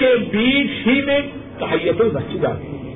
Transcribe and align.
کے 0.00 0.16
بیچ 0.16 0.86
ہی 0.86 1.02
میں 1.02 1.20
تحیت 1.58 2.00
المسجد 2.00 2.44
آتی 2.44 2.66
ہے 2.66 2.94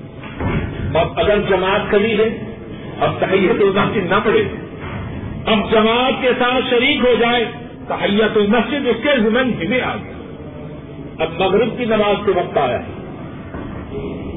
اور 0.98 1.06
اگر 1.16 1.38
جماعت 1.48 1.90
کری 1.90 2.18
ہے، 2.18 2.54
اب 3.00 3.10
تحیت 3.20 3.62
المسجد 3.62 4.10
نہ 4.10 4.14
پڑے۔ 4.24 4.44
اب 5.46 5.70
جماعت 5.70 6.12
کے 6.20 6.28
ساتھ 6.38 6.64
شریک 6.70 7.04
ہو 7.04 7.14
جائے، 7.20 7.44
تحیت 7.88 8.36
المسجد 8.36 8.86
اس 8.86 8.96
کے 9.02 9.20
زمن 9.20 9.50
ہی 9.62 9.66
میں 9.66 9.80
آ 9.80 9.96
گیا 10.04 10.14
اب 11.18 11.28
مغرب 11.40 11.78
کی 11.78 11.84
نماز 11.84 12.26
کے 12.26 12.32
وقت 12.34 12.58
آیا۔ 12.58 12.78
ہے 12.78 12.92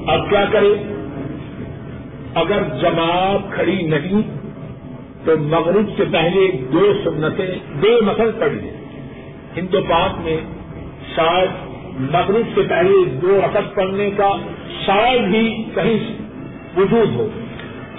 اب 0.07 0.29
کیا 0.29 0.45
کرے؟ 0.51 0.73
اگر 2.35 2.59
جماعت 2.81 3.53
کھڑی 3.53 3.81
نہیں، 3.81 4.21
تو 5.25 5.37
مغرب 5.37 5.89
سے 5.97 6.03
پہلے 6.11 6.51
دو 6.73 6.93
سنتیں، 7.03 7.81
دو 7.81 7.99
نفل 8.01 8.31
پڑی 8.39 8.69
ہندو 9.57 9.81
پاک 9.89 10.21
میں 10.21 10.37
شاید 11.15 11.66
مغرب 11.99 12.47
سے 12.55 12.61
پہلے 12.69 13.05
دو 13.05 13.41
رقط 13.45 13.75
پڑھنے 13.75 14.09
کا 14.17 14.35
شاید 14.85 15.21
بھی 15.21 15.65
کہیں 15.75 15.99
وجود 16.77 17.15
ہو۔ 17.15 17.29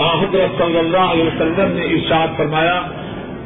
حضرت 0.00 0.58
صلی 0.58 0.78
اللہ 0.78 0.98
علیہ 0.98 1.24
وسلم 1.24 1.70
نے 1.72 1.84
ارشاد 1.84 2.26
فرمایا، 2.36 2.82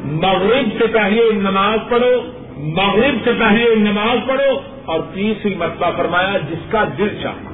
مغرب 0.05 0.65
سے 0.77 0.87
پہلے 0.87 1.21
نماز 1.33 1.79
پڑھو، 1.89 2.21
مغرب 2.57 3.15
سے 3.23 3.31
پہلے 3.39 3.75
نماز 3.75 4.27
پڑھو، 4.27 4.59
اور 4.85 4.99
تیسری 5.13 5.55
مرتبہ 5.55 5.91
فرمایا، 5.97 6.37
جس 6.49 6.71
کا 6.71 6.83
دل 6.97 7.07
چاہا 7.21 7.51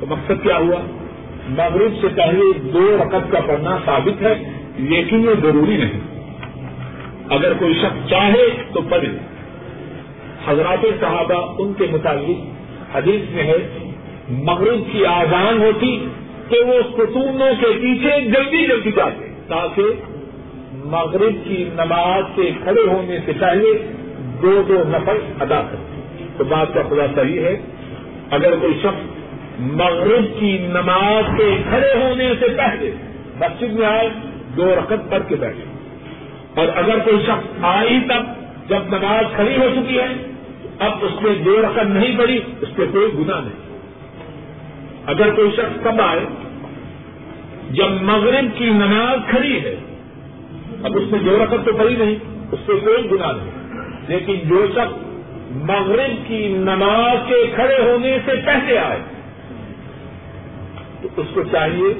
تو 0.00 0.06
مقصد 0.08 0.42
کیا 0.42 0.56
ہوا؟ 0.56 0.80
مغرب 1.48 1.92
سے 2.00 2.08
پہلے 2.08 2.58
دو 2.58 2.96
رقط 3.00 3.32
کا 3.32 3.40
پڑھنا 3.46 3.78
ثابت 3.84 4.22
ہے، 4.22 4.34
لیکن 4.76 5.20
یہ 5.20 5.42
ضروری 5.42 5.76
نہیں۔ 5.76 6.00
اگر 7.28 7.52
کوئی 7.52 7.74
شخص 7.74 8.10
چاہے 8.10 8.62
تو 8.72 8.80
پڑھے۔ 8.82 9.37
حضرات 10.48 10.86
صحابہ 11.00 11.54
ان 11.58 11.72
کے 11.78 11.86
مطابق 11.90 12.96
حدیث 12.96 13.30
میں 13.30 13.44
ہے، 13.44 13.90
مغرب 14.30 14.92
کی 14.92 15.06
آزان 15.06 15.60
ہوتی 15.60 16.06
کہ 16.48 16.60
وہ 16.64 16.74
ستونوں 16.92 17.54
کے 17.60 17.66
پیچھے 17.66 18.20
جلدی 18.20 18.66
جلدی 18.66 18.92
جاتے، 18.92 19.32
تاکہ 19.48 19.82
مغرب 20.72 21.44
کی 21.44 21.68
نماز 21.74 22.24
سے 22.34 22.50
کھڑے 22.64 22.82
ہونے 22.82 23.18
سے 23.26 23.32
پہلے 23.40 23.94
دو 24.42 24.62
دو 24.68 24.82
نفل 24.86 25.18
ادا 25.40 25.62
کرتے 25.70 26.24
تو 26.38 26.44
بات 26.44 26.74
کا 26.74 26.82
خلاصہ 26.88 27.26
یہ 27.26 27.40
ہے، 27.40 27.60
اگر 28.30 28.56
کوئی 28.56 28.74
شخص 28.82 29.18
مغرب 29.60 30.40
کی 30.40 30.58
نماز 30.58 31.24
کے 31.38 31.56
کھڑے 31.68 32.04
ہونے 32.04 32.32
سے 32.40 32.46
پہلے 32.48 32.90
مسجد 33.40 33.72
میں 33.72 33.86
آئے، 33.86 34.08
دو 34.56 34.74
رقط 34.78 35.10
پڑھ 35.10 35.22
کے 35.28 35.36
بیٹھے۔ 35.36 35.64
اور 36.54 36.66
اگر 36.76 36.98
کوئی 37.04 37.22
شخص 37.22 37.64
آئی 37.64 38.00
تب 38.08 38.38
جب 38.68 38.82
نماز 38.88 39.24
کھڑی 39.34 39.56
ہو 39.56 39.68
چکی 39.76 39.98
ہے 39.98 40.06
اب 40.78 40.92
اس 41.02 41.22
نے 41.22 41.34
دو 41.44 41.62
رقط 41.62 41.86
نہیں 41.86 42.18
پڑی، 42.18 42.38
اس 42.60 42.68
پہ 42.76 42.86
کوئی 42.92 43.12
گنا 43.18 43.40
نہیں۔ 43.40 43.66
اگر 45.06 45.34
کوئی 45.34 45.50
شخص 45.50 45.84
کب 45.84 46.00
آئے؟ 46.00 46.24
جب 47.70 47.90
مغرب 48.02 48.58
کی 48.58 48.64
نماز 48.64 49.30
کھڑی 49.30 49.60
ہے، 49.64 49.74
اب 50.82 50.96
اس 50.96 51.12
نے 51.12 51.18
دو 51.18 51.38
رقط 51.44 51.66
تو 51.66 51.72
پڑی 51.72 51.96
نہیں، 51.96 52.14
اس 52.52 52.66
پہ 52.66 52.72
کوئی 52.72 53.10
گنا 53.10 53.32
نہیں۔ 53.32 53.50
لیکن 54.08 54.48
جو 54.48 54.66
شخص 54.74 55.06
مغرب 55.50 56.28
کی 56.28 56.48
نماز 56.48 57.28
کے 57.28 57.44
کھڑے 57.54 57.82
ہونے 57.82 58.18
سے 58.26 58.32
پہلے 58.46 58.78
آئے، 58.78 59.00
تو 61.02 61.08
اس 61.16 61.26
کو 61.34 61.42
چاہیے 61.42 61.94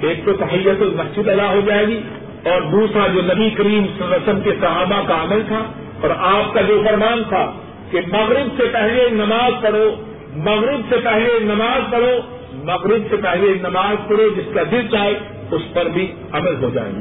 ایک 0.00 0.24
تو 0.24 0.32
تحیت 0.32 0.82
المسجد 0.82 1.28
ادا 1.28 1.48
ہو 1.52 1.60
جائے 1.66 1.86
گی، 1.86 2.00
اور 2.44 2.62
دوسرا 2.62 3.06
جو 3.06 3.22
نبی 3.22 3.50
کریم 3.50 3.84
وسلم 3.84 4.40
کے 4.40 4.50
صحابہ 4.60 5.00
کا 5.08 5.22
عمل 5.22 5.42
تھا، 5.48 5.62
اور 6.00 6.10
آپ 6.10 6.54
کا 6.54 6.60
جو 6.60 6.82
فرمان 6.86 7.22
تھا 7.28 7.52
کہ 7.90 8.00
مغرب 8.12 8.46
سے 8.56 8.66
پہلے 8.72 9.08
نماز 9.10 9.62
پڑھو، 9.62 9.90
مغرب 10.36 10.80
سے 10.88 10.96
پہلے 11.04 11.38
نماز 11.40 11.92
پڑھو، 11.92 12.20
مغرب 12.52 13.02
سے 13.10 13.16
پہلے 13.16 13.54
نماز 13.62 14.08
پڑھو، 14.08 14.28
جس 14.36 14.54
کا 14.54 14.62
دل 14.70 14.88
چاہے 14.88 15.14
اس 15.50 15.62
پر 15.74 15.84
بھی 15.86 16.12
عمل 16.32 16.64
ہو 16.64 16.70
جائے۔ 16.70 16.92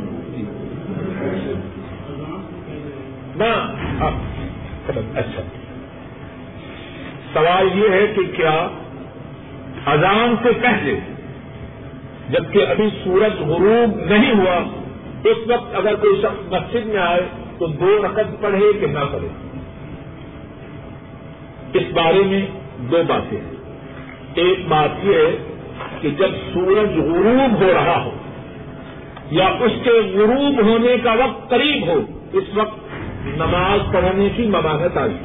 گا 3.40 3.74
ہاں، 4.00 4.12
اچھا۔ 5.16 5.41
سوال 7.34 7.68
یہ 7.75 7.90
ہے 7.90 8.13
کہ 8.16 8.22
کیا 8.38 8.68
اذان 9.85 10.35
سے 10.44 10.50
پہلے، 10.62 11.00
جبکہ 12.29 12.68
ابھی 12.68 12.90
سورج 13.03 13.40
غروب 13.40 14.12
نہیں 14.12 14.34
ہوا، 14.34 14.57
اس 15.24 15.38
وقت 15.47 15.75
اگر 15.75 15.95
کوئی 15.95 16.22
شخص 16.22 16.53
مسجد 16.53 16.85
میں 16.85 17.01
آئے 17.01 17.22
تو 17.59 17.68
دو 17.68 17.97
رقط 18.03 18.41
پڑھے 18.41 18.74
کہ 18.79 18.88
نہ 18.88 19.00
پڑھے؟ 19.00 19.44
اس 21.75 21.84
بارے 21.94 22.22
میں 22.25 22.46
دو 22.78 23.03
باتیں 23.08 23.41
ہیں۔ 23.41 23.52
ایک 24.34 24.68
بات 24.68 25.06
یہ 25.06 25.16
ہے 25.16 25.38
کہ 26.02 26.09
جب 26.09 26.30
سورج 26.53 27.00
غروب 27.00 27.62
ہو 27.62 27.74
رہا 27.74 28.03
ہو 28.06 28.12
یا 29.31 29.47
اس 29.47 29.72
کے 29.84 29.90
غروب 29.90 30.63
ہونے 30.66 30.97
کا 31.03 31.13
وقت 31.13 31.50
قریب 31.50 31.88
ہو، 31.88 32.02
اس 32.34 32.44
وقت 32.53 32.78
نماز 33.25 33.94
پڑھنے 33.94 34.30
کی 34.36 34.44
ممانت 34.44 34.97
آئی۔ 34.97 35.16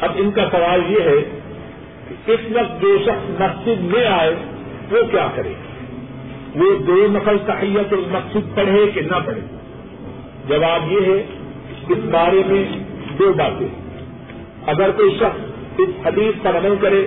اب 0.00 0.10
ان 0.16 0.30
کا 0.30 0.48
سوال 0.50 0.80
یہ 0.88 1.00
ہے 1.00 1.40
کہ 2.26 2.32
اس 2.32 2.40
وقت 2.50 2.82
جو 2.82 2.98
شخص 3.04 3.40
مسجد 3.40 3.80
میں 3.80 4.06
آئے، 4.06 4.34
وہ 4.90 4.98
کیا 5.10 5.28
کرے؟ 5.34 5.52
وہ 6.54 6.78
دو 6.86 7.06
نقل 7.10 7.36
تحیت 7.46 7.92
المقصد 7.92 8.56
پڑھے 8.56 8.90
کہ 8.94 9.00
نہ 9.00 9.16
پڑھے؟ 9.26 9.40
جواب 10.48 10.92
یہ 10.92 11.14
ہے، 11.14 11.26
اس 11.88 11.98
بارے 12.10 12.42
میں 12.46 12.64
دو 13.18 13.32
باتیں۔ 13.32 13.79
اگر 14.66 14.90
کوئی 14.90 15.16
شخص 15.20 15.50
اس 15.78 16.06
حدیث 16.06 16.42
پر 16.42 16.56
عمل 16.56 16.74
کرے 16.80 17.06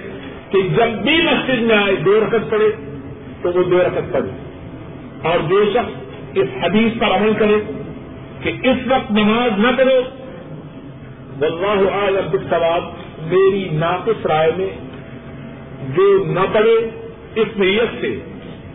کہ 0.50 0.62
جب 0.62 0.88
بھی 1.02 1.22
مسجد 1.22 1.62
میں 1.62 1.76
آئے 1.76 1.96
دو 1.96 2.20
رقط 2.20 2.50
پڑھے، 2.50 2.72
تو 3.42 3.52
وہ 3.56 3.64
دو 3.64 3.82
رقط 3.82 4.14
پڑھے۔ 4.14 4.30
اور 5.24 5.40
جو 5.50 5.66
شخص 5.74 6.04
اس 6.34 6.48
حدیث 6.64 7.00
پر 7.00 7.08
عمل 7.08 7.34
کرے 7.40 7.58
کہ 8.42 8.68
اس 8.70 8.78
وقت 8.88 9.12
نماز 9.12 9.60
نہ 9.60 9.68
کرو 9.78 10.02
واللہ 11.40 11.90
عالم 11.90 12.30
بالثواب 12.32 12.84
میری 13.32 13.70
ناقص 13.72 14.26
رائے 14.26 14.52
میں 14.58 14.70
جو 15.96 16.24
نہ 16.28 16.40
پڑے 16.54 16.90
اس 17.36 17.48
نیت 17.56 18.02
سے 18.02 18.20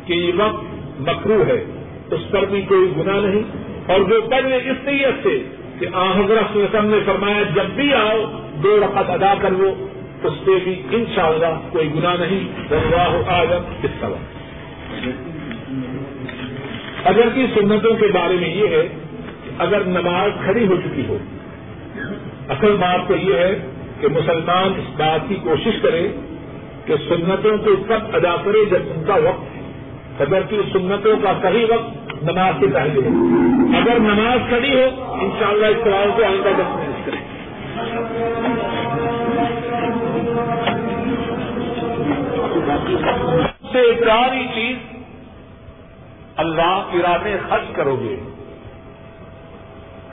کہ 0.06 0.12
یہ 0.12 0.32
وقت 0.36 0.64
مکرو 1.00 1.42
ہے، 1.46 1.64
اس 2.10 2.30
پر 2.30 2.44
بھی 2.44 2.62
کوئی 2.62 2.92
گنا 2.96 3.20
نہیں۔ 3.20 3.42
اور 3.86 4.00
جو 4.00 4.20
پڑھے 4.20 4.56
اس 4.56 4.84
نیت 4.84 5.22
سے 5.22 5.42
کہ 5.78 5.86
حضرت 5.86 6.56
وسلم 6.56 6.86
نے 6.86 6.98
فرمایا، 7.06 7.42
جب 7.54 7.64
بھی 7.74 7.94
آؤ، 7.94 8.24
دو 8.62 8.80
رقط 8.80 9.10
ادا 9.10 9.34
کر 9.40 9.50
لو، 9.50 9.74
اس 10.22 10.32
سے 10.44 10.58
بھی 10.64 10.82
انشاءاللہ 10.90 11.60
کوئی 11.70 11.94
گنا 11.94 12.14
نہیں۔ 12.20 12.48
اللہ 12.70 13.30
عالم 13.30 13.62
اس 13.82 13.90
طرح 14.00 14.16
اگر 17.04 17.28
کی 17.34 17.46
سنتوں 17.54 17.94
کے 17.94 18.06
بارے 18.06 18.36
میں 18.40 18.48
یہ 18.48 18.68
ہے 18.68 18.88
کہ 19.44 19.50
اگر 19.58 19.84
نماز 19.84 20.30
کھڑی 20.44 20.66
ہو 20.66 20.76
چکی 20.76 21.02
ہو، 21.08 21.18
اصل 22.48 22.76
بات 22.80 23.08
تو 23.08 23.16
یہ 23.16 23.34
ہے 23.34 23.58
کہ 24.00 24.08
مسلمان 24.08 24.72
اس 24.78 24.96
بات 24.96 25.28
کی 25.28 25.34
کوشش 25.34 25.82
کرے 25.82 26.08
کہ 26.86 26.94
سنتوں 27.08 27.58
کو 27.58 27.76
کب 27.88 28.16
ادا 28.16 28.36
کرے 28.44 28.64
جب 28.64 28.78
ان 28.96 29.04
کا 29.06 29.14
وقت 29.14 30.20
اگر 30.20 30.42
کی 30.48 30.56
سنتوں 30.72 31.16
کا 31.22 31.32
صحیح 31.42 31.66
وقت 31.68 32.07
نماز 32.22 32.54
سے 32.60 32.66
پہلے 32.66 33.00
اگر 33.78 34.00
نماز 34.00 34.48
کھڑی 34.48 34.74
ہو 34.74 35.12
ان 35.12 35.30
شاء 35.38 35.46
اللہ 35.46 35.66
اس 35.66 35.76
سوال 35.84 36.10
کو 36.16 36.24
آئندہ 36.24 36.48
دس 36.48 36.96
کریں 37.04 37.04
سے۔ 37.04 37.10
پیاری 44.04 44.46
چیز 44.54 44.76
اللہ 46.36 46.88
کی 46.92 47.02
راہ 47.02 47.16
میں 47.22 47.36
خرچ 47.48 47.72
کرو 47.72 47.96
گے۔ 47.96 48.16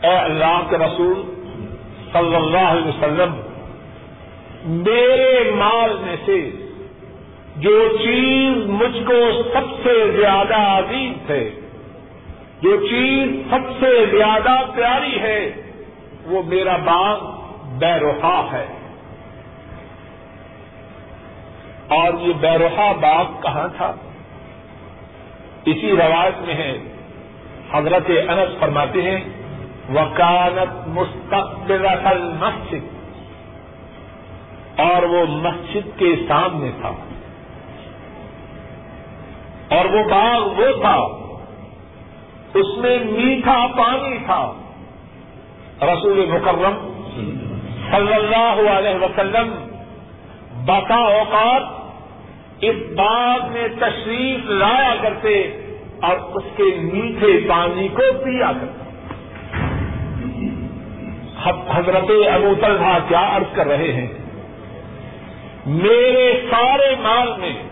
اے 0.02 0.08
اللہ 0.08 0.62
کے 0.70 0.78
رسول 0.78 1.24
صلی 2.14 2.36
اللہ 2.36 2.58
علیہ 2.58 2.88
وسلم، 2.88 3.42
میرے 4.66 5.52
مال 5.56 5.98
میں 6.02 6.16
سے 6.26 6.52
جو 7.56 7.98
چیز 7.98 8.66
مجھ 8.66 9.06
کو 9.06 9.44
سب 9.54 9.84
سے 9.84 10.20
زیادہ 10.20 10.56
عزیز 10.56 11.30
ہے 11.30 11.50
جو 12.62 12.88
چیز 12.88 13.50
سب 13.50 13.80
سے 13.80 14.06
زیادہ 14.06 14.72
پیاری 14.76 15.20
ہے، 15.20 15.52
وہ 16.26 16.44
میرا 16.44 16.78
باغ 16.78 17.20
بیروحا 17.80 18.46
ہے۔ 18.52 18.66
اور 21.88 22.22
یہ 22.22 22.34
بیروحا 22.34 22.92
باغ 22.92 23.26
کہاں 23.44 23.68
تھا؟ 23.78 23.94
اسی 25.66 25.92
روایت 25.92 26.42
میں 26.42 26.54
ہے۔ 26.54 26.78
حضرت 27.72 28.12
انس 28.30 28.60
فرماتے 28.60 29.02
ہیں، 29.02 29.20
وکانت 29.94 30.88
مستقبل 30.88 31.86
مسجد 32.40 32.96
اور 34.80 35.04
وہ 35.04 35.26
مسجد 35.26 36.00
کے 36.00 36.16
سامنے 36.28 36.72
تھا۔ 36.82 36.92
اور 39.76 39.86
وہ 39.86 40.04
باغ 40.10 40.42
وہ 40.42 40.82
تھا 40.82 41.25
اس 42.56 42.78
میں 42.78 43.00
میٹھا 43.04 43.68
پانی 43.78 44.18
تھا۔ 44.26 44.54
رسول 45.82 46.26
مکرم 46.26 47.02
صلی 47.92 48.14
اللہ 48.14 48.70
علیہ 48.70 49.04
وسلم 49.04 49.56
بسا 50.66 50.96
اوقات 50.96 51.64
اس 52.62 52.76
باغ 52.98 53.52
میں 53.52 53.68
تشریف 53.80 54.46
لایا 54.46 54.96
کرتے 55.02 55.44
اور 56.02 56.18
اس 56.18 56.44
کے 56.58 56.64
میٹھے 56.64 57.48
پانی 57.50 57.88
کو 57.88 58.14
پیا 58.24 58.52
کرتے۔ 58.62 58.86
حضرت 61.74 62.12
ابو 62.34 62.54
طلحہ 62.62 63.00
کیا 63.08 63.38
عرض 63.38 63.56
کر 63.56 63.68
رہے 63.68 63.94
ہیں؟ 63.94 64.08
میرے 65.66 66.48
سارے 66.52 66.96
مال 67.02 67.34
میں 67.38 67.64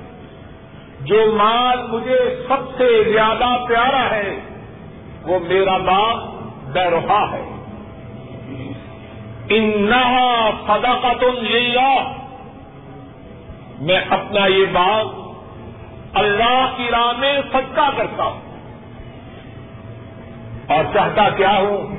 جو 1.01 1.31
مال 1.35 1.77
مجھے 1.87 2.45
سب 2.47 2.77
سے 2.77 3.03
زیادہ 3.13 3.65
پیارا 3.67 4.09
ہے 4.11 4.39
وہ 5.23 5.39
میرا 5.39 5.77
باغ 5.77 6.25
بیروہا 6.73 7.31
ہے۔ 7.31 7.49
انہا 9.49 10.49
صدقت 10.67 11.23
للہ۔ 11.23 12.11
میں 13.81 13.97
اپنا 14.09 14.45
یہ 14.45 14.65
باغ 14.73 15.05
اللہ 16.13 16.73
کی 16.77 16.87
راہ 16.91 17.11
میں 17.17 17.41
صدقہ 17.51 17.89
کرتا 17.97 18.23
ہوں۔ 18.23 18.41
اور 20.67 20.83
چاہتا 20.93 21.29
کیا 21.29 21.57
ہوں؟ 21.57 21.95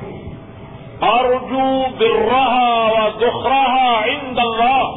اور 1.00 1.24
جو 1.24 1.84
برہا 1.98 2.88
و 2.90 3.08
دخراہا 3.10 4.04
عند 4.04 4.38
اللہ۔ 4.38 4.90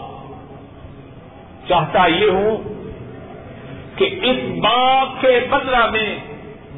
چاہتا 1.67 2.05
یہ 2.05 2.29
ہوں 2.29 2.57
کہ 3.97 4.19
اس 4.23 4.59
باغ 4.59 5.05
کے 5.21 5.47
بدلہ 5.49 5.89
میں 5.91 6.26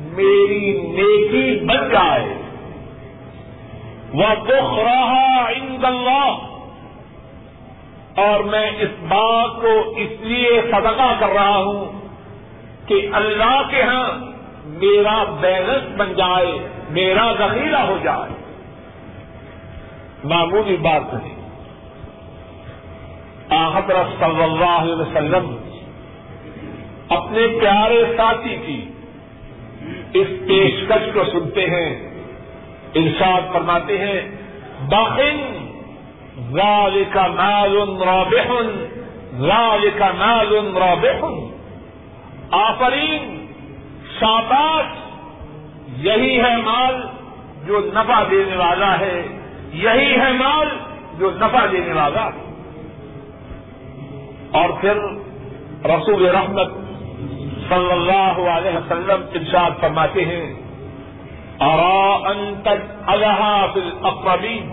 میری 0.10 0.82
نیکی 0.82 1.66
بن 1.66 1.90
جائے 1.90 2.26
وہ 4.14 4.36
دکھ 4.44 4.80
رہا 4.80 5.50
عند 5.50 5.86
اللہ 5.86 6.38
اور 8.16 8.40
میں 8.40 8.72
اس 8.80 8.90
بات 9.08 9.62
کو 9.62 9.94
اس 9.98 10.22
لیے 10.22 10.62
صدقہ 10.72 11.14
کر 11.20 11.28
رہا 11.28 11.58
ہوں 11.58 11.86
کہ 12.86 13.10
اللہ 13.14 13.62
کے 13.70 13.82
ہاں 13.82 14.10
میرا 14.66 15.24
بیلنس 15.24 15.98
بن 15.98 16.14
جائے، 16.14 16.60
میرا 16.90 17.34
ذخیرہ 17.40 17.82
ہو 17.82 17.98
جائے۔ 18.04 18.34
معمولی 20.24 20.78
بات 20.78 21.14
نہیں۔ 21.14 21.40
حضرت 23.74 24.20
صلی 24.20 24.44
اللہ 24.44 24.82
علیہ 24.82 24.96
وسلم 24.96 25.56
اپنے 27.10 27.60
پیارے 27.60 28.04
ساتھی 28.18 28.56
کی 28.66 28.86
اس 30.14 30.28
پیشکش 30.48 31.14
کو 31.14 31.24
سنتے 31.32 31.66
ہیں، 31.66 32.10
ارشاد 32.96 33.54
فرماتے 33.54 33.98
ہیں 33.98 34.22
باہن 34.90 35.68
ذالک 36.52 37.18
مال 37.18 38.02
رابح، 38.02 38.52
ذالک 39.38 40.02
مال 40.02 40.78
رابح۔ 40.78 41.26
آفرین، 42.52 43.46
شاباش، 44.20 44.86
یہی 45.98 46.42
ہے 46.42 46.58
مال 46.58 46.96
جو 47.68 47.80
نفع 47.94 48.24
دینے 48.32 48.56
والا 48.56 49.00
ہے، 49.00 49.22
یہی 49.74 50.16
ہے 50.16 50.32
مال 50.32 50.68
جو 51.20 51.32
نفع 51.32 51.66
دینے 51.72 51.94
والا۔ 51.94 52.26
ہے 52.26 52.50
اور 54.52 54.70
پھر 54.70 54.98
رسول 55.86 56.26
رحمت 56.26 56.72
صلی 57.69 57.92
اللہ 57.92 58.39
علیہ 58.50 58.77
وسلم 58.77 59.21
ارشاد 59.33 59.71
فرماتے 59.81 60.25
ہیں 60.25 60.54
ارا 61.60 62.30
انتج 62.30 62.81
الحا 63.07 63.66
فل 63.74 63.89
اقربین 64.04 64.69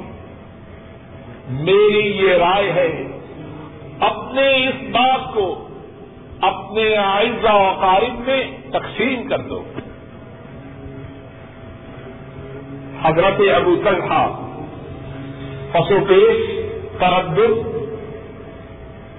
میری 1.49 2.07
یہ 2.17 2.35
رائے 2.35 2.71
ہے، 2.73 2.89
اپنے 4.01 4.47
اس 4.69 4.81
بات 4.91 5.35
کو 5.35 5.69
اپنے 6.41 6.97
آئزہ 6.97 7.53
و 7.53 7.69
قارب 7.81 8.19
میں 8.21 8.43
تقسیم 8.73 9.29
کر 9.29 9.39
دو۔ 9.39 9.63
حضرت 13.03 13.41
ابو 13.57 13.75
طلحہ، 13.85 14.27
پسو 15.73 15.99
پیش، 16.09 16.43
تردد، 16.99 17.55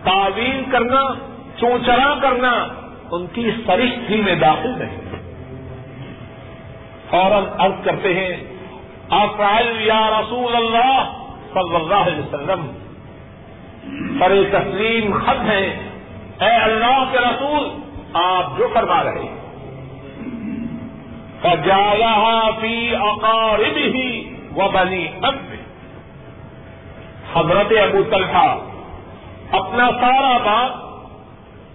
تعویل 0.04 0.64
کرنا، 0.72 1.04
چونچرا 1.60 2.14
کرنا 2.22 2.54
ان 3.12 3.26
کی 3.34 3.50
سرشتی 3.66 4.22
میں 4.22 4.36
داخل 4.36 4.78
نہیں 4.80 5.06
فوراً 7.10 7.46
عرض 7.58 7.84
کرتے 7.84 8.14
ہیں، 8.14 8.34
افعل 9.10 9.70
یا 9.82 10.00
رسول 10.12 10.56
اللہ 10.56 11.14
صلی 11.54 11.76
اللہ 11.76 12.08
علیہ 12.08 12.20
وسلم، 12.20 12.66
پر 14.20 14.34
تسلیم 14.52 15.14
خط 15.18 15.46
ہے 15.46 15.64
اے 16.40 16.56
اللہ 16.56 17.04
کے 17.12 17.20
رسول، 17.20 17.70
آپ 18.14 18.58
جو 18.58 18.68
کروا 18.74 19.04
رہے 19.04 19.28
فجایا 21.42 22.42
فی 22.62 22.76
اقارب 22.96 23.78
ہی 23.96 24.10
و 24.56 24.68
بنی 24.74 25.06
اب 25.22 25.36
حضرت 27.36 27.74
ابو 27.82 28.04
طلحہ 28.12 28.58
اپنا 29.52 29.90
سارا 30.02 30.38
بات 30.44 30.86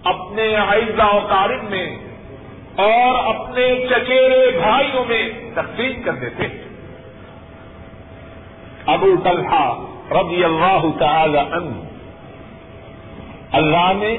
اپنے 0.03 0.55
عائزہ 0.55 1.15
و 1.15 1.19
قارب 1.19 1.69
میں 1.69 1.97
اور 2.75 3.35
اپنے 3.35 3.85
چچیرے 3.89 4.59
بھائیوں 4.59 5.05
میں 5.05 5.29
تقسیم 5.53 6.03
کر 6.03 6.11
دیتے 6.11 6.43
ہیں۔ 6.43 6.63
ابو 8.85 9.15
طلحہ 9.23 9.85
رضی 10.11 10.43
اللہ 10.43 10.85
تعالی 10.99 11.37
عنہ 11.37 11.75
اللہ 13.51 13.91
نے 13.95 14.17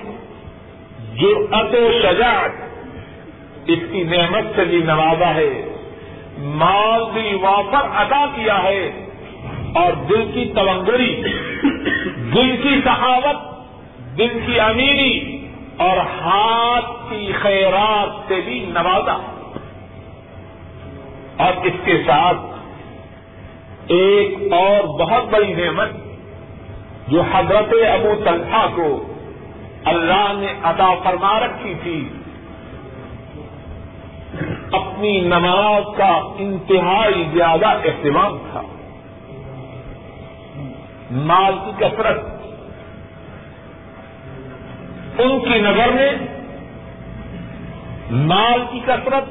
جو 1.14 1.46
و 1.52 1.92
شجاعت، 2.02 2.50
اس 3.66 3.78
کی 3.92 4.02
نعمت 4.02 4.56
سے 4.56 4.64
بھی 4.64 4.78
نوازا 4.78 5.34
ہے، 5.34 5.64
مال 6.38 7.04
بھی 7.12 7.34
وافر 7.34 8.02
عطا 8.02 8.26
کیا 8.34 8.62
ہے 8.62 8.90
اور 9.75 9.92
دل 9.92 10.30
کی 10.34 10.52
تونگری 10.54 11.22
دل 12.34 12.56
کی 12.62 12.80
سخاوت 12.84 13.37
دل 14.19 14.40
کی 14.46 14.60
امیری 14.60 15.44
اور 15.76 15.97
ہاتھ 15.97 17.11
کی 17.11 17.32
خیرات 17.32 18.29
سے 18.29 18.41
بھی 18.44 18.67
نوازا۔ 18.69 19.19
اور 21.37 21.67
اس 21.67 21.73
کے 21.85 22.03
ساتھ 22.06 22.37
ایک 23.87 24.53
اور 24.53 24.85
بہت 24.85 25.25
بڑی 25.31 25.55
نعمت 25.55 25.88
جو 27.09 27.23
حضرت 27.32 27.75
ابو 27.93 28.15
طلحہ 28.25 28.67
کو 28.75 29.12
اللہ 29.85 30.32
نے 30.37 30.55
عطا 30.62 30.94
فرما 31.05 31.40
رکھی 31.40 31.75
تھی، 31.83 32.09
اپنی 34.73 35.21
نماز 35.21 35.83
کا 35.97 36.21
انتہائی 36.38 37.25
زیادہ 37.33 37.66
اہتمام 37.66 38.38
تھا۔ 38.52 38.62
مال 41.11 41.54
کی 41.64 41.71
کثرت 41.78 42.34
ان 45.18 45.40
کی 45.40 45.59
نظر 45.59 45.90
میں، 45.90 46.11
مال 48.11 48.64
کی 48.73 48.80
کثرت، 48.87 49.25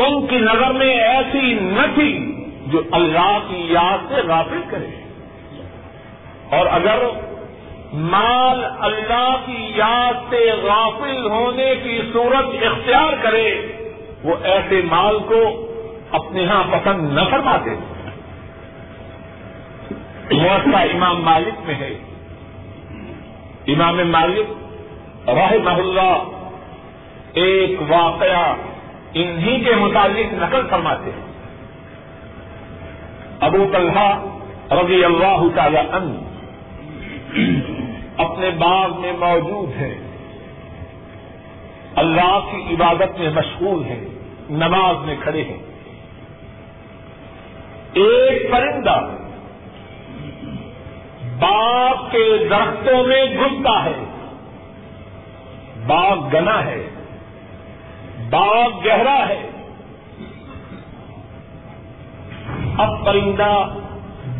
ان 0.00 0.26
کی 0.26 0.36
نظر 0.36 0.72
میں 0.72 0.96
ایسی 0.96 1.54
نہ 1.54 1.94
تھی 1.94 2.44
جو 2.66 2.82
اللہ 2.92 3.38
کی 3.48 3.66
یاد 3.68 3.98
سے 4.08 4.14
غافل 4.14 4.60
کرے۔ 4.70 4.86
اور 6.50 6.66
اگر 6.70 6.98
مال 7.92 8.64
اللہ 8.80 9.36
کی 9.46 9.72
یاد 9.76 10.30
سے 10.30 10.50
غافل 10.62 11.26
ہونے 11.26 11.74
کی 11.82 12.00
صورت 12.12 12.62
اختیار 12.62 13.12
کرے، 13.22 13.60
وہ 14.22 14.34
ایسے 14.42 14.80
مال 14.84 15.18
کو 15.18 15.68
اپنے 16.10 16.46
ہاں 16.46 16.64
پسند 16.70 17.12
نہ 17.12 17.20
فرماتے۔ 17.30 17.70
موسا 20.34 20.78
امام 20.78 21.22
مالک 21.22 21.60
میں 21.66 21.74
ہے۔ 21.74 21.94
امام 23.66 24.00
مالک 24.10 24.61
رہ 25.26 25.58
محلہ 25.64 26.24
ایک 27.32 27.80
واقعہ 27.88 28.54
انہی 29.14 29.64
کے 29.64 29.74
متعلق 29.74 30.34
نقل 30.34 30.68
فرماتے 30.70 31.10
ہیں۔ 31.10 31.32
ابو 33.40 33.66
طلحہ 33.72 34.24
رضی 34.70 35.04
اللہ 35.04 35.42
تعالی 35.54 35.78
ان 35.78 36.24
اپنے 38.16 38.50
باغ 38.50 39.00
میں 39.00 39.12
موجود 39.12 39.76
ہے 39.76 39.98
اللہ 41.94 42.38
کی 42.52 42.74
عبادت 42.74 43.20
میں 43.20 43.30
مشغول 43.30 43.84
ہے 43.84 44.04
نماز 44.50 44.96
میں 45.06 45.16
کھڑے 45.20 45.44
ہیں۔ 45.44 45.62
ایک 47.92 48.50
پرندہ 48.50 49.10
باغ 51.38 52.08
کے 52.10 52.46
درختوں 52.50 53.06
میں 53.06 53.24
گھستا 53.24 53.84
ہے۔ 53.84 54.11
باغ 55.86 56.28
گنا 56.32 56.64
ہے، 56.64 56.88
باغ 58.30 58.70
گہرا 58.84 59.28
ہے۔ 59.28 59.48
اب 62.78 63.06
پرندہ 63.06 63.68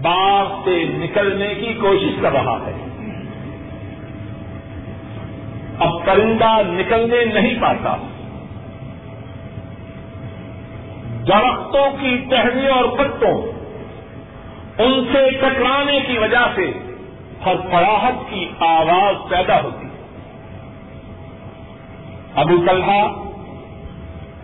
باغ 0.02 0.64
سے 0.64 0.84
نکلنے 0.88 1.54
کی 1.54 1.72
کوشش 1.72 2.22
کر 2.22 2.32
رہا 2.32 2.58
ہے۔ 2.66 2.72
اب 5.78 6.06
پرندہ 6.06 6.60
نکلنے 6.66 7.24
نہیں 7.24 7.60
پاتا۔ 7.60 7.96
درختوں 11.28 11.90
کی 12.00 12.16
ٹہنیوں 12.30 12.74
اور 12.74 12.84
پتوں 12.84 13.42
ان 14.78 15.04
سے 15.12 15.30
ٹکرانے 15.30 16.00
کی 16.06 16.18
وجہ 16.18 16.46
سے 16.54 16.72
ہر 17.46 17.56
فراہٹ 17.70 18.30
کی 18.30 18.48
آواز 18.60 19.28
پیدا 19.28 19.62
ہوتی۔ 19.62 19.91
ابو 22.34 22.56
طلحہ 22.66 23.08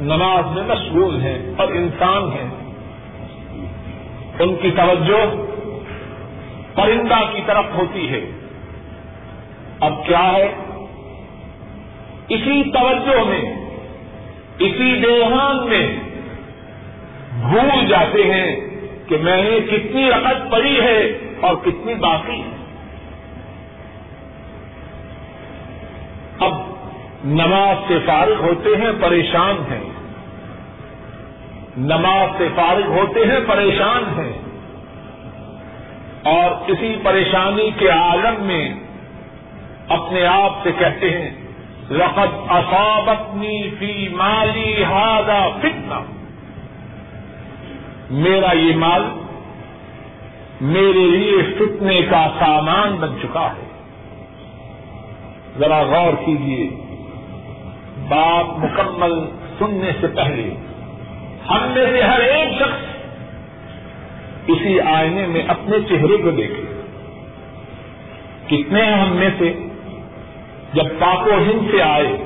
نماز 0.01 0.57
میں 0.57 0.63
مشغول 0.63 1.21
ہیں 1.21 1.39
اور 1.57 1.69
انسان 1.69 2.23
ہیں۔ 2.23 2.51
ان 4.39 4.57
کی 4.57 4.71
توجہ 4.71 5.35
پرندہ 6.75 7.15
کی 7.35 7.41
طرف 7.47 7.65
ہوتی 7.75 8.11
ہے۔ 8.11 8.21
اب 9.81 10.07
کیا 10.07 10.33
ہے؟ 10.33 10.55
اسی 12.29 12.71
توجہ 12.71 13.25
میں، 13.25 13.55
اسی 14.59 15.01
دیوان 15.01 15.69
میں 15.69 15.97
بھول 17.33 17.87
جاتے 17.89 18.23
ہیں 18.25 18.57
کہ 19.09 19.17
میں 19.17 19.43
نے 19.43 19.61
کتنی 19.61 20.11
رقط 20.11 20.53
پڑی 20.53 20.81
ہے 20.81 21.19
اور 21.41 21.55
کتنی 21.55 21.95
باقی 21.95 22.41
ہے۔ 22.41 22.57
اب 26.39 26.53
نماز 27.25 27.77
سے 27.89 27.99
فارغ 28.07 28.41
ہوتے 28.41 28.77
ہیں، 28.77 28.93
پریشان 29.01 29.73
ہیں۔ 29.73 29.91
نماز 31.77 32.39
سے 32.39 32.49
فارغ 32.57 32.87
ہوتے 32.87 33.21
ہیں، 33.21 33.39
پریشان 33.47 34.21
ہیں۔ 34.21 34.33
اور 36.23 36.71
اسی 36.71 36.97
پریشانی 37.03 37.71
کے 37.79 37.89
عالم 37.89 38.43
میں 38.43 38.75
اپنے 39.89 40.27
آپ 40.27 40.53
سے 40.63 40.73
کہتے 40.79 41.11
ہیں 41.11 41.31
رقط 41.91 42.35
اصابتنی 42.49 43.71
فی 43.79 44.09
مالی 44.09 44.85
ہادا 44.85 45.49
فتنا 45.59 46.01
میرا 48.11 48.57
یہ 48.57 48.77
مال 48.77 49.03
میرے 50.61 51.07
لیے 51.07 51.55
فتنے 51.59 52.03
کا 52.03 52.29
سامان 52.39 52.97
بن 52.97 53.09
چکا 53.23 53.51
ہے۔ 53.51 53.69
ذرا 55.59 55.83
غور 55.83 56.13
کیجیے 56.27 56.88
بات 58.09 58.59
مکمل 58.59 59.15
سننے 59.59 59.91
سے 60.01 60.07
پہلے، 60.07 60.55
ہم 61.51 61.73
میں 61.75 61.87
سے 61.93 62.03
ہر 62.03 62.21
ایک 62.21 62.59
شخص 62.59 62.99
اسی 64.47 64.81
آئینے 64.81 65.27
میں 65.27 65.43
اپنے 65.49 65.77
چہرے 65.89 66.17
کو 66.17 66.31
دیکھے۔ 66.31 66.83
کتنے 68.47 68.83
ہیں 68.83 68.93
ہم 68.93 69.17
میں 69.17 69.31
سے؟ 69.39 69.53
جب 70.73 70.85
پاکو 70.99 71.31
ہند 71.31 71.71
سے 71.71 71.83
آئے، 71.83 72.17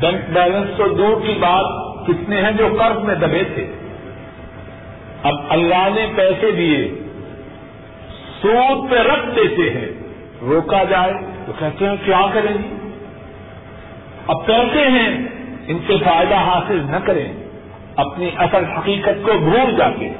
بینک 0.00 0.30
بیلنس 0.32 0.76
تو 0.76 0.88
دور 0.88 1.26
کی 1.26 1.34
بات، 1.40 1.64
کتنے 2.06 2.42
ہیں 2.42 2.52
جو 2.52 2.68
قرض 2.78 3.04
میں 3.04 3.14
دبے 3.14 3.42
تھے؟ 3.54 3.66
اب 5.22 5.34
اللہ 5.48 5.88
نے 5.94 6.06
پیسے 6.16 6.50
دیے، 6.50 6.88
سود 8.42 8.90
پہ 8.90 8.96
رکھ 8.96 9.26
دیتے 9.36 9.70
ہیں۔ 9.70 9.86
روکا 10.40 10.84
جائے 10.84 11.12
تو 11.46 11.52
کہتے 11.58 11.88
ہیں، 11.88 11.96
کیا 12.04 12.26
کریں 12.32 12.54
گے 12.54 12.79
اب 14.30 14.46
پیسے 14.46 14.88
ہیں، 14.88 15.28
ان 15.68 15.78
سے 15.86 15.96
فائدہ 16.04 16.34
حاصل 16.34 16.82
نہ 16.90 16.96
کریں۔ 16.96 17.32
اپنی 17.96 18.30
اصل 18.36 18.64
حقیقت 18.64 19.26
کو 19.26 19.38
بھول 19.38 19.76
جاتے۔ 19.76 20.12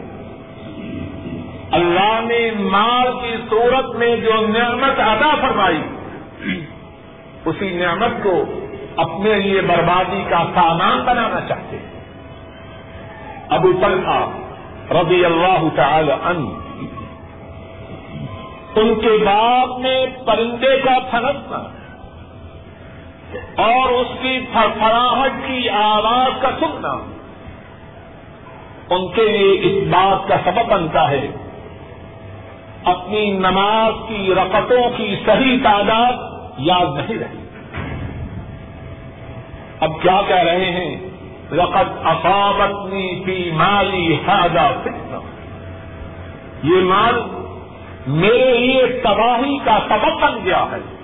اللہ 1.71 2.21
نے 2.23 2.51
مال 2.59 3.13
کی 3.13 3.37
صورت 3.51 3.97
میں 3.97 4.17
جو 4.17 4.47
نعمت 4.47 5.01
ادا 5.01 5.35
فرمائی، 5.41 5.83
اسی 7.45 7.71
نعمت 7.71 8.23
کو 8.23 8.45
اپنے 8.97 9.35
لیے 9.35 9.61
بربادی 9.61 10.25
کا 10.31 10.45
سامان 10.55 11.01
بنانا 11.05 11.41
چاہتے۔ 11.49 11.77
ہیں 11.77 12.01
ابو 13.49 13.73
طلحہ 13.73 14.29
رضی 14.91 15.25
اللہ 15.25 15.69
تعالی 15.77 16.13
عنہ، 16.23 16.49
ان 18.79 18.95
کے 18.95 19.25
بعد 19.25 19.79
میں 19.79 20.07
پرندے 20.27 20.81
کا 20.85 20.99
پھنسنا 21.11 21.80
اور 23.57 23.89
اس 23.89 24.07
کی 24.23 24.39
فرفراہٹ 24.53 25.33
کی 25.47 25.69
آواز 25.69 26.43
کا 26.43 26.49
سننا 26.61 26.97
ان 28.95 29.09
کے 29.09 29.23
لیے 29.23 29.61
اس 29.63 29.89
بات 29.89 30.29
کا 30.29 30.37
سبب 30.45 30.73
بنتا 30.73 31.11
ہے۔ 31.11 31.29
اپنی 32.85 33.31
نماز 33.31 33.93
کی 34.09 34.35
رقطوں 34.35 34.91
کی 34.97 35.17
صحیح 35.27 35.57
تعداد 35.63 36.13
یاد 36.59 36.87
نہیں 36.87 37.19
رہی۔ 37.19 37.41
اب 39.81 39.91
کیا 40.03 40.21
کہہ 40.29 40.37
رہے 40.37 40.71
ہیں؟ 40.71 40.97
رقط 41.53 41.99
افابتنی 42.05 43.23
فی 43.25 43.51
مالی 43.55 44.15
ہادا 44.27 44.71
فتنا 44.83 45.21
یہ 46.63 46.81
مال 46.83 47.15
میرے 48.07 48.59
لیے 48.59 48.87
تباہی 48.87 49.59
کا 49.59 49.79
سبب 49.89 50.21
بن 50.21 50.45
گیا 50.45 50.65
ہے۔ 50.73 51.00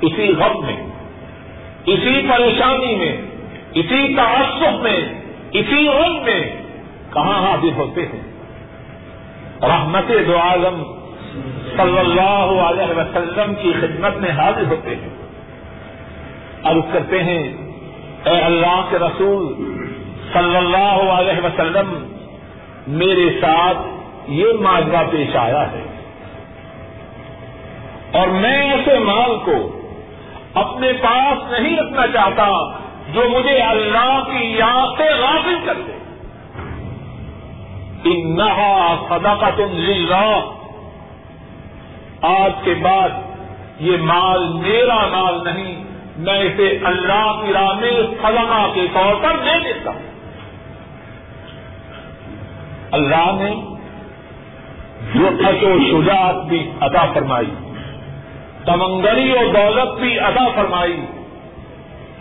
اسی 0.00 0.32
غم 0.32 0.66
میں، 0.66 0.86
اسی 1.86 2.26
پریشانی 2.28 2.94
میں، 2.96 3.16
اسی 3.74 4.14
تعصب 4.14 4.82
میں، 4.82 5.22
اسی 5.52 5.88
رنگ 5.88 6.24
میں 6.24 6.62
کہاں 7.12 7.42
حاضر 7.42 7.76
ہوتے 7.76 8.02
ہیں؟ 8.02 8.20
رحمت 9.62 10.12
دو 10.26 10.38
عالم 10.38 10.82
صلی 11.76 11.98
اللہ 11.98 12.60
علیہ 12.60 12.98
وسلم 12.98 13.54
کی 13.54 13.72
خدمت 13.80 14.16
میں 14.16 14.30
حاضر 14.30 14.62
ہوتے 14.70 14.90
ہیں۔ 14.90 15.08
عرض 16.62 16.92
کرتے 16.92 17.22
ہیں، 17.22 17.56
اے 18.24 18.40
اللہ 18.40 18.86
کے 18.90 18.98
رسول 18.98 19.54
صلی 20.32 20.56
اللہ 20.56 21.12
علیہ 21.12 21.44
وسلم، 21.44 22.12
میرے 22.86 23.40
ساتھ 23.40 23.78
یہ 24.28 24.46
معاہدہ 24.60 25.02
پیش 25.10 25.36
آیا 25.36 25.72
ہے۔ 25.72 25.84
اور 28.12 28.28
میں 28.28 28.72
ایسے 28.72 28.98
مال 28.98 29.38
کو 29.44 29.79
اپنے 30.54 30.92
پاس 30.92 31.50
نہیں 31.50 31.76
رکھنا 31.76 32.06
چاہتا 32.06 32.78
جو 33.12 33.28
مجھے 33.28 33.58
اللہ 33.58 34.22
کی 34.30 34.56
یاد 34.58 34.86
سے 34.96 35.04
غافل 35.20 35.58
کر 35.64 35.74
دے۔ 35.86 35.92
انہا 38.04 38.94
صدقہ 39.08 39.50
تم 39.56 39.78
آج 42.22 42.52
کے 42.64 42.74
بعد 42.82 43.08
یہ 43.80 43.96
مال 44.00 44.48
میرا 44.52 45.06
مال 45.06 45.44
نہیں، 45.44 45.84
میں 46.16 46.38
اسے 46.38 46.78
اللہ 46.84 47.42
کی 47.46 47.52
راہ 47.52 47.72
میں 47.72 47.90
صدقہ 48.22 48.66
کے 48.74 48.86
طور 48.92 49.14
پر 49.22 49.36
دے 49.44 49.58
دیتا 49.64 49.90
ہوں۔ 49.90 50.10
اللہ 52.90 53.32
نے 53.32 53.76
جو 55.14 55.28
و 55.62 56.02
شجاعت 56.02 56.44
بھی 56.44 56.70
ادا 56.80 57.12
فرمائی۔ 57.14 57.69
تمنگری 58.72 59.32
اور 59.32 59.44
دولت 59.44 60.00
بھی 60.00 60.20
ادا 60.20 60.48
فرمائی۔ 60.54 61.00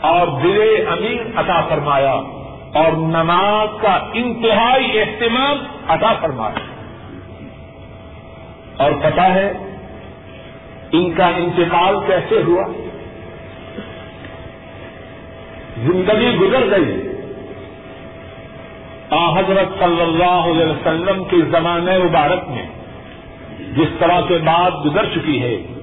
اور 0.02 0.28
دل 0.28 0.88
امین 0.88 1.18
عطا 1.36 1.62
فرمایا۔ 1.62 2.14
اور 2.74 2.92
نماز 2.92 3.82
کا 3.82 4.00
انتہائی 4.14 5.00
اہتمام 5.00 5.58
عطا 5.88 6.14
فرمایا۔ 6.22 6.60
اور 8.84 8.92
پتا 9.02 9.34
ہے 9.34 9.54
ان 10.92 11.14
کا 11.14 11.28
انتقال 11.28 11.96
کیسے 12.08 12.42
ہوا؟ 12.48 12.64
زندگی 15.78 16.36
گزر 16.36 16.72
گئی۔ 16.72 17.10
آ 19.10 19.40
حضرت 19.40 19.80
صلی 19.80 20.02
اللہ 20.02 20.24
علیہ 20.24 20.66
وسلم 20.66 21.24
کے 21.24 21.38
زمانے 21.52 21.98
مبارک 21.98 22.50
میں 22.50 22.66
جس 23.76 23.88
طرح 24.00 24.22
سے 24.28 24.38
بات 24.38 24.86
گزر 24.86 25.06
چکی 25.06 25.44
ہے۔ 25.44 25.79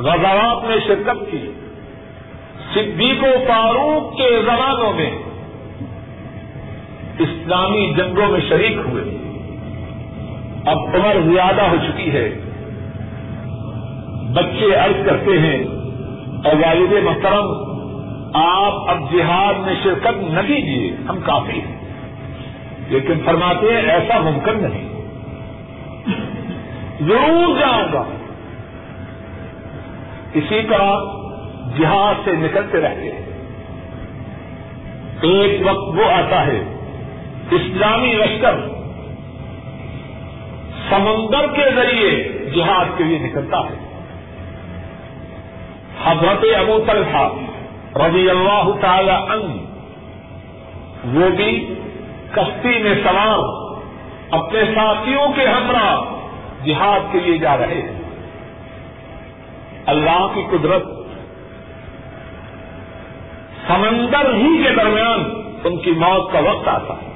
غزوات 0.00 0.64
میں 0.64 0.76
شرکت 0.86 1.30
کی۔ 1.30 1.52
صدیق 2.74 3.22
و 3.22 3.26
فاروق 3.48 4.16
کے 4.16 4.42
زمانوں 4.46 4.92
میں 4.92 5.10
اسلامی 7.18 7.92
جنگوں 7.96 8.28
میں 8.28 8.40
شریک 8.48 8.76
ہوئے۔ 8.76 9.02
اب 10.66 10.78
عمر 10.78 11.32
زیادہ 11.32 11.62
ہو 11.62 11.76
چکی 11.88 12.12
ہے۔ 12.12 12.40
بچے 14.34 14.74
عرض 14.74 15.06
کرتے 15.06 15.38
ہیں 15.38 15.64
اور 16.44 16.54
والد 16.54 17.04
محترم، 17.04 17.46
آپ 18.34 18.90
اب 18.90 19.12
جہاد 19.12 19.54
میں 19.54 19.74
شرکت 19.82 20.30
نہ 20.30 20.40
دیجیے 20.40 20.96
ہم 21.08 21.20
کافی 21.20 21.60
ہیں۔ 21.60 21.80
لیکن 22.88 23.14
فرماتے 23.24 23.74
ہیں، 23.74 23.82
ایسا 23.82 24.20
ممکن 24.20 24.62
نہیں۔ 24.62 24.88
ضرور 27.00 27.58
جاؤں 27.58 27.92
گا۔ 27.92 28.04
اسی 30.34 30.62
طرح 30.62 30.96
جہاد 31.78 32.14
سے 32.24 32.32
نکلتے 32.32 32.80
رہتے 32.80 33.12
ہیں۔ 33.12 33.30
ایک 35.22 35.66
وقت 35.66 35.98
وہ 35.98 36.04
آتا 36.04 36.46
ہے، 36.46 36.60
اسلامی 37.50 38.12
لشکر 38.12 38.54
سمندر 40.90 41.46
کے 41.46 41.62
ذریعے 41.74 42.28
جہاد 42.56 42.84
کے 42.98 43.04
لیے 43.04 43.18
نکلتا 43.18 43.58
ہے۔ 43.58 43.90
حضرت 46.04 46.44
ابو 46.58 46.84
طلحہ 46.86 47.28
رضی 47.96 48.30
اللہ 48.30 48.70
تعالی 48.80 49.10
عنہ، 49.10 49.52
وہ 51.18 51.28
بھی 51.30 51.74
کشتی 52.32 52.82
میں 52.82 52.94
سوار 52.94 53.70
اپنے 54.30 54.60
ساتھیوں 54.74 55.28
کے 55.36 55.46
ہمراہ 55.46 56.00
جہاد 56.66 57.12
کے 57.12 57.20
لیے 57.20 57.38
جا 57.38 57.56
رہے 57.56 57.82
ہیں۔ 57.82 57.99
اللہ 59.90 60.26
کی 60.34 60.42
قدرت 60.50 60.84
سمندر 63.66 64.34
ہی 64.34 64.62
کے 64.62 64.70
درمیان 64.70 65.30
ان 65.64 65.76
کی 65.76 65.90
موت 65.90 66.32
کا 66.32 66.38
وقت 66.38 66.68
آتا 66.68 66.94
ہے۔ 66.94 67.10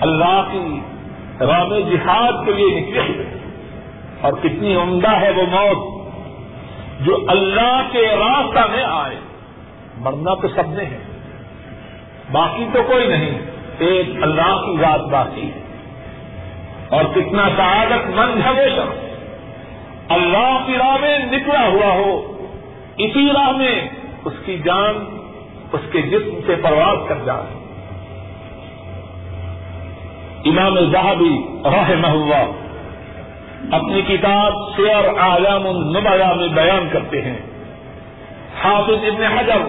اللہ 0.00 0.48
کی 0.52 0.80
رام 1.40 1.78
جہاد 1.78 2.32
کے 2.46 2.52
لیے 2.52 2.80
نکلے 2.80 3.38
اور 4.20 4.32
کتنی 4.32 4.74
عمدہ 4.74 5.10
ہے 5.10 5.30
وہ 5.30 5.42
موت 5.50 6.08
جو 7.00 7.16
اللہ 7.28 7.82
کے 7.92 8.06
راستہ 8.06 8.70
میں 8.70 8.84
آئے۔ 8.84 9.16
مرنا 9.96 10.34
تو 10.34 10.48
سب 10.48 10.70
نے 10.70 10.84
ہے۔ 10.84 10.98
باقی 12.32 12.66
تو 12.72 12.82
کوئی 12.82 13.06
نہیں۔ 13.06 13.40
ایک 13.78 14.22
اللہ 14.22 14.56
کی 14.56 14.76
ذات 14.80 15.00
باقی 15.00 15.42
ہے۔ 15.42 15.60
اور 16.88 17.04
کتنا 17.14 17.48
سعادت 17.56 18.10
مند 18.10 18.40
ہے 18.44 18.50
وہ 18.50 18.76
شخص 18.76 19.09
اللہ 20.10 20.58
کی 20.66 20.78
راہ 20.78 20.96
میں 21.00 21.18
نکلا 21.18 21.66
ہوا 21.66 21.94
ہو، 21.94 22.32
اسی 22.96 23.28
راہ 23.34 23.50
میں 23.50 23.88
اس 24.24 24.32
کی 24.44 24.58
جان، 24.58 25.16
اس 25.72 25.80
کے 25.92 26.02
جسم 26.02 26.38
سے 26.46 26.54
پرواز 26.62 27.08
کر 27.08 27.18
جائے۔ 27.24 27.60
امام 30.44 30.78
زہبی 30.78 31.58
رحمہ 31.64 32.06
اللہ 32.06 32.50
اپنی 33.74 34.02
کتاب 34.02 34.52
سیر 34.76 35.08
اعلام 35.18 35.66
النبیا 35.66 36.34
میں 36.34 36.48
بیان 36.48 36.88
کرتے 36.92 37.22
ہیں۔ 37.22 37.38
حافظ 38.62 39.04
ابن 39.04 39.38
حجر 39.38 39.60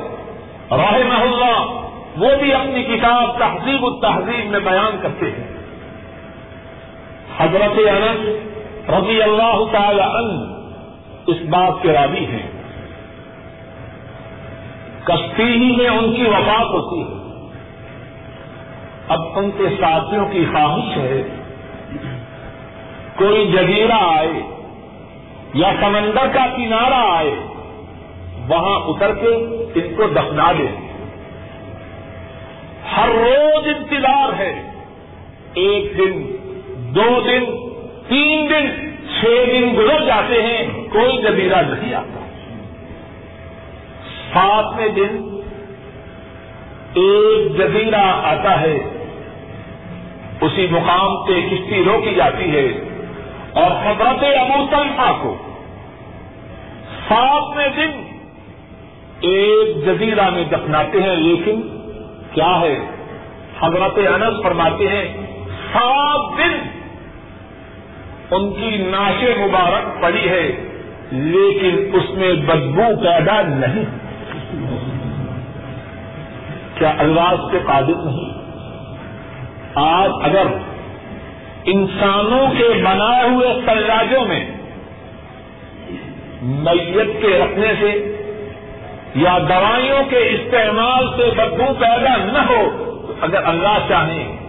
رحمہ 0.72 1.14
اللہ 1.14 1.88
وہ 2.18 2.36
بھی 2.40 2.54
اپنی 2.54 2.84
کتاب 2.84 3.40
تہذیب 3.40 3.86
التہذیب 3.86 4.50
میں 4.50 4.60
بیان 4.60 4.98
کرتے 5.02 5.26
ہیں۔ 5.26 5.58
حضرت 7.38 7.80
انس 7.88 8.51
رضی 8.90 9.22
اللہ 9.22 9.64
تعالی 9.72 10.02
عنہ 10.02 10.62
اس 11.28 11.38
بات 11.50 11.84
کے 11.84 11.94
راوی 11.94 12.26
ہیں۔ 12.26 12.52
کشتی 15.04 15.44
ہی 15.44 15.76
میں 15.76 15.90
ان 15.90 16.16
کی 16.16 16.24
وفات 16.24 16.66
ہوتی 16.66 17.02
ہے۔ 17.02 17.22
اب 19.08 19.20
ان 19.36 19.52
کے 19.58 19.64
ساتھیوں 19.82 20.26
کی 20.32 20.46
خواہش 20.52 20.98
ہے، 20.98 21.24
کوئی 23.16 23.52
جزیرہ 23.52 24.18
آئے 24.18 24.42
یا 25.54 25.72
سمندر 25.80 26.28
کا 26.34 26.46
کنارہ 26.58 26.94
آئے، 26.94 27.36
وہاں 28.48 28.80
اتر 28.80 29.14
کے 29.14 29.28
ان 29.76 29.96
کو 29.98 30.08
دفنا 30.08 30.52
دے۔ 30.52 30.68
ہر 32.98 33.10
روز 33.10 33.68
انتظار 33.68 34.40
ہے، 34.40 34.72
ایک 35.54 35.98
دن، 35.98 36.36
دو 36.96 37.22
دن 37.26 37.61
تین 38.12 38.50
دن، 38.50 38.92
چھ 39.20 39.26
دن 39.26 39.76
گزر 39.78 40.06
جاتے 40.06 40.42
ہیں، 40.42 40.68
کوئی 40.90 41.18
جزیرہ 41.18 41.62
نہیں 41.62 41.94
آتا۔ 41.94 42.26
ساتویں 44.34 44.88
دن 44.88 45.40
ایک 46.94 47.58
جزیرہ 47.58 48.02
آتا 48.24 48.62
ہے، 48.62 48.78
اسی 50.42 50.68
مقام 50.72 51.26
پہ 51.26 51.42
کشتی 51.42 51.84
روکی 51.84 52.16
جاتی 52.16 52.52
ہے 52.52 52.66
اور 53.54 53.72
حضرت 53.72 54.24
ابو 54.24 54.66
طلحہ 54.72 55.14
کو 55.22 55.38
ساتویں 57.10 57.68
دن 57.68 57.92
ایک 59.22 59.86
جزیرہ 59.86 60.30
میں 60.30 60.44
دفناتے 60.44 61.02
ہیں۔ 61.02 61.16
لیکن 61.16 61.62
کیا 62.34 62.62
ہے؟ 62.62 62.80
حضرت 63.60 63.98
انس 63.98 64.44
فرماتے 64.44 64.88
ہیں، 64.88 65.08
سات 65.74 66.38
دن 66.38 66.71
ان 68.32 68.54
کی 68.54 68.78
ناش 68.78 69.24
مبارک 69.38 70.02
پڑی 70.02 70.30
ہے، 70.30 70.52
لیکن 71.12 71.90
اس 71.94 72.10
میں 72.10 72.34
بدبو 72.34 73.02
پیدا 73.04 73.42
نہیں۔ 73.42 73.86
کیا 76.76 76.94
اللہ 76.98 77.36
کے 77.52 77.60
قابل 77.66 77.94
نہیں؟ 78.06 78.32
آج 79.76 80.12
اگر 80.24 80.46
انسانوں 81.66 82.48
کے 82.58 82.70
بنائے 82.84 83.30
ہوئے 83.30 83.54
سلاجوں 83.66 84.26
میں 84.26 84.46
میت 86.42 87.22
کے 87.22 87.40
رکھنے 87.40 87.74
سے 87.80 88.16
یا 89.16 89.38
دوائیوں 89.50 90.00
کے 90.10 90.18
استعمال 90.18 91.08
سے 91.18 91.30
بدبو 91.38 91.74
پیدا 91.80 92.16
نہ 92.18 92.46
ہو، 92.50 92.62
تو 93.08 93.14
اگر 93.22 93.46
اللہ 93.46 93.78
چاہے 93.90 94.41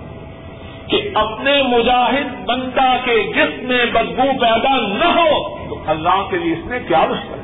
کہ 0.89 1.11
اپنے 1.15 1.63
مجاہد 1.63 2.47
بنتا 2.47 2.97
کے 3.05 3.33
جسم 3.37 3.67
میں 3.67 3.85
بدبو 3.85 4.23
پیدا 4.41 4.77
نہ 4.77 5.05
ہو، 5.05 5.59
تو 5.69 5.83
اللہ 5.87 6.23
کے 6.31 6.37
لیے 6.37 6.53
اس 6.53 6.67
میں 6.67 6.79
کیا 6.89 7.05
مشکل 7.11 7.39
ہے 7.39 7.43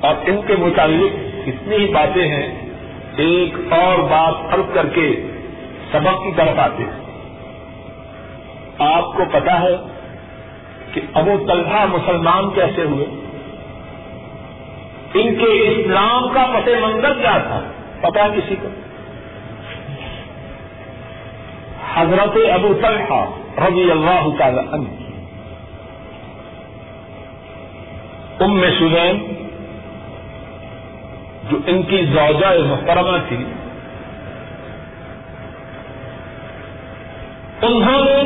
اور 0.00 0.14
ان 0.26 0.40
کے 0.46 0.56
متعلق 0.56 1.16
اتنی 1.46 1.76
ہی 1.76 1.92
باتیں 1.92 2.28
ہیں، 2.28 2.66
ایک 3.16 3.72
اور 3.72 3.98
بات 3.98 4.50
فرق 4.50 4.74
کر 4.74 4.86
کے 4.86 5.22
سبق 5.92 6.22
کی 6.22 6.32
طرف 6.36 6.58
آتے 6.58 6.82
ہیں۔ 6.82 7.06
آپ 8.78 9.04
کو 9.04 9.24
پتا 9.32 9.60
ہے 9.60 9.76
کہ 10.92 11.00
ابو 11.14 11.44
طلحہ 11.48 11.86
مسلمان 11.86 12.50
کیسے 12.50 12.82
ہوئے؟ 12.82 13.06
ان 15.14 15.34
کے 15.34 15.44
اسلام 15.44 16.28
کا 16.28 16.46
پس 16.54 16.68
منظر 16.68 17.12
کیا 17.12 17.38
تھا؟ 17.38 17.62
پتا 18.00 18.28
کسی 18.28 18.56
کو؟ 18.62 18.68
حضرت 21.96 22.36
ابو 22.54 22.74
طلحہ 22.82 23.24
رضی 23.60 23.90
اللہ 23.90 24.28
تعالی 24.38 24.58
عنہ۔ 24.58 24.88
ام 28.40 28.60
سلیم، 28.78 29.18
جو 31.50 31.58
ان 31.66 31.82
کی 31.82 32.04
زوجہ 32.04 32.50
محترمہ 32.66 33.16
تھی، 33.28 33.44
انہوں 37.62 38.04
نے 38.04 38.18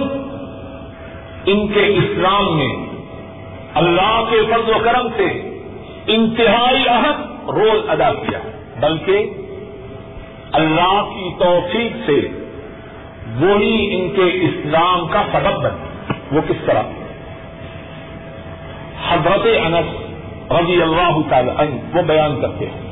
ان 1.53 1.69
کے 1.69 1.85
اسلام 1.87 2.57
میں 2.57 2.75
اللہ 3.75 4.25
کے 4.31 4.37
فضل 4.51 4.75
و 4.75 4.79
کرم 4.85 5.09
سے 5.17 5.29
انتہائی 6.07 6.89
اہم 6.89 7.51
رول 7.51 7.91
ادا 7.91 8.13
کیا، 8.13 8.39
بلکہ 8.81 9.31
اللہ 10.53 11.01
کی 11.15 11.31
توفیق 11.39 11.97
سے 12.07 12.21
وہی 13.37 13.95
ان 13.95 14.11
کے 14.11 14.23
اسلام 14.23 15.09
کا 15.09 15.23
سبب 15.33 15.63
بنے 15.63 16.13
وہ 16.33 16.41
کس 16.49 16.57
طرح؟ 16.67 16.83
حضرت 19.09 19.47
انس 19.61 20.11
رضی 20.53 20.83
اللہ 20.83 21.17
تعالی 21.29 21.51
عنہ، 21.59 21.97
وہ 21.97 22.03
بیان 22.03 22.41
کرتے 22.41 22.67
ہیں۔ 22.67 22.91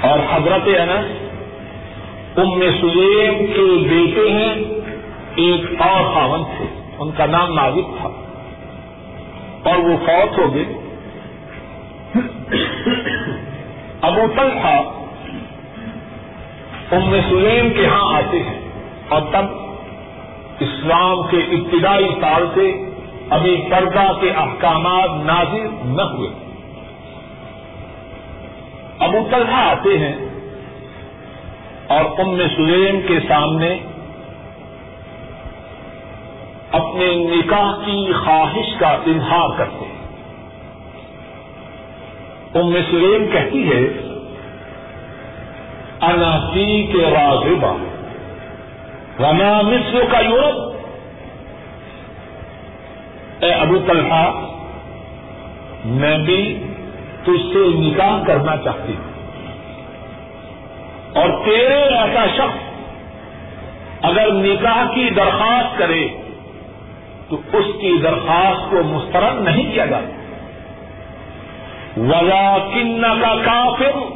اور 0.00 0.18
حضرت 0.32 0.68
انس 0.68 1.24
ام 2.38 2.60
سلیم 2.60 3.46
کے 3.46 3.88
بیٹے 3.88 4.30
ہیں، 4.30 4.54
ایک 5.34 5.82
اور 5.82 6.14
خاون 6.14 6.44
تھے۔ 6.44 6.64
ان 6.98 7.10
کا 7.16 7.26
نام 7.26 7.54
ناوک 7.54 7.96
تھا۔ 8.00 8.08
اور 9.70 9.78
وہ 9.78 9.96
فوت 10.06 10.38
ہو 10.38 10.54
گئے۔ 10.54 10.64
ابو 14.00 14.20
تل 14.36 14.50
تھا 14.60 14.93
ام 16.96 17.16
سلیم 17.28 17.70
کے 17.70 17.86
ہاں 17.86 18.16
آتے 18.16 18.42
ہیں۔ 18.42 18.60
اور 19.08 19.20
تب 19.20 19.44
اسلام 20.60 21.22
کے 21.22 21.36
ابتدائی 21.36 22.08
سال 22.20 22.46
سے 22.54 22.90
ابھی 23.30 23.64
پردہ 23.70 24.12
کے 24.20 24.30
احکامات 24.30 25.10
نازل 25.24 25.66
نہ 25.84 26.02
ہوئے۔ 26.02 26.28
ابو 28.98 29.18
طلحہ 29.30 29.68
آتے 29.70 29.98
ہیں 29.98 30.16
اور 31.88 32.04
ام 32.18 32.36
سلیم 32.56 33.00
کے 33.08 33.18
سامنے 33.28 33.78
اپنے 36.72 37.14
نکاح 37.14 37.72
کی 37.84 38.12
خواہش 38.24 38.78
کا 38.78 38.88
اظہار 38.88 39.58
کرتے 39.58 39.84
ہیں۔ 39.84 39.94
ام 42.54 42.72
سلیم 42.90 43.26
کہتی 43.32 43.68
ہے 43.68 44.03
اناسی 46.04 46.86
کے 46.92 47.10
راغبہ 47.10 47.76
رما 49.20 49.62
مصر 49.62 50.04
کا 50.10 50.18
یورپ 50.18 50.74
اے 53.44 53.52
ابو 53.52 53.78
طلحہ، 53.86 54.30
میں 55.84 56.18
بھی 56.18 56.64
تجھ 57.22 57.52
سے 57.52 57.68
نکاح 57.78 58.24
کرنا 58.26 58.56
چاہتی 58.56 58.92
ہوں. 58.92 59.12
اور 61.14 61.44
تیرے 61.44 61.82
ایسا 61.82 62.26
شخص 62.34 62.58
اگر 64.02 64.32
نکاح 64.32 64.94
کی 64.94 65.10
درخواست 65.10 65.78
کرے، 65.78 66.08
تو 67.28 67.36
اس 67.52 67.64
کی 67.80 67.98
درخواست 68.02 68.70
کو 68.70 68.82
مسترد 68.82 69.44
نہیں 69.44 69.72
کیا 69.72 69.86
جاتا. 69.86 70.06
ولا 71.96 72.58
کن 72.74 73.02
کا 73.20 73.34
کافر. 73.44 74.13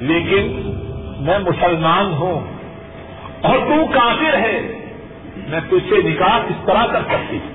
لیکن 0.00 0.72
میں 1.20 1.38
مسلمان 1.38 2.12
ہوں 2.12 2.40
اور 3.42 3.58
تو 3.58 3.86
کافر 3.86 4.36
ہے، 4.38 4.60
میں 5.36 5.60
تجھ 5.60 5.88
سے 5.88 6.08
نکاح 6.08 6.38
کس 6.48 6.66
طرح 6.66 6.86
کر 6.86 7.00
سکتی 7.00 7.36
ہوں۔ 7.36 7.54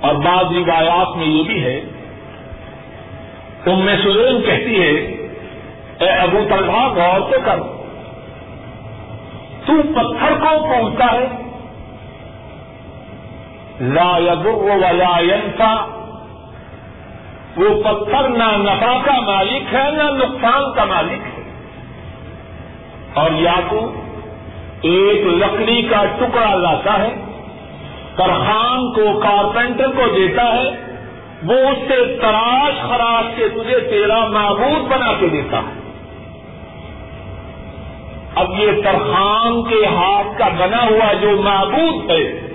اور 0.00 0.14
بعض 0.14 0.44
روایات 0.56 1.16
میں 1.16 1.26
یہ 1.26 1.42
بھی 1.42 1.64
ہے، 1.64 1.80
تم 3.64 3.84
میں 3.84 3.96
سلیم 4.02 4.42
کہتی 4.42 4.82
ہے، 4.82 4.92
اے 5.98 6.08
ابو 6.08 6.38
طلحہ، 6.50 6.88
غور 6.88 7.20
تو 7.20 7.36
کر، 7.44 7.58
تو 9.66 9.72
پتھر 9.82 10.38
کو 10.40 10.66
پہنچتا 10.68 11.12
ہے۔ 11.12 11.26
لا 13.80 14.18
یضر 14.18 14.46
ولا 14.46 15.18
ینفع 15.18 15.95
وہ 17.56 17.82
پتھر 17.82 18.28
نہ 18.28 18.44
نفع 18.44 18.98
کا 19.04 19.20
مالک 19.20 19.74
ہے، 19.74 19.90
نہ 19.90 20.02
نقصان 20.02 20.74
کا 20.74 20.84
مالک 20.84 21.38
ہے۔ 21.38 21.42
اور 23.14 23.30
یا 23.30 23.54
ایک 24.82 25.26
لکڑی 25.26 25.82
کا 25.82 26.04
ٹکڑا 26.04 26.54
لاتا 26.54 26.98
ہے، 26.98 27.14
ترخان 28.16 28.92
کو، 28.92 29.20
کارپینٹر 29.20 29.86
کو 29.86 30.02
دیتا 30.16 30.42
ہے، 30.42 30.70
وہ 31.42 31.54
اس 31.54 31.78
سے 31.88 32.18
تراش 32.22 32.82
خراش 32.88 33.24
کے 33.36 33.48
تجھے 33.48 33.80
تیرا 33.80 34.26
معبود 34.26 34.88
بنا 34.88 35.12
کے 35.20 35.28
دیتا 35.28 35.58
ہے۔ 35.58 35.92
اب 38.34 38.50
یہ 38.58 38.82
ترخان 38.84 39.62
کے 39.62 39.86
ہاتھ 39.86 40.38
کا 40.38 40.48
بنا 40.58 40.82
ہوا 40.82 41.12
جو 41.12 41.42
معبود 41.42 42.10
ہے، 42.10 42.48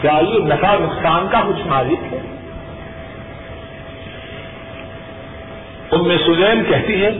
کیا 0.00 0.20
یہ 0.28 0.38
نفع 0.38 0.74
نقصان 0.74 1.26
کا 1.30 1.40
کچھ 1.48 1.66
مالک 1.66 2.14
ہے؟ 2.14 2.18
ان 5.92 6.08
میں 6.08 6.18
سلیم 6.18 6.64
کہتی 6.64 7.04
ہے، 7.04 7.10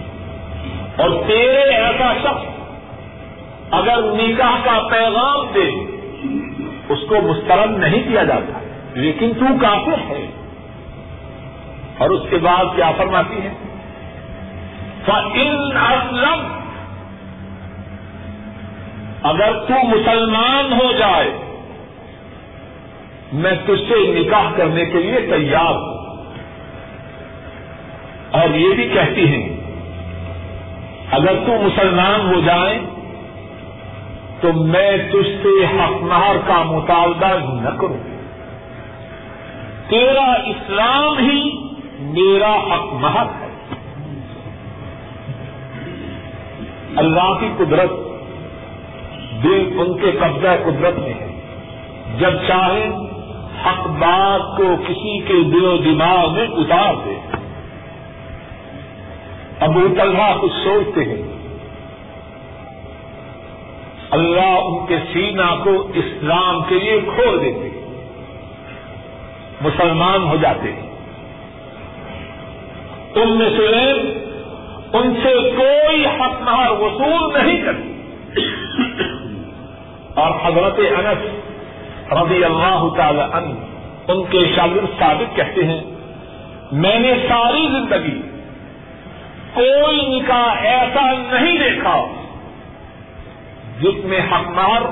اور 0.96 1.10
تیرے 1.26 1.62
ایسا 1.62 2.12
شخص 2.22 2.62
اگر 3.70 4.02
نکاح 4.02 4.56
کا 4.64 4.88
پیغام 4.90 5.46
دے، 5.54 5.68
اس 6.88 6.98
کو 7.08 7.14
مسترد 7.22 7.78
نہیں 7.78 8.02
کیا 8.08 8.24
جاتا۔ 8.24 8.58
لیکن 8.94 9.32
تو 9.34 9.44
کافر 9.60 9.98
ہے۔ 10.08 10.26
اور 11.98 12.10
اس 12.10 12.22
کے 12.30 12.38
بعد 12.38 12.64
کیا 12.76 12.90
فرماتی 12.96 13.36
ہے؟ 13.36 13.52
ان 15.34 15.76
اسلم 15.76 16.46
اگر 19.22 19.52
تو 19.52 19.86
مسلمان 19.88 20.72
ہو 20.72 20.92
جائے 20.92 21.51
میں 23.32 23.52
تجھ 23.66 23.92
سے 23.92 24.20
نکاح 24.20 24.52
کرنے 24.56 24.84
کے 24.84 24.98
لیے 24.98 25.20
تیار 25.20 25.74
ہوں۔ 25.74 26.02
اور 28.30 28.54
یہ 28.54 28.74
بھی 28.74 28.88
کہتی 28.88 29.26
ہیں، 29.26 29.56
اگر 31.10 31.34
تو 31.46 31.52
مسلمان 31.62 32.34
ہو 32.34 32.40
جائے 32.40 32.78
تو 34.40 34.52
میں 34.52 34.96
تجھ 34.96 35.42
سے 35.42 35.64
حق 35.64 36.02
مہر 36.02 36.36
کا 36.46 36.62
مطالبہ 36.62 37.60
نہ 37.60 37.68
کروں۔ 37.68 37.96
تیرا 39.88 40.32
اسلام 40.32 41.18
ہی 41.18 41.50
میرا 42.00 42.54
حق 42.54 42.92
مہر 42.92 43.26
ہے۔ 43.26 43.74
اللہ 46.96 47.34
کی 47.40 47.48
قدرت 47.56 47.90
دل 49.44 49.78
ان 49.78 49.98
کے 49.98 50.10
قبضہ 50.10 50.48
قدرت 50.64 50.98
میں 50.98 51.14
ہے۔ 51.14 51.40
جب 52.18 52.34
چاہے 52.48 52.90
حق 53.66 53.86
بات 53.86 54.56
کو 54.56 54.76
کسی 54.88 55.18
کے 55.20 55.50
دل 55.50 55.64
و 55.64 55.76
دماغ 55.76 56.34
میں 56.34 56.46
اتار 56.46 56.94
دے۔ 56.94 57.36
ابو 59.60 59.80
طلحہ 59.98 60.38
کچھ 60.40 60.52
سوچتے 60.64 61.04
ہیں۔ 61.04 61.22
اللہ 64.10 64.60
ان 64.64 64.86
کے 64.86 64.96
سینا 65.12 65.56
کو 65.64 65.88
اسلام 65.94 66.62
کے 66.68 66.74
لیے 66.74 67.00
کھول 67.00 67.40
دیتے 67.40 67.68
مسلمان 69.60 70.22
ہو 70.22 70.36
جاتے 70.36 70.70
ان 73.14 73.38
میں 73.38 73.50
سے 73.50 73.90
ان 74.92 75.14
سے 75.22 75.50
کوئی 75.56 76.06
حق 76.06 76.42
مہار 76.42 76.70
وصول 76.70 77.34
نہیں 77.34 77.62
کرتی۔ 77.62 77.88
اور 80.14 80.30
حضرت 80.44 80.78
انس 80.78 81.51
رضی 82.12 82.44
اللہ 82.44 82.88
تعالی 82.96 83.22
عنہ، 83.32 83.54
ان 84.08 84.24
کے 84.30 84.38
شاگرد 84.56 84.98
ثابت 84.98 85.36
کہتے 85.36 85.64
ہیں، 85.64 85.80
میں 86.72 86.98
نے 86.98 87.12
ساری 87.28 87.66
زندگی 87.66 88.20
کوئی 89.54 90.18
نکاح 90.18 90.56
ایسا 90.60 91.12
نہیں 91.12 91.58
دیکھا 91.58 92.04
جس 93.80 94.04
میں 94.04 94.18
حقمار 94.18 94.82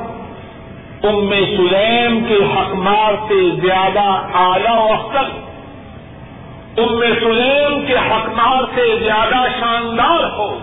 ام 1.03 1.31
سلیم 1.31 2.25
کے 2.29 2.35
حقمار 2.35 3.13
سے 3.29 3.51
زیادہ 3.63 4.23
اعلی 4.35 4.77
و 4.77 4.93
افضل 4.93 5.31
ام 6.83 7.01
سلیم 7.21 7.87
کے 7.87 7.97
حقمار 7.97 8.63
سے 8.75 8.99
زیادہ 9.05 9.45
شاندار 9.61 10.39
ہو۔ 10.39 10.59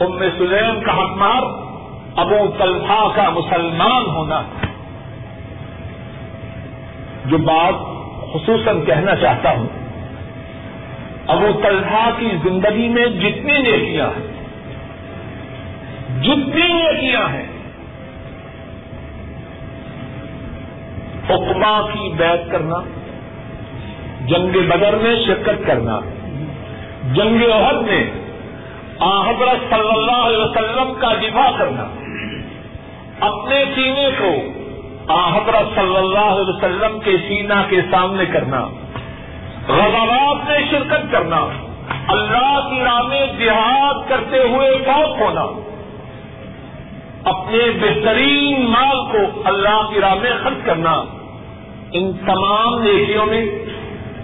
ام 0.00 0.18
سلیم 0.38 0.80
کا 0.80 0.92
حقمار 0.92 1.42
ابو 2.16 2.52
طلحہ 2.58 3.08
کا 3.14 3.30
مسلمان 3.30 4.04
ہونا۔ 4.16 4.42
جو 7.30 7.38
بات 7.44 7.86
خصوصاً 8.32 8.80
کہنا 8.84 9.14
چاہتا 9.16 9.50
ہوں، 9.50 9.66
ابو 11.26 11.48
طلحہ 11.62 12.10
کی 12.18 12.30
زندگی 12.42 12.88
میں 12.88 13.06
جتنی 13.16 13.58
نیکیاں 13.60 14.08
ہیں، 14.16 14.28
جتنی 16.22 16.68
نیکیاں 16.72 17.26
ہیں 17.28 17.46
حکما 21.28 21.74
کی 21.92 22.08
بیعت 22.18 22.50
کرنا، 22.50 22.78
جنگ 24.26 24.56
بدر 24.68 24.96
میں 25.02 25.14
شرکت 25.26 25.66
کرنا، 25.66 26.00
جنگ 27.14 27.42
عہد 27.52 27.82
میں 27.82 28.02
حضرت 29.00 29.60
صلی 29.70 29.90
اللہ 29.90 30.24
علیہ 30.24 30.38
وسلم 30.38 30.92
کا 31.00 31.12
دفاع 31.20 31.50
کرنا، 31.58 31.84
اپنے 33.20 33.62
سینے 33.74 34.08
کو 34.18 34.30
حضرت 35.10 35.74
صلی 35.74 35.96
اللہ 35.96 36.26
علیہ 36.26 36.48
وسلم 36.48 36.98
کے 37.00 37.16
سینا 37.28 37.62
کے 37.68 37.80
سامنے 37.90 38.24
کرنا، 38.26 38.60
غزوات 39.68 40.48
میں 40.48 40.58
شرکت 40.70 41.12
کرنا، 41.12 41.40
اللہ 42.08 42.68
کی 42.70 42.80
راہ 42.80 43.02
میں 43.02 43.26
جہاد 43.38 44.08
کرتے 44.08 44.38
ہوئے 44.48 44.70
فوت 44.86 45.20
ہونا، 45.20 45.44
اپنے 47.24 47.58
بہترین 47.80 48.70
مال 48.70 48.96
کو 49.12 49.40
اللہ 49.44 49.80
کی 49.88 50.00
راہ 50.00 50.14
میں 50.14 50.30
خرچ 50.42 50.64
کرنا۔ 50.64 50.92
ان 51.92 52.12
تمام 52.26 52.82
نیکیوں 52.82 53.26
میں 53.26 53.44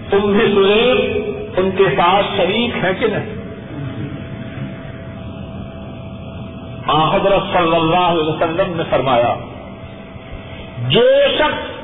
تم 0.09 0.31
بھی 0.31 0.45
سلیب، 0.53 1.59
ان 1.59 1.69
کے 1.77 1.83
ساتھ 1.97 2.25
شریک 2.37 2.83
ہے 2.83 2.93
کہ 2.93 3.07
نہیں؟ 3.07 3.35
حضرت 7.13 7.53
صلی 7.53 7.75
اللہ 7.75 8.05
علیہ 8.11 8.23
وسلم 8.23 8.75
نے 8.75 8.83
فرمایا 8.89 9.35
جو 10.85 11.01
شخص 11.37 11.75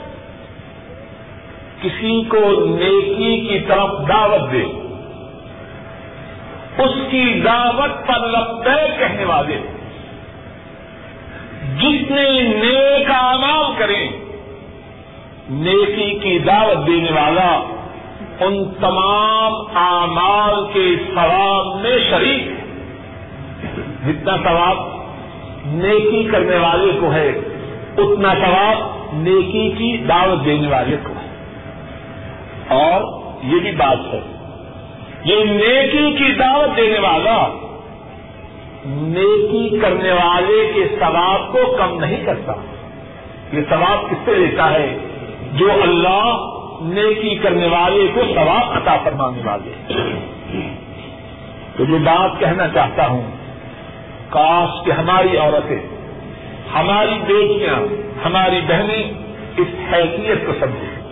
کسی 1.82 2.22
کو 2.30 2.40
نیکی 2.66 3.48
کی 3.48 3.60
طرف 3.60 3.90
دعوت 4.10 4.52
دے، 4.52 4.64
اس 6.84 6.96
کی 7.12 7.42
دعوت 7.46 8.08
پر 8.08 8.28
لبے 8.28 8.82
کہنے 9.00 9.26
والے 9.26 9.58
جتنے 11.80 12.30
نیک 12.42 13.12
امال 13.12 13.72
کریں، 13.78 14.10
نیکی 15.50 16.20
کی 16.20 16.40
دعوت 16.40 16.88
دینے 16.88 17.12
والا 17.12 17.52
ان 18.40 18.64
تمام 18.80 19.54
اعمال 19.78 20.64
کے 20.74 20.86
ثواب 21.16 21.76
میں 21.82 21.98
شریک 22.10 22.48
جتنا 24.06 24.36
ثواب 24.44 24.78
نیکی 25.66 26.24
کرنے 26.32 26.58
والے 26.58 26.92
کو 27.00 27.12
ہے 27.14 27.32
اتنا 27.98 28.34
ثواب 28.34 28.78
نیکی 29.14 29.70
کی 29.70 29.98
دعوت 29.98 30.46
دینے 30.46 30.68
والے 30.68 30.98
کو۔ 31.04 31.14
اور 32.74 33.02
یہ 33.44 33.60
بھی 33.60 33.72
بات 33.72 34.14
ہے، 34.14 34.20
یہ 35.24 35.44
نیکی 35.44 36.12
کی 36.12 36.34
دعوت 36.34 36.78
دینے 36.78 37.00
والا 37.00 37.48
نیکی 38.86 39.80
کرنے 39.80 40.12
والے 40.12 40.72
کے 40.76 40.96
ثواب 41.00 41.52
کو 41.52 41.78
کم 41.78 42.00
نہیں 42.00 42.26
کرتا۔ 42.26 42.54
یہ 43.52 43.62
ثواب 43.70 44.10
کس 44.10 44.18
سے 44.26 44.34
لیتا 44.34 44.72
ہے؟ 44.72 44.98
جو 45.54 45.72
اللہ 45.84 46.38
نیکی 46.82 47.36
کرنے 47.36 47.68
والے 47.68 48.08
کو 48.16 48.22
ثواب 48.36 48.72
عطا 48.72 48.98
فرمانے 49.04 49.42
والے۔ 49.46 49.94
تو 51.78 51.86
جو 51.86 51.98
بات 51.98 52.40
کہنا 52.40 52.68
چاہتا 52.68 53.08
ہوں، 53.08 53.22
کاش 54.30 54.86
کہ 54.86 54.92
ہماری 54.92 55.38
عورتیں 55.38 56.03
ہماری 56.76 57.20
بیٹیاں، 57.28 57.80
ہماری 58.26 58.62
بہنیں 58.68 59.14
اس 59.58 59.68
حیثیت 59.94 60.48
کو 60.48 60.54
سمجھیں۔ 60.60 61.04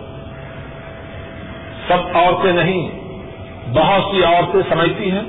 سب 1.88 2.18
عورتیں 2.18 2.52
نہیں، 2.52 2.92
بہت 3.74 4.12
سی 4.12 4.24
عورتیں 4.24 4.62
سمجھتی 4.70 5.12
ہیں۔ 5.12 5.24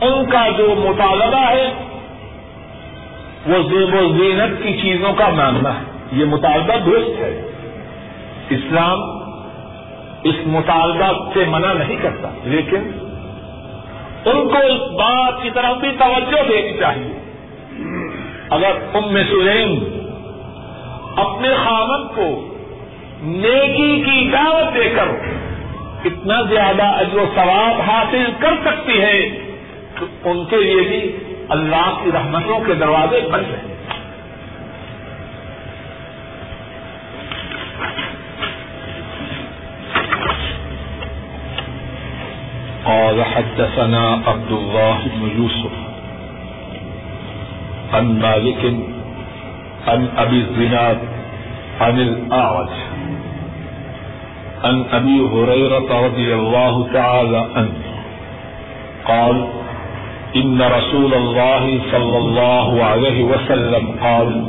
ان 0.00 0.30
کا 0.30 0.48
جو 0.58 0.74
مطالبہ 0.78 1.48
ہے، 1.48 1.72
وہ 3.46 3.62
زیب 3.62 3.94
و 3.94 4.16
زینت 4.18 4.62
کی 4.62 4.82
چیزوں 4.82 5.12
کا 5.12 5.28
ماننا 5.28 5.74
ہے۔ 5.74 5.82
یہ 6.12 6.24
مطالبہ 6.24 6.76
درست 6.86 7.20
ہے۔ 7.20 7.50
اسلام 8.50 8.98
اس 10.22 10.34
مطالبہ 10.46 11.30
سے 11.34 11.44
منع 11.48 11.72
نہیں 11.72 11.96
کرتا، 12.02 12.28
لیکن 12.44 12.90
ان 14.24 14.48
کو 14.48 14.58
اس 14.58 14.92
بات 14.92 15.42
کی 15.42 15.50
طرف 15.50 15.76
بھی 15.76 15.90
توجہ 15.98 16.48
دینی 16.48 16.78
چاہیے۔ 16.78 17.21
اگر 18.54 18.78
ام 18.98 19.16
سلیم 19.30 19.74
اپنے 21.24 21.54
خامد 21.64 22.14
کو 22.14 22.28
نیکی 23.22 23.92
کی 24.04 24.28
دعوت 24.32 24.74
دے 24.74 24.88
کر 24.96 25.08
اتنا 26.10 26.40
زیادہ 26.50 26.86
اجر 27.00 27.18
و 27.18 27.26
ثواب 27.34 27.80
حاصل 27.88 28.30
کر 28.40 28.54
سکتی 28.64 29.00
ہے، 29.00 29.18
تو 29.98 30.06
ان 30.30 30.44
کے 30.50 30.56
لیے 30.62 30.80
بھی 30.88 31.00
اللہ 31.56 32.00
کی 32.02 32.10
رحمتوں 32.14 32.58
کے 32.66 32.74
دروازے 32.80 33.20
بند 33.32 33.52
رہے 33.52 33.70
قال 42.84 43.20
حدثنا 43.32 44.04
عبد 44.26 44.52
الله 44.52 45.00
بن 45.14 45.40
يوسف 45.40 45.91
عن 47.92 48.18
مالك 48.18 48.74
عن 49.88 50.08
ابي 50.16 50.36
الزناد 50.40 50.98
عن 51.80 52.00
الاعرج 52.00 52.68
عن 54.64 54.84
ابي 54.92 55.20
هريره 55.20 56.04
رضي 56.06 56.34
الله 56.34 56.88
تعالى 56.92 57.46
عنه 57.56 57.72
قال 59.04 59.46
ان 60.36 60.62
رسول 60.62 61.14
الله 61.14 61.80
صلى 61.92 62.18
الله 62.18 62.84
عليه 62.84 63.24
وسلم 63.24 63.96
قال 64.02 64.46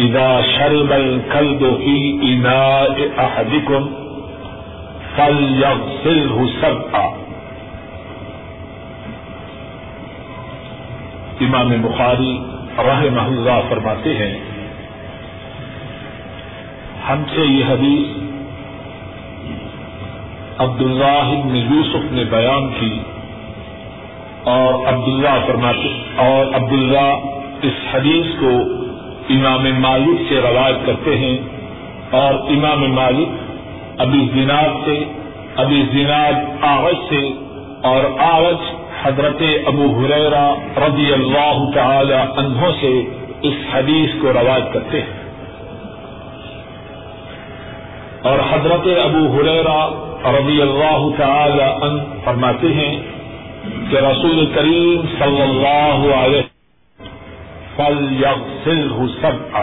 اذا 0.00 0.42
شرب 0.58 0.92
الكلب 0.92 1.76
في 1.84 2.18
اناء 2.22 3.10
احدكم 3.18 3.90
فليغسله 5.16 6.48
سبعا 6.62 7.25
امام 11.40 11.70
بخاری 11.82 12.32
رحمہ 12.78 13.20
اللہ 13.22 13.58
فرماتے 13.68 14.14
ہیں، 14.14 14.34
ہم 17.08 17.22
سے 17.34 17.42
یہ 17.44 17.64
حدیث 17.64 18.14
عبداللہ 20.58 21.28
بن 21.44 21.56
یوسف 21.56 22.12
نے 22.12 22.24
بیان 22.30 22.68
کی 22.78 22.94
اور 24.44 24.74
عبداللہ 24.86 25.34
فرماتے، 25.46 25.88
اور 26.18 26.54
عبداللہ 26.54 27.08
اس 27.62 27.84
حدیث 27.94 28.32
کو 28.40 28.54
امام 29.30 29.66
مالک 29.80 30.22
سے 30.28 30.40
روایت 30.40 30.86
کرتے 30.86 31.16
ہیں 31.16 31.36
اور 32.12 32.34
امام 32.50 32.82
مالک 32.94 34.00
ابھی 34.00 34.26
زناد 34.34 34.84
سے 34.84 34.98
ابھی 35.56 35.82
زناد 35.92 36.64
آغج 36.68 36.96
سے 37.08 37.22
اور 37.82 38.04
آغج 38.24 38.64
حضرت 39.02 39.42
ابو 39.66 40.00
حریرا 40.00 40.54
رضی 40.76 41.12
اللہ 41.12 41.70
تعالی 41.74 42.14
عنہ 42.14 42.70
سے 42.80 43.02
اس 43.42 43.54
حدیث 43.72 44.10
کو 44.20 44.32
روایت 44.32 44.72
کرتے 44.72 45.00
ہیں۔ 45.00 45.24
اور 48.22 48.38
حضرت 48.50 48.88
ابو 49.04 49.36
حریرا 49.36 49.88
رضی 50.32 50.62
اللہ 50.62 51.06
تعالی 51.18 51.62
عنہ 51.62 52.02
فرماتے 52.24 52.66
ہیں 52.66 53.02
کہ 53.90 53.96
رسول 53.96 54.46
کریم 54.54 55.00
صلی 55.18 55.42
اللہ 55.42 56.14
علیہ 56.14 56.42
فل 57.76 58.12
یغسل 58.12 58.88
سب 59.20 59.56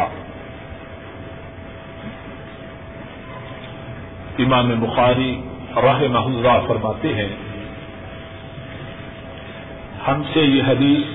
امام 4.39 4.69
بخاری 4.79 5.41
رحمہ 5.77 6.19
اللہ 6.19 6.67
فرماتے 6.67 7.13
ہیں 7.13 7.27
ہم 10.07 10.21
سے 10.33 10.41
یہ 10.41 10.63
حدیث 10.67 11.11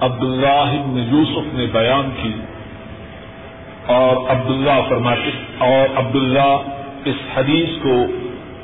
عبداللہ 0.00 0.82
بن 0.84 0.98
یوسف 1.10 1.54
نے 1.54 1.66
بیان 1.72 2.10
کی 2.16 2.32
اور 3.92 4.16
عبداللہ 4.30 4.76
فرماتے 4.88 5.30
اور 5.66 5.96
عبداللہ 5.98 6.50
اس 7.04 7.22
حدیث 7.34 7.72
کو 7.82 7.94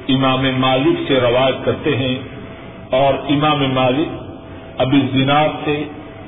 امام 0.09 0.45
مالک 0.59 1.01
سے 1.09 1.21
روایت 1.21 1.65
کرتے 1.65 1.97
ہیں 1.97 2.15
اور 2.99 3.15
امام 3.31 3.65
مالک 3.75 4.21
ابھی 4.81 5.01
زناد 5.13 5.65
سے 5.65 5.77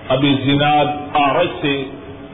ابھی 0.08 0.32
زناد 0.44 0.90
آرج 1.18 1.48
سے 1.60 1.76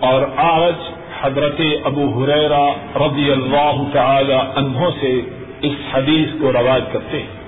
اور 0.05 0.23
آرج 0.45 0.89
حضرت 1.21 1.61
ابو 1.85 2.07
حریرا 2.15 2.65
رضی 3.01 3.31
اللہ 3.31 3.83
تعالی 3.93 4.41
عنہ 4.57 4.89
سے 5.01 5.13
اس 5.63 5.77
حدیث 5.93 6.41
کو 6.41 6.53
روایت 6.53 6.93
کرتے 6.93 7.19
ہیں 7.19 7.39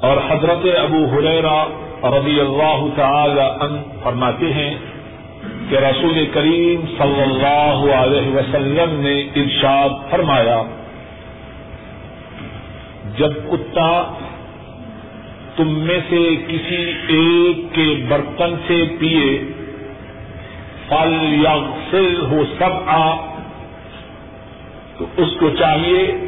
اور 0.00 0.16
حضرت 0.38 0.66
ابو 0.78 1.04
حریرا 1.12 1.64
رضی 2.18 2.40
اللہ 2.40 2.86
تعالی 2.96 3.40
عنہ 3.40 3.78
فرماتے 4.02 4.52
ہیں 4.52 4.74
کہ 5.70 5.76
رسول 5.76 6.26
کریم 6.32 6.80
صلی 6.98 7.22
اللہ 7.22 7.94
علیہ 7.94 8.30
وسلم 8.34 9.00
نے 9.00 9.20
ارشاد 9.36 9.88
فرمایا، 10.10 10.62
جب 13.18 13.32
کتا 13.50 14.12
تم 15.56 15.68
میں 15.86 15.98
سے 16.08 16.36
کسی 16.48 16.92
ایک 17.08 17.74
کے 17.74 18.06
برتن 18.08 18.54
سے 18.66 18.82
پیے 18.98 19.38
پل 20.88 21.14
یا 21.42 21.56
سل 21.90 22.20
ہو 22.30 22.44
سب 22.58 22.72
آ 22.86 23.16
تو 24.98 25.06
اس 25.16 25.28
کو 25.40 25.50
چاہیے 25.58 26.27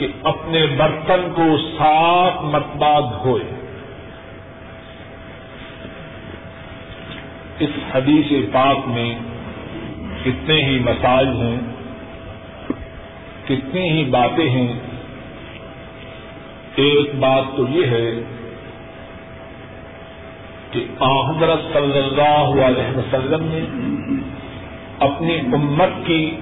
کہ 0.00 0.06
اپنے 0.22 0.66
برتن 0.66 1.32
کو 1.34 1.56
صاف 1.78 2.42
مرتبہ 2.42 3.22
دھوئے۔ 3.22 3.44
اس 7.58 7.70
حدیث 7.94 8.52
پاک 8.52 8.78
میں 8.86 9.14
کتنے 10.24 10.64
ہی 10.64 10.78
مسائل 10.78 11.26
ہیں، 11.26 11.60
کتنی 13.48 13.88
ہی 13.90 14.04
باتیں 14.04 14.50
ہیں۔ 14.50 14.72
ایک 16.74 17.14
بات 17.14 17.56
تو 17.56 17.64
یہ 17.68 17.86
ہے 17.86 18.10
کہ 20.70 20.86
حضرت 21.00 21.72
صلی 21.72 21.98
اللہ 21.98 22.64
علیہ 22.64 22.96
وسلم 22.96 23.44
نے 23.44 23.60
اپنی 24.98 25.38
امت 25.52 26.06
کی 26.06 26.36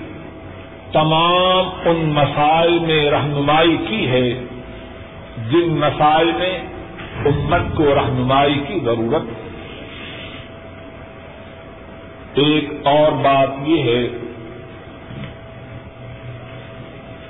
تمام 0.92 1.68
ان 1.85 2.11
مسائل 2.14 2.79
میں 2.79 3.11
رہنمائی 3.11 3.77
کی 3.88 4.07
ہے، 4.07 4.31
جن 5.51 5.68
مسائل 5.68 6.33
میں 6.38 6.59
امت 7.24 7.77
کو 7.77 7.94
رہنمائی 7.94 8.61
کی 8.66 8.81
ضرورت 8.85 9.22
ہے۔ 9.22 9.48
ایک 12.35 12.70
اور 12.85 13.12
بات 13.12 13.51
یہ 13.64 13.83
ہے 13.83 14.09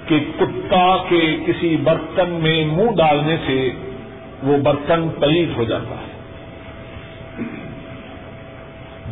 کہ 0.06 0.18
کتا 0.38 0.96
کے 1.08 1.36
کسی 1.46 1.76
برتن 1.76 2.30
میں 2.30 2.64
منہ 2.64 2.90
ڈالنے 2.96 3.36
سے 3.46 3.70
وہ 4.42 4.56
برتن 4.58 5.08
پلیت 5.20 5.56
ہو 5.56 5.64
جاتا 5.64 5.94
ہے۔ 5.94 6.18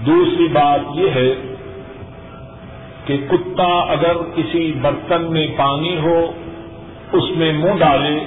دوسری 0.06 0.48
بات 0.48 0.80
یہ 0.94 1.10
ہے 1.10 1.55
کہ 3.06 3.16
کتا 3.30 3.80
اگر 3.88 4.16
کسی 4.36 4.72
برتن 4.72 5.32
میں 5.32 5.46
پانی 5.56 5.96
ہو، 5.96 6.32
اس 7.12 7.24
میں 7.36 7.52
منہ 7.52 7.78
ڈالے 7.78 8.20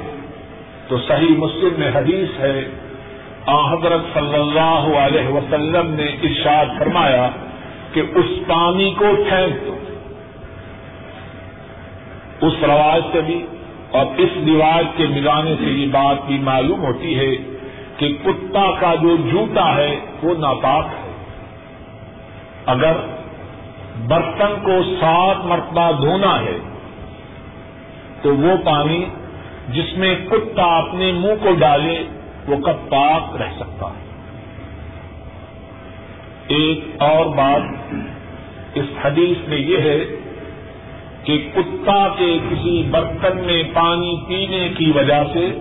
تو 0.87 0.97
صحیح 0.97 1.35
مسلم 1.37 1.69
میں 1.77 1.91
حدیث 1.95 2.39
ہے۔ 2.39 2.69
آ، 3.45 3.73
حضرت 3.73 4.01
صلی 4.13 4.35
اللہ 4.35 4.97
علیہ 4.97 5.27
وسلم 5.27 5.93
نے 5.93 6.03
ارشاد 6.03 6.65
فرمایا 6.79 7.29
کہ 7.93 8.01
اس 8.15 8.25
پانی 8.47 8.93
کو 8.97 9.05
پھینک 9.29 9.67
دو۔ 9.67 9.75
اس 12.47 12.53
رواج 12.63 13.01
سے 13.11 13.21
بھی 13.21 13.45
اور 13.91 14.05
اس 14.17 14.29
رواج 14.47 14.85
کے 14.97 15.05
ملانے 15.07 15.55
سے 15.59 15.65
یہ 15.65 15.87
بات 15.87 16.27
بھی 16.27 16.37
معلوم 16.37 16.85
ہوتی 16.85 17.19
ہے 17.19 17.35
کہ 17.97 18.13
کتا 18.23 18.71
کا 18.79 18.95
جو 18.95 19.17
جوتا 19.17 19.75
ہے 19.75 19.99
وہ 20.23 20.33
ناپاک 20.39 20.85
ہے۔ 20.85 21.11
اگر 22.65 23.18
برتن 24.07 24.53
کو 24.63 24.83
سات 24.99 25.45
مرتبہ 25.45 25.91
دھونا 25.91 26.39
ہے، 26.39 26.57
تو 28.21 28.37
وہ 28.37 28.57
پانی 28.65 29.05
جس 29.69 29.97
میں 29.97 30.15
کتا 30.31 30.77
اپنے 30.77 31.11
منہ 31.11 31.43
کو 31.43 31.49
ڈالے، 31.59 32.03
وہ 32.47 32.55
کب 32.55 32.89
پاک 32.89 33.41
رہ 33.41 33.51
سکتا 33.59 33.87
ہے۔ 33.87 34.09
ایک 36.47 36.85
اور 36.97 37.25
بات 37.25 37.93
اس 38.75 38.85
حدیث 39.01 39.47
میں 39.47 39.57
یہ 39.57 39.77
ہے 39.77 39.99
کہ 41.23 41.49
کتا 41.55 42.07
کے 42.17 42.37
کسی 42.49 42.83
برتن 42.91 43.37
میں 43.37 43.63
پانی 43.73 44.15
پینے 44.27 44.69
کی 44.77 44.91
وجہ 44.95 45.23
سے 45.33 45.51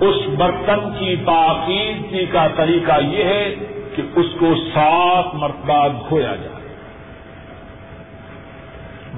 اس 0.00 0.16
برتن 0.38 0.88
کی 0.98 1.16
پاکیزگی 1.24 2.26
کا 2.26 2.46
طریقہ 2.56 2.92
یہ 3.02 3.24
ہے 3.24 3.54
کہ 3.96 4.02
اس 4.16 4.26
کو 4.38 4.54
سات 4.74 5.34
مرتبہ 5.34 5.88
دھویا 5.88 6.34
جائے۔ 6.34 6.55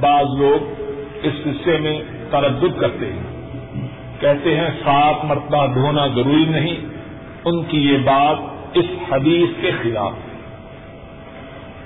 بعض 0.00 0.26
لوگ 0.38 0.82
اس 1.22 1.32
حصے 1.46 1.78
میں 1.78 2.02
تردد 2.30 2.80
کرتے 2.80 3.12
ہیں۔ 3.12 3.22
کہتے 4.20 4.56
ہیں 4.56 4.68
سات 4.84 5.24
مرتبہ 5.24 5.66
دھونا 5.66 6.06
ضروری 6.06 6.44
نہیں، 6.44 6.76
ان 7.44 7.64
کی 7.64 7.92
یہ 7.92 7.98
بات 7.98 8.36
اس 8.74 8.84
حدیث 9.12 9.62
کے 9.62 9.70
خلاف 9.82 10.12
ہے۔ 10.12 10.28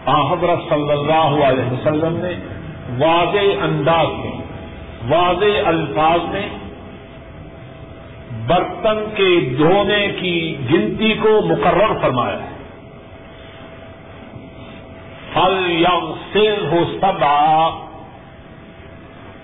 حضرت 0.06 0.58
صلی 0.68 0.92
اللہ 0.92 1.46
علیہ 1.46 1.72
وسلم 1.72 2.16
نے 2.16 2.32
واضح 2.98 3.64
انداز 3.64 4.06
میں، 4.06 4.42
واضح 5.08 5.68
الفاظ 5.68 6.18
میں 6.28 6.48
برتن 8.46 9.04
کے 9.14 9.54
دھونے 9.58 10.12
کی 10.20 10.56
گنتی 10.72 11.14
کو 11.14 11.40
مقرر 11.46 11.98
فرمایا 12.00 12.42
ہے۔ 12.42 12.52
پھل 15.32 15.70
یا 15.70 16.12
سیل 16.32 16.66
ہو 16.72 16.84
سب 17.00 17.24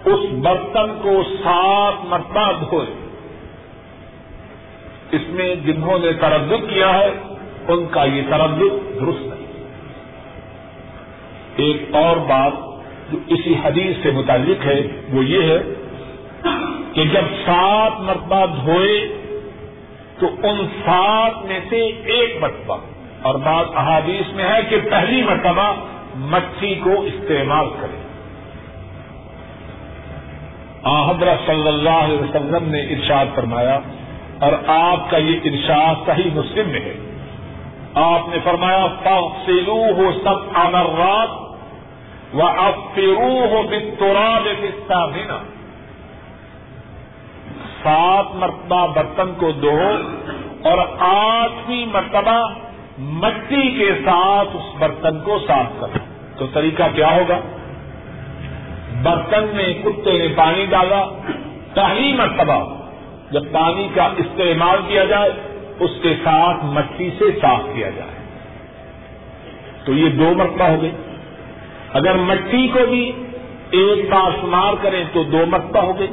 اس 0.05 0.33
برتن 0.33 0.99
کو 1.03 1.23
سات 1.43 2.05
مرتبہ 2.05 2.53
دھوئے۔ 2.53 2.87
اس 5.13 5.21
میں 5.29 5.55
جنہوں 5.55 5.99
نے 5.99 6.13
تردد 6.13 6.71
کیا 6.71 6.99
ہے، 6.99 7.11
ان 7.69 7.87
کا 7.91 8.05
یہ 8.05 8.23
تردد 8.31 9.01
درست 9.01 9.27
ہے 9.27 9.39
ایک 11.57 11.95
اور 11.95 12.17
بات 12.17 12.53
جو 13.13 13.19
اسی 13.27 13.55
حدیث 13.65 13.97
سے 14.03 14.11
متعلق 14.11 14.67
ہے، 14.67 14.81
وہ 15.13 15.25
یہ 15.25 15.43
ہے 15.43 15.63
کہ 16.93 17.05
جب 17.05 17.25
سات 17.47 18.01
مرتبہ 18.01 18.47
دھوئے، 18.65 19.09
تو 20.19 20.27
ان 20.43 20.67
سات 20.85 21.45
میں 21.45 21.61
سے 21.69 21.81
ایک 21.87 22.37
مرتبہ، 22.41 22.77
اور 23.23 23.35
بات 23.35 23.67
احادیث 23.75 24.35
میں 24.35 24.45
ہے 24.45 24.61
کہ 24.69 24.77
پہلی 24.91 25.23
مرتبہ 25.23 25.75
مچھی 26.17 26.75
کو 26.75 27.01
استعمال 27.03 27.67
کرے۔ 27.81 28.08
حضرت 30.89 31.47
صلی 31.47 31.69
اللہ 31.69 31.99
علیہ 32.05 32.19
وسلم 32.19 32.69
نے 32.69 32.81
ارشاد 32.81 33.27
فرمایا، 33.35 33.79
اور 34.39 34.53
آپ 34.67 35.11
کا 35.11 35.17
یہ 35.17 35.37
ارشاد 35.45 36.07
صحیح 36.07 36.31
مسلم 36.35 36.69
میں 36.69 36.81
ہے۔ 36.81 36.95
آپ 37.95 38.29
نے 38.29 38.39
فرمایا 38.45 38.87
فاصلو 39.03 39.83
ہو 39.97 40.11
سب 40.25 40.59
امرات 40.59 42.35
و 42.35 42.47
اب 42.47 42.95
پیرو 42.95 43.47
ہو 43.51 43.63
بتوراب 43.63 44.49
سات 47.83 48.35
مرتبہ 48.35 48.87
برتن 48.87 49.33
کو 49.39 49.51
دو 49.53 49.79
اور 50.63 50.79
آٹھویں 50.99 51.87
مرتبہ 51.87 52.39
مٹی 52.99 53.71
کے 53.71 53.91
ساتھ 54.05 54.57
اس 54.57 54.75
برتن 54.79 55.21
کو 55.21 55.39
صاف 55.39 55.81
کرو 55.81 55.99
تو 56.39 56.47
طریقہ 56.47 56.83
کیا 56.95 57.11
ہوگا؟ 57.17 57.39
برتن 59.03 59.47
میں 59.55 59.83
کتے 59.83 60.19
نے 60.19 60.29
پانی 60.37 60.67
ڈالا 60.67 61.05
پہلی 61.75 62.13
مرتبہ، 62.13 62.75
جب 63.31 63.53
پانی 63.53 63.89
کا 63.95 64.05
استعمال 64.05 64.79
کیا 64.89 65.05
جائے، 65.05 65.31
اس 65.81 65.91
کے 66.03 66.15
ساتھ 66.25 66.65
مٹی 66.65 67.11
سے 67.19 67.25
صاف 67.43 67.61
کیا 67.75 67.91
جائے۔ 67.91 68.19
تو 69.85 69.93
یہ 69.93 70.09
دو 70.09 70.35
مرتبہ 70.37 70.65
ہو 70.65 70.83
گئی 70.83 70.91
اگر 71.93 72.15
مٹی 72.15 72.69
کو 72.69 72.79
بھی 72.91 73.13
ایک 73.71 74.11
بار 74.11 74.31
شمار 74.41 74.73
کریں 74.83 75.05
تو 75.13 75.23
دو 75.23 75.47
مرتبہ 75.47 75.81
ہو 75.81 75.99
گئی 75.99 76.07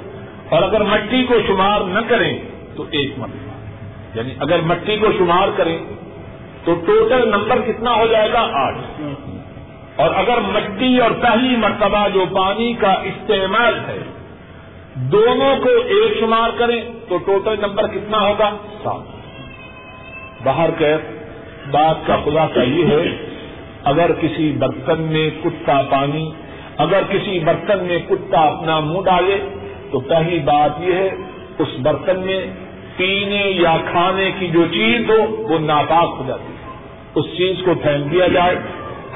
اور 0.50 0.64
اگر 0.64 0.84
مٹی 0.84 1.24
کو 1.24 1.34
شمار 1.48 1.82
نہ 1.82 2.00
کریں 2.08 2.40
تو 2.76 2.84
ایک 2.92 3.14
مرتبہ۔ 3.18 3.46
یعنی 4.18 4.32
اگر 4.40 4.62
مٹی 4.62 4.98
کو 4.98 5.08
شمار 5.18 5.48
کریں 5.56 5.78
تو 6.64 6.74
ٹوٹل 6.74 7.30
نمبر 7.30 7.62
کتنا 7.62 7.96
ہو 7.96 8.08
جائے 8.08 8.34
گا؟ 8.34 8.50
آٹھ۔ 8.54 8.78
اور 9.96 10.10
اگر 10.16 10.38
مٹی 10.38 11.00
اور 11.00 11.12
پہلی 11.12 11.56
مرتبہ 11.56 12.08
جو 12.14 12.26
پانی 12.36 12.74
کا 12.74 12.92
استعمال 12.92 13.74
ہے 13.88 14.04
دونوں 14.96 15.56
کو 15.64 15.70
ایک 15.70 16.20
شمار 16.20 16.50
کریں 16.58 16.82
تو 17.10 17.18
ٹوٹل 17.18 17.56
نمبر 17.62 17.88
کتنا 17.88 18.20
ہوگا؟ 18.20 18.50
سات۔ 18.84 19.16
باہر 20.44 20.70
کہ 20.78 20.96
بات 21.72 21.96
کا 22.08 22.18
خلاصہ 22.26 22.60
یہ 22.60 22.86
ہے، 22.86 23.26
اگر 23.84 24.12
کسی 24.22 24.52
برتن 24.60 25.02
میں 25.02 25.30
کتا 25.44 25.82
پانی، 25.90 26.32
اگر 26.78 27.02
کسی 27.10 27.40
برتن 27.40 27.84
میں 27.84 28.00
کتا 28.10 28.40
اپنا 28.40 28.80
منہ 28.80 29.02
ڈالے، 29.06 29.38
تو 29.92 30.00
پہلی 30.00 30.40
بات 30.40 30.72
یہ 30.80 30.94
ہے، 30.94 31.10
اس 31.60 31.68
برتن 31.80 32.20
میں 32.20 32.46
پینے 32.98 33.44
یا 33.46 33.78
کھانے 33.92 34.32
کی 34.40 34.48
جو 34.48 34.66
چیز 34.72 35.10
ہو، 35.10 35.36
وہ 35.50 35.60
ناپاک 35.60 36.16
ہو 36.18 36.24
جاتی 36.28 36.54
ہے۔ 36.54 36.70
اس 37.16 37.26
چیز 37.38 37.66
کو 37.66 37.74
پھینک 37.74 38.12
دیا 38.12 38.28
جائے 38.28 38.56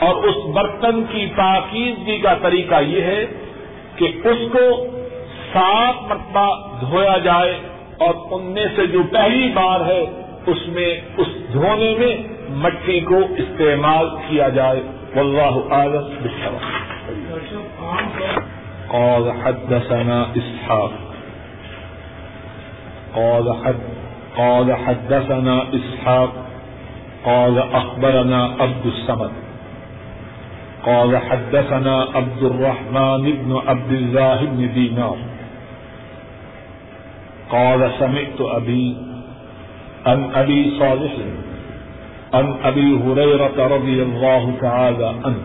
اور 0.02 0.16
اس 0.16 0.36
برتن 0.54 1.04
کی 1.12 1.26
پاکیزگی 1.36 2.18
کا 2.18 2.34
طریقہ 2.42 2.82
یہ 2.82 3.02
ہے 3.02 3.26
کہ 3.96 4.06
اس 4.24 4.38
کو 4.52 4.86
صاف 5.54 5.96
مرتبہ 6.10 6.68
دھویا 6.82 7.18
جائے 7.18 7.60
اور 7.98 8.14
ان 8.32 8.46
میں 8.46 8.66
سے 8.76 8.88
جو 8.88 9.04
پہلی 9.12 9.52
بار 9.54 9.80
ہے 9.86 10.06
اس 10.46 10.68
میں 10.68 11.02
اس 11.18 11.28
دھونے 11.54 11.96
میں 12.00 12.18
مٹی 12.50 13.00
کو 13.00 13.18
استعمال 13.38 14.10
کیا 14.10 14.50
جائے۔ 14.50 14.82
واللہ 15.16 15.74
عالم 15.74 16.08
بشرا 16.22 16.58
قال 18.88 19.32
حدثنا 19.44 20.24
إسحاق 20.36 20.92
قال, 23.14 23.48
حد 23.48 23.80
قال 24.36 24.72
حدثنا 24.72 25.60
إسحاق 25.74 26.36
قال 27.24 27.60
أخبرنا 27.72 28.46
عبد 28.60 28.86
الصمد۔ 28.86 29.49
قال 30.90 31.18
حدثنا 31.18 31.96
عبد 32.16 32.44
الرحمن 32.44 33.22
بن 33.22 33.62
عبد 33.68 33.92
الله 33.92 34.46
بن 34.46 34.74
دينار. 34.74 35.18
قال 37.50 37.92
سمعت 38.00 38.40
أبي 38.42 38.98
عن 40.06 40.20
أبي 40.34 40.60
صالح 40.80 41.14
عن 42.34 42.56
أبي 42.64 42.90
هريرة 43.06 43.58
رضي 43.76 44.04
الله 44.04 44.54
تعالى 44.62 45.08
عنه. 45.26 45.44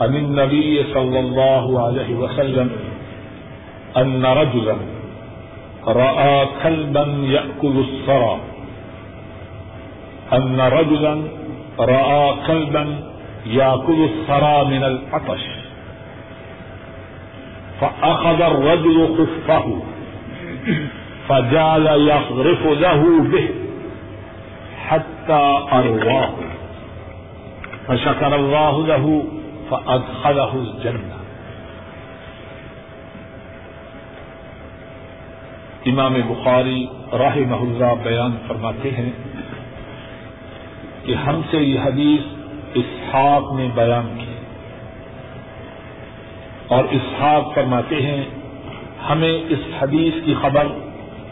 عن 0.00 0.16
النبي 0.16 0.84
صلى 0.94 1.20
الله 1.20 1.86
عليه 1.86 2.10
وسلم 2.14 2.68
أن 3.96 4.24
رجلا 4.26 4.76
رأى 5.86 6.46
كلبا 6.62 7.06
يأكل 7.36 7.76
الثرى. 7.88 8.36
أن 10.32 10.60
رجلا 10.60 11.14
رأى 11.78 12.34
كلبا 12.46 12.86
يأكل 13.48 14.08
الثرى 14.10 14.64
من 14.64 14.84
العطش 14.84 15.40
فأخذ 17.80 18.42
الرجل 18.42 19.16
خفه. 19.18 19.82
فجعل 21.26 21.86
يغرف 21.86 22.66
له 22.66 23.04
به. 23.32 23.48
حتى 24.88 25.64
أرواه. 25.72 26.32
فشكر 27.86 28.34
الله 28.34 28.86
له 28.86 29.20
فأدخله 29.70 30.54
الجنة. 30.54 31.18
امام 35.86 36.14
بخاری 36.28 36.86
راہ 37.12 37.36
اللہ 37.50 37.94
بیان 38.02 38.36
فرماتے 38.46 38.90
ہیں 38.90 39.12
کہ 41.02 41.14
ہم 41.14 41.40
سے 41.50 41.58
یہ 41.58 41.80
حدیث 41.80 42.37
اسحاق 42.74 43.52
نے 43.52 43.68
بیان 43.74 44.18
کی۔ 44.18 44.34
اور 46.68 46.84
اسحاق 46.90 47.54
فرماتے 47.54 48.02
ہیں، 48.02 48.24
ہمیں 49.10 49.38
اس 49.48 49.58
حدیث 49.82 50.24
کی 50.24 50.34
خبر 50.40 50.66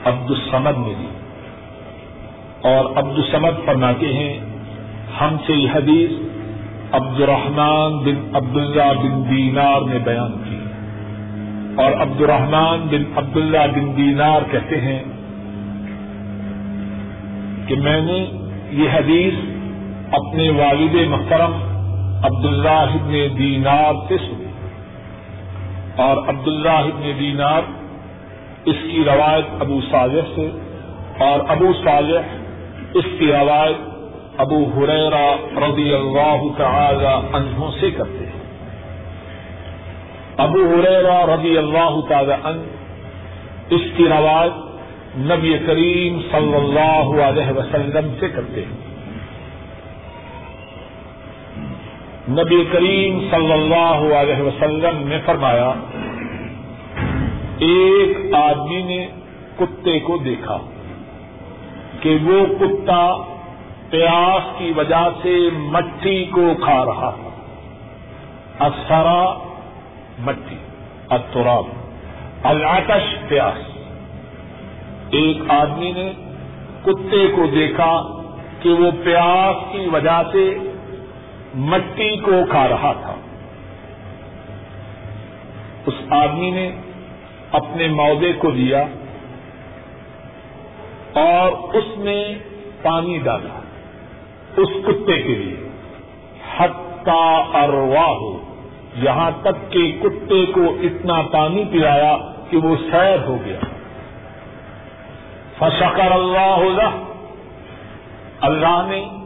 عبد 0.05 0.31
السمد 0.31 0.87
نے 0.87 0.95
دی۔ 0.99 1.07
اور 2.63 2.85
عبد 2.97 3.19
السمد 3.19 3.67
فرماتے 3.67 4.13
ہیں، 4.13 4.41
ہم 5.21 5.37
سے 5.47 5.53
یہ 5.53 5.69
حدیث 5.75 6.11
عبد 6.93 7.21
الرحمان 7.21 7.99
بن 7.99 8.37
عبداللہ 8.37 9.01
بن 9.03 9.31
دینار 9.31 9.81
نے 9.81 9.99
بیان 9.99 10.33
کی۔ 10.33 10.57
اور 11.83 11.93
عبد 11.93 12.21
الرحمان 12.21 12.87
بن 12.91 13.03
عبداللہ 13.17 13.59
بن 13.75 13.97
دینار 13.97 14.41
کہتے 14.51 14.81
ہیں 14.81 15.03
کہ 17.67 17.75
میں 17.75 18.01
نے 18.01 18.31
یہ 18.71 18.91
حدیث 18.91 19.56
اپنے 20.13 20.51
والد 20.51 21.09
محترم 21.09 21.53
عبداللہ 22.23 22.69
ابن 22.69 23.39
دینار 23.39 23.93
سے 24.09 24.17
سنی 24.19 24.47
اور 25.97 26.17
عبداللہ 26.17 26.69
ابن 26.69 27.11
دینار 27.19 27.63
اس 28.65 28.77
کی 28.93 29.05
روایت 29.07 29.45
ابو 29.61 29.81
صالح 29.91 30.21
سے 30.35 30.51
اور 31.19 31.41
ابو 31.49 31.73
صالح 31.85 32.21
اس 32.95 33.05
کی 33.19 33.27
روایت 33.27 33.77
ابو 34.39 34.65
حریرا 34.65 35.35
رضی 35.57 35.95
اللہ 35.95 36.43
تعالی 36.57 37.37
عنہ 37.37 37.65
سے 37.81 37.91
کرتے 37.91 38.27
ہیں۔ 38.27 38.47
ابو 40.37 40.59
حریرا 40.59 41.27
رضی 41.27 41.59
اللہ 41.59 42.01
تعالی 42.09 42.33
عنہ 42.45 42.63
اس 43.71 43.81
کی 43.97 44.05
روایت 44.05 44.53
نبی 45.19 45.59
کریم 45.67 46.21
صلی 46.31 46.55
اللہ 46.55 47.23
علیہ 47.23 47.53
وسلم 47.57 48.15
سے 48.21 48.29
کرتے 48.29 48.61
ہیں۔ 48.61 48.86
نبی 52.29 52.65
کریم 52.73 53.21
صلی 53.31 53.53
اللہ 53.53 54.15
علیہ 54.15 54.43
وسلم 54.43 55.09
نے 55.09 55.19
فرمایا، 55.27 55.73
ایک 57.59 58.35
آدمی 58.35 58.83
نے 58.83 59.07
کتے 59.57 60.01
کو 60.01 60.17
دیکھا 60.17 60.59
کہ 62.01 62.17
وہ 62.25 62.47
کتا 62.61 63.17
پیاس 63.91 64.59
کی 64.59 64.73
وجہ 64.77 65.09
سے 65.23 65.49
مٹی 65.53 66.25
کو 66.25 66.53
کھا 66.65 66.85
رہا۔ 66.85 67.17
اثرا 68.59 69.35
مٹی 70.19 70.57
اتراب 71.11 71.65
العتش 72.43 73.29
پیاس۔ 73.29 73.77
ایک 75.11 75.39
آدمی 75.49 75.93
نے 75.93 76.13
کتے 76.83 77.27
کو 77.37 77.47
دیکھا 77.55 78.03
کہ 78.63 78.71
وہ 78.71 78.91
پیاس 79.05 79.73
کی 79.73 79.89
وجہ 79.93 80.23
سے 80.33 80.59
مٹی 81.57 82.17
کو 82.17 82.33
کھا 82.51 82.69
رہا 82.69 82.93
تھا۔ 82.93 83.15
اس 85.87 85.95
آدمی 86.11 86.51
نے 86.51 86.71
اپنے 87.53 87.89
مودے 87.89 88.33
کو 88.33 88.51
لیا 88.51 88.85
اور 91.13 91.77
اس 91.77 91.99
میں 91.99 92.35
پانی 92.83 93.19
ڈالا 93.19 93.61
اس 94.57 94.69
کتے 94.87 95.23
کے 95.23 95.35
لیے۔ 95.35 95.69
حتا 96.59 97.43
اروا 97.55 98.07
ہو 98.07 98.39
یہاں 98.95 99.31
تک 99.43 99.73
کہ 99.73 99.99
کتے 100.03 100.47
کو 100.47 100.77
اتنا 100.83 101.23
پانی 101.23 101.65
پلایا 101.73 102.17
کہ 102.51 102.57
وہ 102.57 102.77
سیر 102.91 103.19
ہو 103.27 103.37
گیا۔ 103.45 103.59
فشکر 105.59 106.11
اللہ 106.11 106.89
اللہ 108.41 108.87
نے 108.89 109.26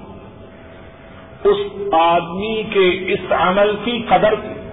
اس 1.45 1.57
آدمی 1.93 2.63
کے 2.63 3.13
اس 3.13 3.33
عمل 3.33 3.77
کی 3.85 4.03
قدر 4.09 4.35
کی۔ 4.35 4.71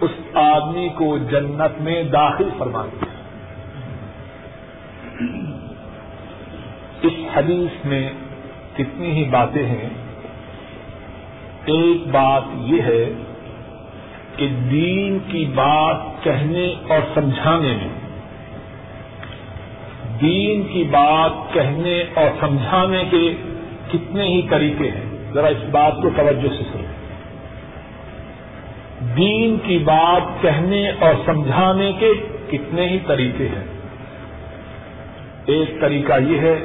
اس 0.01 0.37
آدمی 0.37 0.89
کو 0.89 1.19
جنت 1.19 1.81
میں 1.81 2.03
داخل 2.03 2.49
فرما 2.59 2.87
دیا۔ 2.87 3.05
اس 7.03 7.13
حدیث 7.35 7.87
میں 7.87 8.13
کتنی 8.77 9.11
ہی 9.11 9.25
باتیں 9.25 9.67
ہیں۔ 9.67 9.89
ایک 11.65 12.07
بات 12.07 12.43
یہ 12.55 12.83
ہے 12.83 13.13
کہ 14.37 14.49
دین 14.49 15.19
کی 15.27 15.45
بات 15.55 15.97
کہنے 16.23 16.75
اور 16.89 16.99
سمجھانے 17.15 17.73
میں 17.73 18.02
دین 20.23 20.63
کی 20.63 20.85
بات 20.91 21.53
کہنے 21.53 22.05
اور 22.15 22.25
سمجھانے 22.41 23.05
کے 23.11 23.35
کتنے 23.93 24.25
ہی 24.25 24.43
طریقے 24.51 24.89
ہیں۔ 24.89 25.33
ذرا 25.35 25.47
اس 25.47 25.65
بات 25.71 25.93
کو 26.03 26.11
توجہ 26.17 26.49
سے 26.49 26.65
سنیں۔ 26.73 26.93
دین 29.17 29.57
کی 29.65 29.79
بات 29.79 30.43
کہنے 30.43 30.91
اور 30.91 31.15
سمجھانے 31.27 31.93
کے 31.99 32.13
کتنے 32.51 32.89
ہی 32.89 32.99
طریقے 33.07 33.49
ہیں۔ 33.49 33.65
ایک 35.47 35.81
طریقہ 35.81 36.13
یہ 36.29 36.39
ہے، 36.39 36.65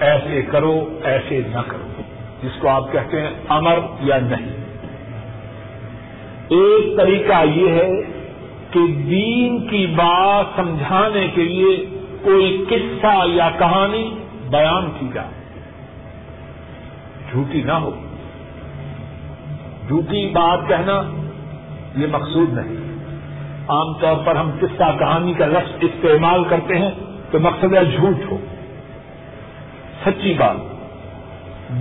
ایسے 0.00 0.42
کرو، 0.42 1.00
ایسے 1.04 1.40
نہ 1.52 1.60
کرو۔ 1.66 2.02
جس 2.42 2.60
کو 2.60 2.68
آپ 2.68 2.92
کہتے 2.92 3.20
ہیں 3.20 3.30
امر 3.48 3.78
یا 4.00 4.18
نہیں۔ 4.22 4.64
ایک 6.48 6.96
طریقہ 6.96 7.44
یہ 7.54 7.68
ہے 7.68 7.90
کہ 8.70 8.86
دین 8.86 9.66
کی 9.66 9.86
بات 9.86 10.44
سمجھانے 10.56 11.26
کے 11.34 11.42
لیے 11.44 11.95
کوئی 12.26 12.64
قصہ 12.68 13.26
یا 13.26 13.50
کہانی 13.58 14.18
بیان 14.50 14.90
کی 14.98 15.08
جائے۔ 15.14 15.28
جھوٹی 17.30 17.62
نہ 17.62 17.72
ہو۔ 17.72 17.90
جھوٹی 19.88 20.30
بات 20.32 20.68
کہنا 20.68 21.02
یہ 21.96 22.06
مقصود 22.06 22.52
نہیں۔ 22.52 22.76
عام 23.68 23.92
طور 23.92 24.16
پر 24.24 24.36
ہم 24.36 24.50
قصہ 24.60 24.98
کہانی 24.98 25.34
کا 25.34 25.46
لفظ 25.46 25.72
استعمال 25.80 26.44
کرتے 26.44 26.78
ہیں 26.78 26.90
تو 27.30 27.38
مقصد 27.38 27.74
ہے 27.74 27.84
جھوٹ 27.84 28.32
ہو۔ 28.32 28.38
سچی 30.04 30.34
بات۔ 30.34 30.56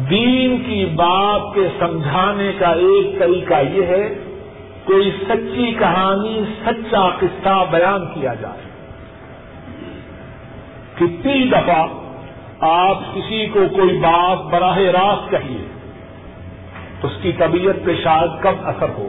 دین 0.09 0.57
کی 0.57 0.85
بات 0.85 1.55
کے 1.55 1.67
سمجھانے 1.79 2.51
کا 2.59 2.67
ایک 2.67 3.19
طریقہ 3.19 3.53
یہ 3.73 3.83
ہے، 3.83 4.13
کوئی 4.85 5.11
سچی 5.27 5.73
کہانی، 5.79 6.41
سچا 6.65 7.09
قصہ 7.09 7.63
بیان 7.71 8.13
کیا 8.13 8.33
جائے۔ 8.33 8.74
کتنی 10.95 11.47
دفعہ 11.47 11.87
آپ 12.59 12.99
کسی 13.15 13.45
کو 13.53 13.59
کوئی 13.75 13.97
بات 13.97 14.53
براہ 14.53 14.77
راست 14.77 15.31
کہیے، 15.31 15.67
اس 17.03 17.11
کی 17.21 17.31
طبیعت 17.31 17.85
پہ 17.85 17.91
شاید 18.03 18.43
کم 18.43 18.53
اثر 18.63 18.89
ہو۔ 18.89 19.07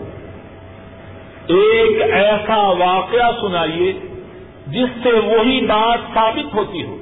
ایک 1.47 2.03
ایسا 2.12 2.57
واقعہ 2.57 3.30
سنائیے 3.41 3.93
جس 4.66 4.89
سے 5.03 5.12
وہی 5.12 5.66
بات 5.66 5.99
ثابت 6.14 6.55
ہوتی 6.55 6.82
ہو۔ 6.82 6.97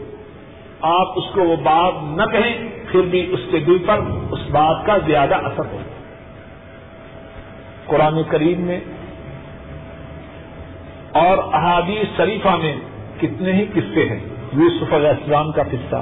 آپ 0.80 1.08
اس 1.16 1.24
کو 1.34 1.42
وہ 1.42 1.56
بات 1.56 1.94
نہ 2.02 2.22
کہیں، 2.22 2.68
پھر 2.92 3.00
بھی 3.00 3.26
اس 3.30 3.40
کے 3.50 3.58
دل 3.58 3.78
پر 3.86 3.98
اس 4.30 4.40
بات 4.50 4.86
کا 4.86 4.98
زیادہ 5.06 5.34
اثر 5.34 5.64
ہو۔ 5.72 5.78
قرآن 7.86 8.22
کریم 8.28 8.60
میں 8.60 8.80
اور 11.12 11.38
احادیث 11.52 12.16
شریفہ 12.16 12.48
میں 12.48 12.76
کتنے 13.20 13.52
ہی 13.52 13.66
قصے 13.66 14.08
ہیں۔ 14.08 14.33
یوسف 14.56 14.92
علیہ 14.92 15.08
السلام 15.08 15.52
کا 15.52 15.62
قصہ۔ 15.62 15.96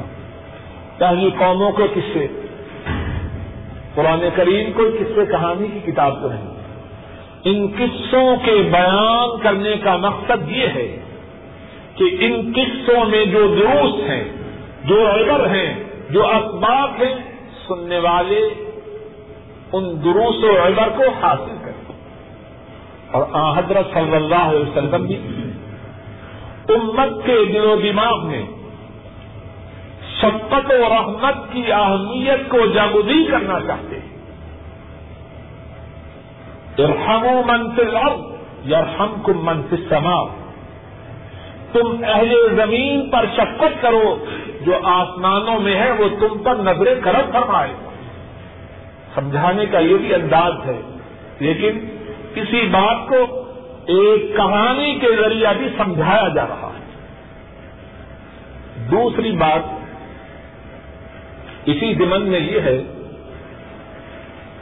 پہلی 0.98 1.30
قوموں 1.38 1.72
کے 1.72 1.82
قصے 1.94 2.26
قرآن 3.94 4.20
کریم 4.34 4.72
کوئی 4.72 4.92
قصے 4.92 5.26
کہانی 5.26 5.68
کی 5.68 5.92
کتاب 5.92 6.22
تو 6.22 6.28
نہیں۔ 6.28 6.54
ان 7.44 7.66
قصوں 7.78 8.36
کے 8.44 8.54
بیان 8.72 9.38
کرنے 9.42 9.76
کا 9.76 9.96
مقصد 9.96 10.48
یہ 10.48 10.66
ہے 10.66 10.96
کہ 11.94 12.04
ان 12.20 12.52
قصوں 12.56 13.04
میں 13.04 13.24
جو 13.24 13.54
دروس 13.54 14.10
ہیں، 14.10 14.24
جو 14.84 15.08
عبر 15.08 15.46
ہیں، 15.46 15.84
جو 16.10 16.26
اسباب 16.26 16.90
ہیں، 17.02 17.14
سننے 17.68 17.98
والے 17.98 18.40
ان 19.72 20.04
دروس 20.04 20.44
و 20.44 20.66
عبر 20.66 20.88
کو 20.96 21.02
حاصل 21.22 21.54
کریں۔ 21.64 21.92
اور 23.10 23.22
آ 23.32 23.58
حضرت 23.58 23.94
صلی 23.94 24.16
اللہ 24.16 24.34
علیہ 24.34 24.60
وسلم 24.60 25.06
بھی 25.06 25.41
امت 26.74 27.26
کے 27.26 27.44
دل 27.44 27.64
و 27.64 27.76
دماغ 27.76 28.26
میں 28.26 28.42
شفقت 30.20 30.72
و 30.72 30.88
رحمت 30.88 31.52
کی 31.52 31.72
اہمیت 31.72 32.48
کو 32.48 32.66
جاگودی 32.66 33.26
کرنا 33.30 33.60
چاہتے 33.66 33.96
ہیں۔ 33.96 34.12
ارحم 36.78 37.24
منفل 37.46 37.96
اب 37.96 38.20
یا 38.64 38.84
ہم 38.98 39.14
کم 39.22 39.44
منفل 39.44 39.88
سما 39.88 40.24
تم 41.72 42.04
اہل 42.04 42.56
زمین 42.56 43.10
پر 43.10 43.24
شفقت 43.36 43.82
کرو، 43.82 44.24
جو 44.60 44.72
آسمانوں 44.82 45.60
میں 45.60 45.74
ہے 45.80 45.90
وہ 45.90 46.08
تم 46.20 46.38
پر 46.38 46.54
نظر 46.54 47.00
کرم 47.00 47.30
فرمائے۔ 47.32 47.72
سمجھانے 49.14 49.66
کا 49.66 49.78
یہ 49.78 49.96
بھی 49.96 50.14
انداز 50.14 50.52
ہے، 50.66 50.80
لیکن 51.40 51.78
کسی 52.34 52.66
بات 52.66 53.08
کو 53.08 53.41
ایک 53.86 54.36
کہانی 54.36 54.94
کے 54.94 55.06
ذریعے 55.22 55.46
بھی 55.58 55.68
سمجھایا 55.76 56.28
جا 56.28 56.46
رہا 56.46 56.70
ہے۔ 56.74 56.82
دوسری 58.90 59.32
بات 59.32 59.62
اسی 61.64 61.94
دمن 61.94 62.22
میں 62.22 62.40
یہ 62.40 62.60
ہے 62.60 62.82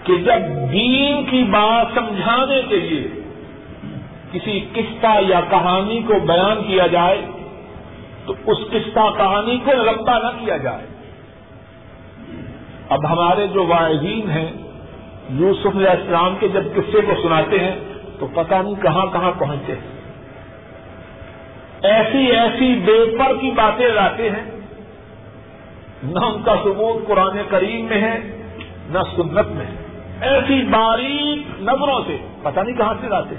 کہ 0.04 0.16
جب 0.16 0.70
دین 0.72 1.24
کی 1.30 1.42
بات 1.42 1.86
سمجھانے 1.94 2.62
کے 2.68 2.76
لیے 2.76 3.08
کسی 4.32 4.60
قصہ 4.72 5.20
یا 5.28 5.40
کہانی 5.50 6.02
کو 6.02 6.14
بیان 6.26 6.62
کیا 6.66 6.86
جائے، 6.86 7.20
تو 8.26 8.34
اس 8.46 8.58
قصہ 8.70 9.10
کہانی 9.16 9.58
کو 9.64 9.72
لمبا 9.72 10.18
نہ 10.18 10.44
کیا 10.44 10.56
جائے۔ 10.56 10.86
اب 12.88 13.12
ہمارے 13.12 13.46
جو 13.46 13.66
واعظین 13.66 14.30
ہیں، 14.30 14.52
یوسف 15.30 15.76
علیہ 15.76 15.88
السلام 15.88 16.36
کے 16.40 16.48
جب 16.48 16.62
قصے 16.74 17.00
کو 17.00 17.22
سناتے 17.22 17.58
ہیں 17.58 17.80
تو 18.20 18.26
پتہ 18.34 18.54
نہیں 18.54 18.82
کہاں 18.82 19.06
کہاں 19.06 19.32
پہنچے۔ 19.38 19.74
ایسی 21.82 22.26
ایسی 22.26 22.80
بے 22.84 23.16
پر 23.18 23.36
کی 23.40 23.50
باتیں 23.50 23.88
لاتے 23.88 24.30
ہیں۔ 24.30 24.60
نہ 26.02 26.18
ان 26.18 26.42
کا 26.42 26.54
ثبوت 26.64 27.08
قرآن 27.08 27.38
کریم 27.48 27.84
میں 27.84 28.00
ہے، 28.00 28.18
نہ 28.88 28.98
سنت 29.16 29.46
میں۔ 29.46 29.66
ہے 29.66 29.90
ایسی 30.20 30.64
باریک 30.64 31.62
نظروں 31.62 32.00
سے 32.06 32.16
پتہ 32.42 32.60
نہیں 32.60 32.76
کہاں 32.76 32.94
سے 33.00 33.08
لاتے 33.08 33.34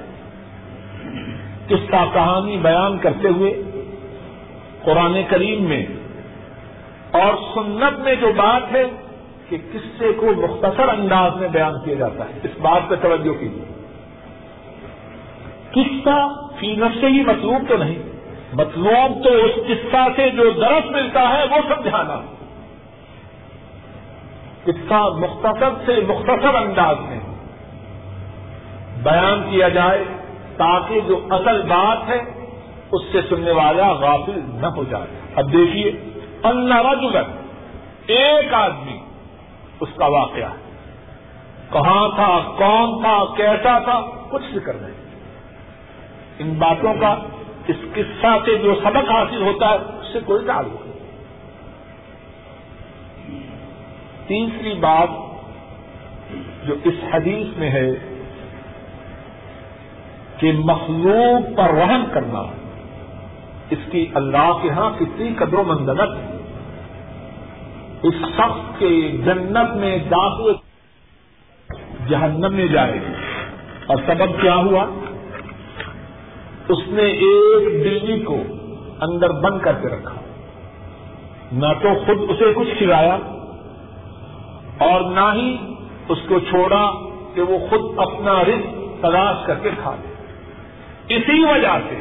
اس 1.70 1.80
کا 1.88 2.06
کہانی 2.14 2.58
بیان 2.58 2.98
کرتے 2.98 3.28
ہوئے 3.28 3.64
قرآن 4.84 5.22
کریم 5.30 5.64
میں 5.64 5.86
اور 7.12 7.34
سنت 7.54 8.00
میں 8.00 8.16
جو 8.16 8.32
بات 8.36 8.72
ہے 8.72 8.84
کہ 9.50 9.58
قصے 9.74 10.12
کو 10.14 10.26
مختصر 10.26 10.90
انداز 10.90 11.36
میں 11.36 11.48
بیان 11.48 11.74
کیا 11.86 11.94
جاتا 11.94 12.26
ہے۔ 12.26 12.40
اس 12.44 12.62
بات 12.62 12.90
پہ 12.90 12.96
توجہ 12.96 13.34
کیجیے۔ 13.40 13.71
قصہ 15.72 16.48
فی 16.60 16.76
نفس 16.76 17.04
ہی 17.04 17.24
مطلوب 17.24 17.70
تو 17.70 17.78
نہیں۔ 17.78 18.04
مطلوب 18.54 19.24
تو 19.24 19.30
اس 19.30 19.52
قصہ 19.68 20.08
سے 20.16 20.30
جو 20.30 20.50
درس 20.50 20.92
ملتا 20.92 21.30
ہے 21.30 21.44
وہ 21.52 21.58
سمجھانا 21.70 22.22
قصہ 24.64 25.10
مختصر 25.18 25.70
سے 25.86 26.02
مختصر 26.08 26.56
انداز 26.56 26.96
میں۔ 27.00 27.20
بیان 29.04 29.44
کیا 29.50 29.68
جائے 29.68 30.04
تاکہ 30.58 31.00
جو 31.00 31.28
اصل 31.30 31.62
بات 31.62 32.10
ہے 32.10 32.22
اس 32.92 33.02
سے 33.12 33.22
سننے 33.30 33.52
والا 33.52 33.92
غافل 33.92 34.42
نہ 34.46 34.68
ہو 34.68 34.84
جائے۔ 34.84 35.08
اب 35.36 35.54
دیکھیے 35.54 35.92
اللہ 36.44 36.76
رجل 36.76 37.18
ایک 38.08 38.54
آدمی، 38.54 39.00
اس 39.80 39.90
کا 39.96 40.06
واقعہ۔ 40.06 40.50
کہاں 41.72 42.10
تھا، 42.16 42.40
کون 42.58 43.02
تھا، 43.02 43.36
کیسا 43.38 43.80
تھا، 43.80 44.02
کچھ 44.30 44.44
ذکر 44.56 44.74
نہیں۔ 44.74 45.01
ان 46.40 46.54
باتوں 46.54 46.94
کا 47.00 47.16
اس 47.68 47.76
قصہ 47.94 48.38
سے 48.46 48.58
جو 48.58 48.76
سبق 48.84 49.12
حاصل 49.12 49.42
ہوتا 49.42 49.70
ہے، 49.70 49.76
اس 49.76 50.14
سے 50.14 50.20
کوئی 50.26 50.46
تعلق 50.48 50.88
نہیں۔ 50.88 51.00
تیسری 54.28 54.74
بات 54.74 55.10
جو 56.68 56.76
اس 56.84 56.94
حدیث 57.14 57.58
میں 57.58 57.70
ہے 57.70 57.92
کہ 60.38 60.52
مخلوق 60.66 61.58
پر 61.58 61.74
رحم 61.74 62.04
کرنا، 62.14 62.42
اس 63.70 63.80
کی 63.92 64.06
اللہ 64.14 64.60
کے 64.62 64.70
ہاں 64.70 64.90
کتنی 65.00 65.34
قدر 65.36 65.54
و 65.54 65.64
مندنت 65.64 66.42
اس 68.04 68.14
شخص 68.14 68.80
کے 68.80 69.12
جنت 69.26 69.76
میں 69.76 69.98
داخل 69.98 70.54
جہنم 72.10 72.54
میں 72.54 72.68
جائے 72.68 73.00
اور 73.88 73.98
سبب 74.08 74.42
کیا 74.42 74.56
ہوا؟ 74.56 74.86
اس 76.72 76.80
نے 76.88 77.04
ایک 77.04 77.68
بلی 77.68 78.24
کو 78.24 78.38
اندر 79.02 79.30
بند 79.30 79.60
کر 79.62 79.74
کے 79.74 79.88
رکھا۔ 79.88 80.22
نہ 81.52 81.68
تو 81.82 81.90
خود 82.06 82.30
اسے 82.30 82.54
کچھ 82.56 82.78
کھلایا 82.78 83.18
اور 84.78 85.02
نہ 85.02 85.34
ہی 85.34 85.58
اس 86.10 86.18
کو 86.28 86.40
چھوڑا 86.40 86.92
کہ 87.34 87.42
وہ 87.42 87.58
خود 87.70 88.00
اپنا 88.00 88.44
رزق 88.44 89.02
تلاش 89.02 89.36
کر 89.48 89.56
کے 89.56 89.70
کھا 89.84 89.96
لے۔ 90.02 90.14
اسی 91.16 91.44
وجہ 91.44 91.78
سے 91.90 91.96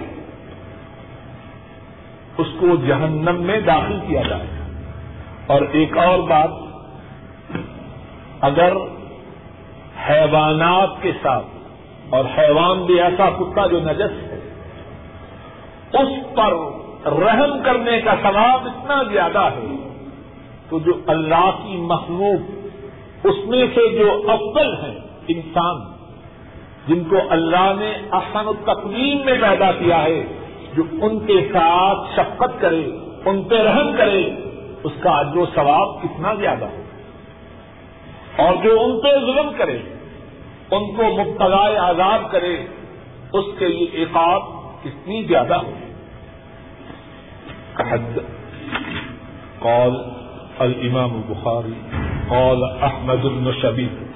اس 2.38 2.46
کو 2.60 2.66
جہنم 2.86 3.42
میں 3.42 3.60
داخل 3.60 3.98
کیا 4.06 4.22
جائے۔ 4.28 4.46
اور 5.46 5.60
ایک 5.72 5.98
اور 5.98 6.18
بات، 6.18 6.50
اگر 8.40 8.72
حیوانات 10.08 11.02
کے 11.02 11.12
ساتھ 11.22 11.46
اور 12.10 12.24
حیوان 12.38 12.84
بھی 12.84 13.00
ایسا 13.00 13.30
کتا 13.30 13.66
جو 13.66 13.80
نجس 13.80 14.22
ہے 14.22 14.29
اس 15.93 16.09
پر 16.34 16.53
رحم 17.07 17.62
کرنے 17.64 18.01
کا 18.01 18.14
ثواب 18.22 18.66
اتنا 18.66 19.03
زیادہ 19.03 19.45
ہے 19.57 19.76
تو 20.68 20.78
جو 20.78 20.93
اللہ 21.07 21.51
کی 21.62 21.76
مخلوق، 21.76 23.26
اس 23.26 23.47
میں 23.47 23.66
سے 23.74 23.88
جو 23.88 24.11
افضل 24.28 24.74
ہیں 24.82 24.99
انسان، 25.28 25.80
جن 26.86 27.03
کو 27.05 27.16
اللہ 27.30 27.72
نے 27.78 27.91
احسن 28.12 28.49
التقلیم 28.49 29.24
میں 29.24 29.34
پیدا 29.41 29.70
کیا 29.72 30.03
ہے، 30.03 30.22
جو 30.74 30.82
ان 31.03 31.18
کے 31.18 31.41
ساتھ 31.53 31.99
شفقت 32.16 32.61
کرے، 32.61 32.84
ان 33.24 33.43
پہ 33.43 33.62
رحم 33.62 33.91
کرے، 33.97 34.22
اس 34.84 34.93
کا 35.01 35.11
اجر 35.11 35.36
و 35.36 35.47
ثواب 35.55 36.03
کتنا 36.03 36.34
زیادہ 36.34 36.64
ہو 36.64 36.82
اور 38.36 38.62
جو 38.64 38.80
ان 38.80 39.01
پہ 39.01 39.09
ظلم 39.24 39.53
کرے، 39.59 39.78
ان 40.70 40.95
کو 40.97 41.11
مبتلا 41.16 41.64
آزاد 41.80 42.32
کرے، 42.32 42.57
اس 43.32 43.45
کے 43.59 43.68
لیے 43.68 44.05
عقاب 44.05 44.59
کتنی 44.84 45.22
زیادہ 45.22 45.54
ہو 45.54 45.72
قول 49.58 49.96
الامام 50.58 51.10
البخاری 51.14 51.74
قول 52.28 52.64
احمد 52.82 53.24
بن 53.24 53.50
شبیب 53.62 54.10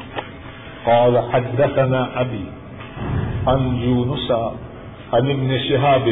قول 0.85 1.17
حدثنا 1.33 2.07
ابی، 2.15 2.45
عن 3.47 3.79
يونس 3.83 4.31
عن 5.13 5.31
ابن 5.31 5.59
شهاب 5.59 6.09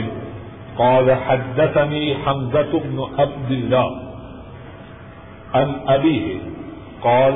قال 0.76 1.12
حدثني 1.12 2.14
حمزة 2.14 2.72
بن 2.84 2.98
عبد 3.18 3.50
الله 3.50 3.90
عن 5.54 5.72
أبيه 5.86 6.36
قال 7.02 7.34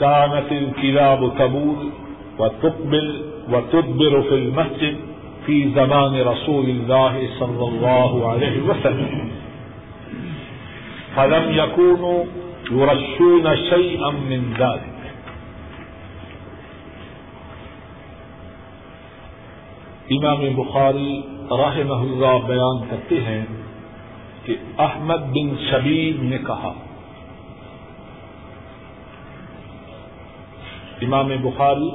كانت 0.00 0.52
الكلاب 0.52 1.32
تبول 1.38 1.90
وتقبل 2.38 3.30
وتدبر 3.48 4.22
في 4.22 4.34
المسجد۔ 4.34 5.11
في 5.46 5.70
زمان 5.74 6.14
رسول 6.20 6.64
الله 6.64 7.26
صلى 7.38 7.68
الله 7.68 8.30
عليه 8.30 8.62
وسلم. 8.62 9.28
فلم 11.14 11.50
يكونوا 11.54 12.24
يرشون 12.70 13.56
شيئا 13.70 14.10
من 14.10 14.52
ذلك. 14.58 14.92
امام 20.10 20.40
بخاری 20.56 21.22
رحمہ 21.50 21.94
اللہ 21.94 22.46
بیان 22.46 22.88
کرتے 22.90 23.20
ہیں 23.20 23.44
کہ 24.44 24.56
احمد 24.78 25.20
بن 25.32 25.54
شبیب 25.70 26.22
نے 26.22 26.38
کہا، 26.46 26.72
امام 31.02 31.28
بخاری 31.42 31.90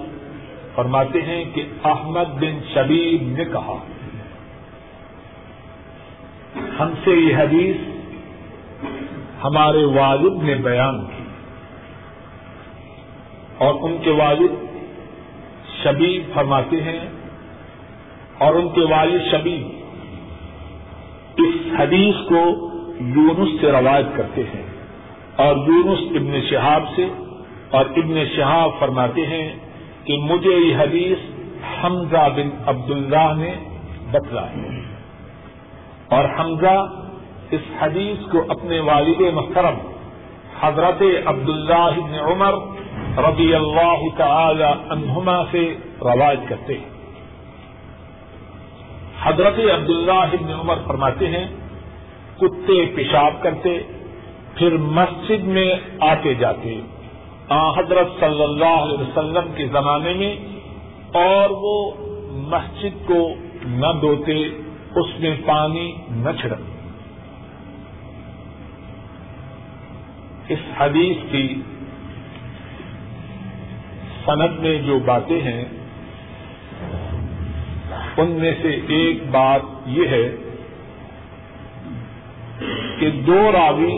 فرماتے 0.77 1.21
ہیں 1.21 1.43
کہ 1.53 1.63
احمد 1.83 2.33
بن 2.39 2.59
شبیب 2.73 3.37
نے 3.37 3.45
کہا، 3.45 3.77
ہم 6.79 6.93
سے 7.03 7.11
یہ 7.11 7.35
حدیث 7.35 7.75
ہمارے 9.43 9.85
والد 9.85 10.43
نے 10.43 10.55
بیان 10.55 11.05
کی 11.05 11.23
اور 13.57 13.73
ان 13.81 13.97
کے 14.03 14.11
والد 14.11 14.55
شبیب 15.83 16.33
فرماتے 16.33 16.83
ہیں 16.83 16.99
اور 18.37 18.53
ان 18.53 18.69
کے 18.69 18.81
والد 18.81 19.21
شبیب 19.31 19.67
اس 21.37 21.79
حدیث 21.79 22.15
کو 22.29 22.43
یونس 22.99 23.61
سے 23.61 23.71
روایت 23.71 24.05
کرتے 24.17 24.43
ہیں 24.43 24.65
اور 25.35 25.55
یونس 25.55 25.99
ابن 26.15 26.39
شہاب 26.49 26.83
سے 26.95 27.07
اور 27.69 27.85
ابن 27.85 28.23
شہاب 28.35 28.79
فرماتے 28.79 29.25
ہیں 29.27 29.47
کہ 30.07 30.17
مجھے 30.17 30.51
یہ 30.51 30.75
حدیث 30.75 31.17
حمزہ 31.83 32.29
بن 32.35 32.49
عبداللہ 32.65 33.33
نے 33.37 33.55
بتلا 34.11 34.49
ہے۔ 34.49 34.67
اور 36.09 36.25
حمزہ 36.39 36.85
اس 37.51 37.61
حدیث 37.79 38.31
کو 38.31 38.43
اپنے 38.49 38.79
والد 38.79 39.21
محترم 39.33 39.75
حضرت 40.61 41.03
عبداللہ 41.25 41.89
بن 41.97 42.15
عمر 42.15 42.53
رضی 43.17 43.55
اللہ 43.55 44.17
تعالی 44.17 44.63
عنہما 44.63 45.43
سے 45.51 45.73
روایت 46.01 46.39
کرتے 46.49 46.73
ہیں۔ 46.73 46.89
حضرت 49.23 49.59
عبداللہ 49.59 50.35
بن 50.41 50.53
عمر 50.53 50.75
فرماتے 50.87 51.27
ہیں، 51.27 51.47
کتے 52.37 52.85
پیشاب 52.95 53.33
کرتے، 53.41 53.79
پھر 54.55 54.77
مسجد 54.77 55.43
میں 55.43 55.73
آتے 55.99 56.33
جاتے۔ 56.33 56.81
حضرت 57.49 58.07
صلی 58.19 58.43
اللہ 58.43 58.77
علیہ 58.77 58.97
وسلم 58.99 59.51
کے 59.55 59.65
زمانے 59.67 60.13
میں 60.13 60.35
اور 61.13 61.49
وہ 61.49 61.75
مسجد 62.47 62.95
کو 63.07 63.19
نہ 63.65 63.91
دھوتے، 64.01 64.33
اس 64.95 65.19
میں 65.19 65.35
پانی 65.45 65.91
نہ 66.09 66.29
چھڑک 66.41 66.61
اس 70.49 70.59
حدیث 70.77 71.17
کی 71.31 71.61
صنعت 74.25 74.59
میں 74.59 74.77
جو 74.81 74.99
باتیں 75.05 75.41
ہیں، 75.41 75.63
ان 78.17 78.29
میں 78.31 78.51
سے 78.61 78.69
ایک 78.87 79.23
بات 79.31 79.61
یہ 79.85 80.07
ہے 80.07 80.27
کہ 82.99 83.09
دو 83.11 83.51
راوی 83.51 83.97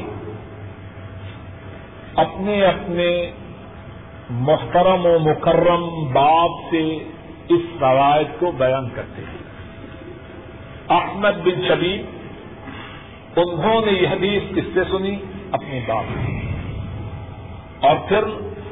اپنے 2.16 2.66
اپنے 2.66 3.32
محترم 4.30 5.06
و 5.06 5.20
مکرم 5.20 6.14
باپ 6.14 6.50
سے 6.70 6.98
اس 7.50 7.62
روایت 7.82 8.40
کو 8.40 8.52
بیان 8.52 8.90
کرتے 8.96 9.22
ہیں۔ 9.22 9.40
احمد 10.90 11.44
بن 11.44 11.68
شبیب، 11.68 12.02
انہوں 13.40 13.82
نے 13.86 13.92
یہ 13.92 14.08
حدیث 14.08 14.56
کس 14.56 14.64
سے 14.74 14.80
سنی 14.92 15.16
اپنے 15.52 15.80
باپ 15.88 16.04
اور 17.86 17.96
پھر 18.08 18.24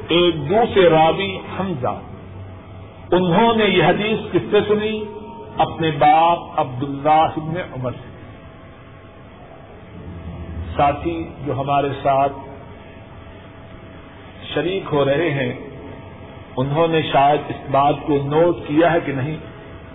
ایک 0.08 0.48
دوسرے 0.48 0.90
راوی 0.90 1.36
حمزہ، 1.36 2.00
انہوں 3.12 3.54
نے 3.54 3.64
یہ 3.64 3.84
حدیث 3.84 4.32
کس 4.32 4.42
سے 4.50 4.58
سنی 4.68 5.04
اپنے 5.58 5.90
باپ 5.90 6.60
عبداللہ 6.60 7.26
ابن 7.36 7.54
عمر 7.72 7.90
سے۔ 7.90 8.08
ساتھی 10.76 11.28
جو 11.46 11.60
ہمارے 11.60 11.88
ساتھ 12.02 12.32
شریک 14.58 14.84
ہو 14.92 15.04
رہے 15.04 15.30
ہیں، 15.30 15.52
انہوں 16.56 16.88
نے 16.88 17.02
شاید 17.02 17.40
اس 17.48 17.70
بات 17.70 17.94
کو 18.06 18.18
نوٹ 18.24 18.56
کیا 18.66 18.92
ہے 18.92 18.98
کہ 19.06 19.12
نہیں، 19.12 19.36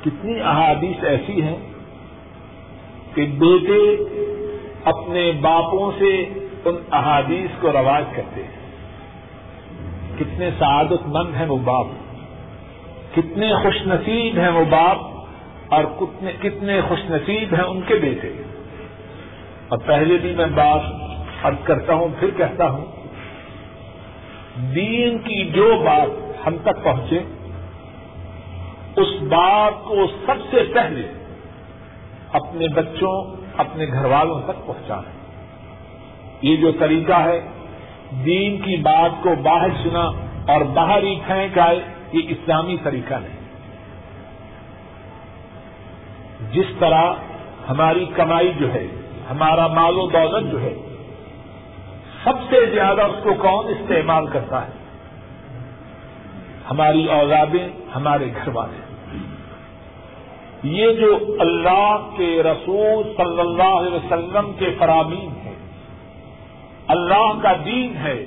کتنی 0.01 0.39
احادیث 0.39 1.03
ایسی 1.03 1.41
ہیں 1.41 1.55
کہ 3.13 3.25
بیٹے 3.25 4.03
اپنے 4.83 5.31
باپوں 5.41 5.91
سے 5.99 6.25
ان 6.65 6.75
احادیث 6.91 7.61
کو 7.61 7.71
رواج 7.71 8.03
کرتے 8.15 8.43
ہیں۔ 8.43 8.51
کتنے 10.19 10.49
سعادت 10.59 11.07
مند 11.07 11.35
ہیں 11.35 11.45
وہ 11.45 11.57
باپ، 11.57 11.87
کتنے 13.15 13.53
خوش 13.63 13.87
نصیب 13.87 14.39
ہیں 14.39 14.49
وہ 14.49 14.65
باپ 14.69 14.97
اور 15.73 15.83
کتنے 16.41 16.81
خوش 16.87 16.99
نصیب 17.09 17.53
ہیں 17.53 17.63
ان 17.63 17.81
کے 17.81 17.95
بیٹے۔ 17.95 18.31
اور 19.67 19.77
پہلے 19.85 20.17
بھی 20.17 20.35
میں 20.35 20.45
بات 20.45 20.81
ارد 21.43 21.55
کرتا 21.63 21.93
ہوں، 21.93 22.07
پھر 22.19 22.29
کہتا 22.37 22.69
ہوں 22.69 22.85
دین 24.55 25.17
کی 25.17 25.45
جو 25.45 25.71
بات 25.85 26.37
ہم 26.47 26.57
تک 26.63 26.83
پہنچے، 26.83 27.19
اس 28.95 29.21
بات 29.21 29.85
کو 29.85 30.07
سب 30.25 30.33
سے 30.51 30.57
پہلے 30.73 31.13
اپنے 32.33 32.67
بچوں، 32.67 33.35
اپنے 33.57 33.85
گھر 33.87 34.05
والوں 34.05 34.41
تک 34.41 34.67
پہنچانا 34.67 35.11
یہ 36.41 36.55
جو 36.55 36.71
طریقہ 36.71 37.13
ہے، 37.13 37.39
دین 38.25 38.57
کی 38.57 38.77
بات 38.77 39.23
کو 39.23 39.35
باہر 39.43 39.69
سنا 39.83 40.11
اور 40.53 40.61
باہر 40.61 41.03
ہی 41.03 41.19
پھینک 41.27 41.59
آئے، 41.59 41.79
یہ 42.11 42.21
اسلامی 42.27 42.77
طریقہ 42.83 43.13
نہیں۔ 43.13 43.39
جس 46.51 46.65
طرح 46.79 47.13
ہماری 47.69 48.05
کمائی 48.15 48.51
جو 48.59 48.73
ہے، 48.73 48.87
ہمارا 49.31 49.67
مال 49.67 49.97
و 49.97 50.07
دولت 50.07 50.51
جو 50.51 50.61
ہے 50.61 50.73
سب 52.23 52.33
سے 52.49 52.65
زیادہ 52.65 53.01
اس 53.01 53.23
کو 53.23 53.33
کون 53.33 53.67
استعمال 53.67 54.27
کرتا 54.27 54.67
ہے؟ 54.67 54.71
ہماری 56.71 57.07
اوزادیں 57.07 57.67
ہمارے 57.95 58.25
گھر 58.25 58.49
والے۔ 58.53 58.83
یہ 60.63 60.91
جو 60.91 61.35
اللہ 61.39 62.09
کے 62.17 62.43
رسول 62.43 63.03
صلی 63.17 63.39
اللہ 63.39 63.63
علیہ 63.63 63.93
وسلم 63.93 64.51
کے 64.59 64.75
فرامین 64.79 65.29
ہیں، 65.45 65.55
اللہ 66.87 67.31
کا 67.41 67.53
دین 67.65 67.97
ہے، 67.97 68.25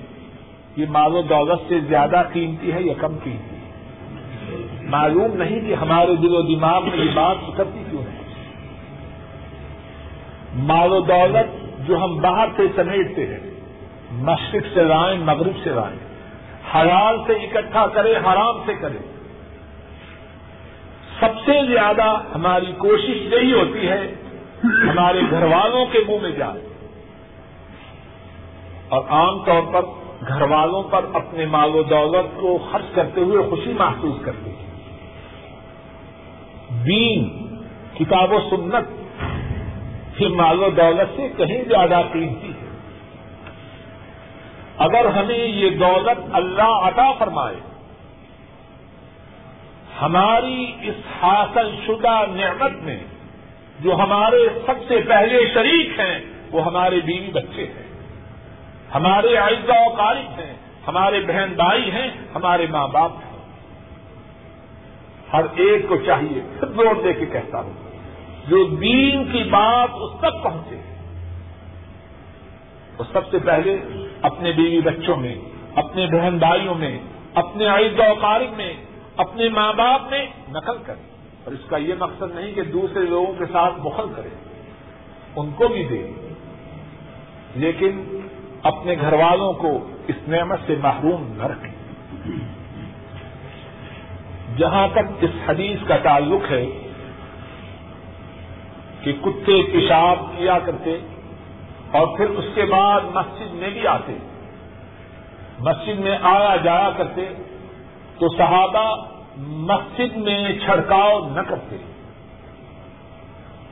یہ 0.77 0.87
مال 0.89 1.15
و 1.15 1.23
دولت 1.23 1.61
سے 1.69 1.81
زیادہ 1.81 2.23
قیمتی 2.33 2.73
ہے 2.73 2.83
یا 2.83 2.95
کم 2.99 3.17
قیمتی 3.25 3.57
ہے؟ 3.57 3.57
معلوم 4.83 5.37
نہیں 5.37 5.61
کہ 5.69 5.75
ہمارے 5.75 6.15
دل 6.15 6.35
و 6.35 6.43
دماغ 6.43 6.89
میں 6.89 7.05
یہ 7.05 7.11
بات 7.15 7.37
اترتی 7.49 7.85
کیوں 7.91 8.03
ہے۔ 8.03 8.19
مال 10.55 10.93
و 10.93 11.01
دولت 11.01 11.77
جو 11.89 12.05
ہم 12.05 12.17
باہر 12.17 12.49
سے 12.57 12.63
سمیٹتے 12.77 13.27
ہیں 13.27 13.56
مشرق 14.13 14.75
سے 14.75 14.83
لائیں 14.83 15.19
مغرب 15.19 15.53
سے 15.65 15.71
لائیں 15.71 16.07
حلال 16.75 17.19
سے 17.27 17.33
اکٹھا 17.33 17.87
کرے، 17.87 18.17
حرام 18.17 18.55
سے 18.67 18.75
کرے۔ 18.75 18.99
سب 21.21 21.39
سے 21.47 21.53
زیادہ 21.73 22.23
ہماری 22.35 22.73
کوشش 22.79 23.33
یہی 23.33 23.53
ہوتی 23.53 23.89
ہے، 23.89 24.15
ہمارے 24.65 25.21
گھر 25.31 25.43
والوں 25.43 25.87
کے 25.87 25.99
منہ 26.09 26.23
میں 26.23 26.31
جائے۔ 26.31 26.69
اور 28.89 29.03
عام 29.09 29.45
طور 29.45 29.63
پر 29.73 29.83
گھر 30.29 30.43
والوں 30.43 30.83
پر 30.83 31.05
اپنے 31.13 31.47
مال 31.47 31.75
و 31.75 31.83
دولت 31.83 32.41
کو 32.41 32.59
خرچ 32.73 32.95
کرتے 32.95 33.21
ہوئے 33.21 33.51
خوشی 33.51 33.73
محسوس 33.73 34.25
کرتے 34.25 34.51
ہیں۔ 34.51 34.67
دین، 36.85 37.47
کتاب 37.95 38.33
و 38.33 38.41
سنت 38.51 38.85
پھر 40.17 40.29
مال 40.29 40.63
و 40.63 40.71
دولت 40.71 41.17
سے 41.17 41.29
کہیں 41.37 41.65
زیادہ 41.69 42.01
قیمتی 42.13 42.49
ہے 42.49 42.56
اگر 44.79 45.05
ہمیں 45.05 45.39
یہ 45.39 45.71
دولت 45.71 46.19
اللہ 46.33 46.87
عطا 46.87 47.13
فرمائے، 47.13 47.57
ہماری 50.03 50.73
اس 50.83 50.95
حاصل 51.23 51.71
شدہ 51.87 52.25
نعمت 52.35 52.73
میں 52.83 52.99
جو 53.81 53.95
ہمارے 53.95 54.49
سب 54.67 54.83
سے 54.89 55.01
پہلے 55.09 55.39
شریک 55.55 56.01
ہیں، 56.01 56.21
وہ 56.53 56.65
ہمارے 56.65 57.01
بیوی 57.01 57.31
بچے 57.33 57.67
ہیں۔ 57.67 57.87
ہمارے 58.95 59.37
اعزا 59.37 59.81
و 59.87 59.89
قارب 59.89 60.41
ہیں، 60.41 60.55
ہمارے 60.89 61.21
بہن 61.21 61.53
بھائی 61.57 61.91
ہیں، 61.91 62.11
ہمارے 62.35 62.67
ماں 62.71 62.89
باپ 62.89 63.13
ہیں۔ 63.13 63.37
ہر 65.33 65.45
ایک 65.55 65.89
کو 65.89 65.97
چاہیے 65.97 66.41
پھر 66.59 66.69
زور 66.69 67.03
دے 67.05 67.13
کے 67.13 67.27
کہتا 67.27 67.61
ہوں، 67.61 67.73
جو 68.47 68.65
دین 68.65 69.25
کی 69.33 69.43
بات 69.51 69.89
اس 69.93 70.13
تک 70.19 70.43
پہنچے 70.43 70.77
وہ 72.99 73.05
سب 73.13 73.31
سے 73.31 73.39
پہلے 73.39 73.79
اپنے 74.27 74.53
بیوی 74.53 74.81
بچوں 74.81 75.17
میں، 75.17 75.35
اپنے 75.75 76.07
بہن 76.07 76.39
بھائیوں 76.39 76.75
میں، 76.75 76.99
اپنے 77.35 77.67
اعزا 77.69 78.11
و 78.11 78.15
قارب 78.15 78.57
میں، 78.57 78.75
اپنے 79.17 79.49
ماں 79.49 79.73
باپ 79.73 80.11
میں 80.11 80.27
نقل 80.49 80.77
کرے 80.87 81.05
اور 81.45 81.53
اس 81.53 81.69
کا 81.69 81.77
یہ 81.77 81.95
مقصد 81.99 82.35
نہیں 82.35 82.55
کہ 82.55 82.63
دوسرے 82.63 83.03
لوگوں 83.03 83.33
کے 83.39 83.45
ساتھ 83.53 83.75
بخل 83.81 84.09
کرے 84.17 84.29
ان 85.37 85.51
کو 85.57 85.69
بھی 85.69 85.85
دے 85.85 86.11
لیکن 87.55 88.21
اپنے 88.63 88.95
گھر 89.01 89.13
والوں 89.13 89.53
کو 89.53 89.89
اس 90.09 90.29
نعمت 90.29 90.59
سے 90.67 90.75
محروم 90.83 91.33
نہ 91.37 91.43
رکھیں۔ 91.43 91.75
جہاں 94.59 94.89
تک 94.89 95.07
اس 95.21 95.31
حدیث 95.47 95.87
کا 95.89 95.97
تعلق 95.97 96.51
ہے 96.51 96.67
کہ 99.01 99.13
کتے 99.13 99.63
پیشاب 99.73 100.19
کیا 100.39 100.59
کرتے 100.59 100.99
اور 101.91 102.17
پھر 102.17 102.31
اس 102.31 102.45
کے 102.55 102.65
بعد 102.65 103.01
مسجد 103.15 103.55
میں 103.55 103.71
بھی 103.71 103.87
آتے۔ 103.87 104.13
مسجد 105.59 105.99
میں 105.99 106.19
آیا 106.23 106.57
جایا 106.57 106.91
کرتے 106.97 107.25
تو 108.19 108.37
صحابہ 108.37 109.07
مسجد 109.37 110.17
میں 110.17 110.59
چھڑکاؤ 110.65 111.29
نہ 111.29 111.41
کرتے۔ 111.41 111.77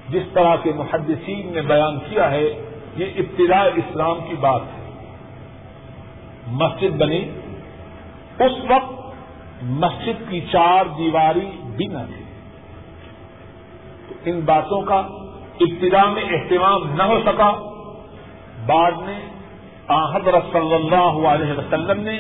جس 0.09 0.23
طرح 0.33 0.57
کے 0.57 0.73
محدثین 0.73 1.53
نے 1.53 1.61
بیان 1.61 1.99
کیا 1.99 2.31
ہے، 2.31 2.71
یہ 2.97 3.07
ابتدا 3.17 3.63
اسلام 3.63 4.17
کی 4.29 4.37
بات 4.41 4.61
ہے۔ 4.63 5.07
مسجد 6.47 6.97
بنی۔ 6.97 7.31
اس 8.39 8.53
وقت 8.69 9.15
مسجد 9.63 10.31
کی 10.31 10.41
چار 10.41 10.85
دیواری 10.99 11.51
بھی 11.77 11.87
نہ 11.87 11.99
تھی۔ 11.99 12.25
تو 14.09 14.15
ان 14.25 14.41
باتوں 14.41 14.83
کا 14.83 14.99
ابتدا 15.61 16.05
میں 16.05 16.23
اہتمام 16.23 16.95
نہ 16.95 17.03
ہو 17.03 17.21
سکا۔ 17.27 17.74
بعد 18.67 18.93
میں 18.93 19.21
حضرت 19.91 20.45
صلی 20.53 20.75
اللہ 20.75 21.29
علیہ 21.29 21.53
وسلم 21.53 22.01
نے 22.01 22.19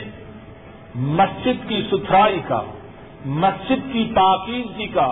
مسجد 0.94 1.68
کی 1.68 1.82
ستھرائی 1.90 2.40
کا، 2.48 2.60
مسجد 3.24 3.92
کی 3.92 4.02
پاکیزگی 4.14 4.86
کا، 4.86 5.08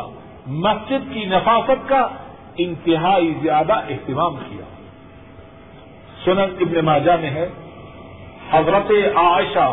مسجد 0.46 1.12
کی 1.12 1.24
نفاست 1.24 1.88
کا 1.88 2.06
انتہائی 2.56 3.32
زیادہ 3.42 3.72
اہتمام 3.72 4.36
کیا۔ 4.36 4.64
سنن 6.24 6.50
ابن 6.60 6.84
ماجہ 6.84 7.16
میں 7.20 7.30
ہے، 7.30 7.48
حضرت 8.50 8.92
عائشہ 9.16 9.68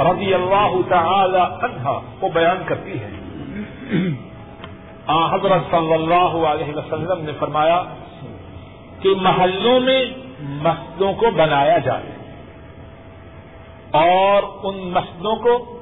رضی 0.00 0.34
اللہ 0.34 0.76
تعالی 0.88 1.42
عنہا 1.62 1.98
کو 2.20 2.28
بیان 2.34 2.62
کرتی 2.64 2.94
ہے۔ 3.00 3.10
حضرت 5.30 5.70
صلی 5.70 5.92
اللہ 5.92 6.32
علیہ 6.46 6.74
وسلم 6.76 7.24
نے 7.24 7.32
فرمایا 7.38 7.82
کہ 9.00 9.10
محلوں 9.20 9.80
میں 9.80 10.04
مسجدوں 10.42 11.12
کو 11.12 11.30
بنایا 11.30 11.78
جائے 11.78 12.10
اور 13.90 14.42
ان 14.62 14.78
مسجدوں 14.78 15.36
کو 15.36 15.80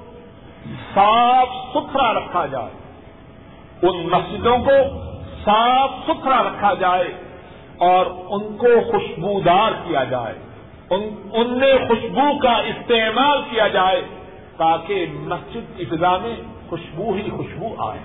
صاف 0.94 1.48
ستھرا 1.72 2.14
رکھا 2.14 2.46
جائے 2.46 2.78
ان 3.82 4.06
مسجدوں 4.06 4.58
کو 4.58 4.98
صاف 5.44 5.90
ستھرا 6.06 6.42
رکھا 6.42 6.74
جائے 6.74 7.12
اور 7.76 8.06
ان 8.06 8.56
کو 8.56 8.66
خوشبودار 8.90 9.72
کیا 9.88 10.04
جائے، 10.04 10.34
ان 10.90 11.30
ان 11.32 11.58
میں 11.58 11.74
خوشبو 11.88 12.38
کا 12.38 12.52
استعمال 12.52 13.42
کیا 13.50 13.68
جائے 13.68 14.02
تاکہ 14.56 15.06
مسجد 15.10 15.78
کی 15.78 15.84
فضا 15.84 16.16
میں 16.16 16.36
خوشبو 16.68 17.12
ہی 17.12 17.30
خوشبو 17.30 17.74
آئے۔ 17.78 17.98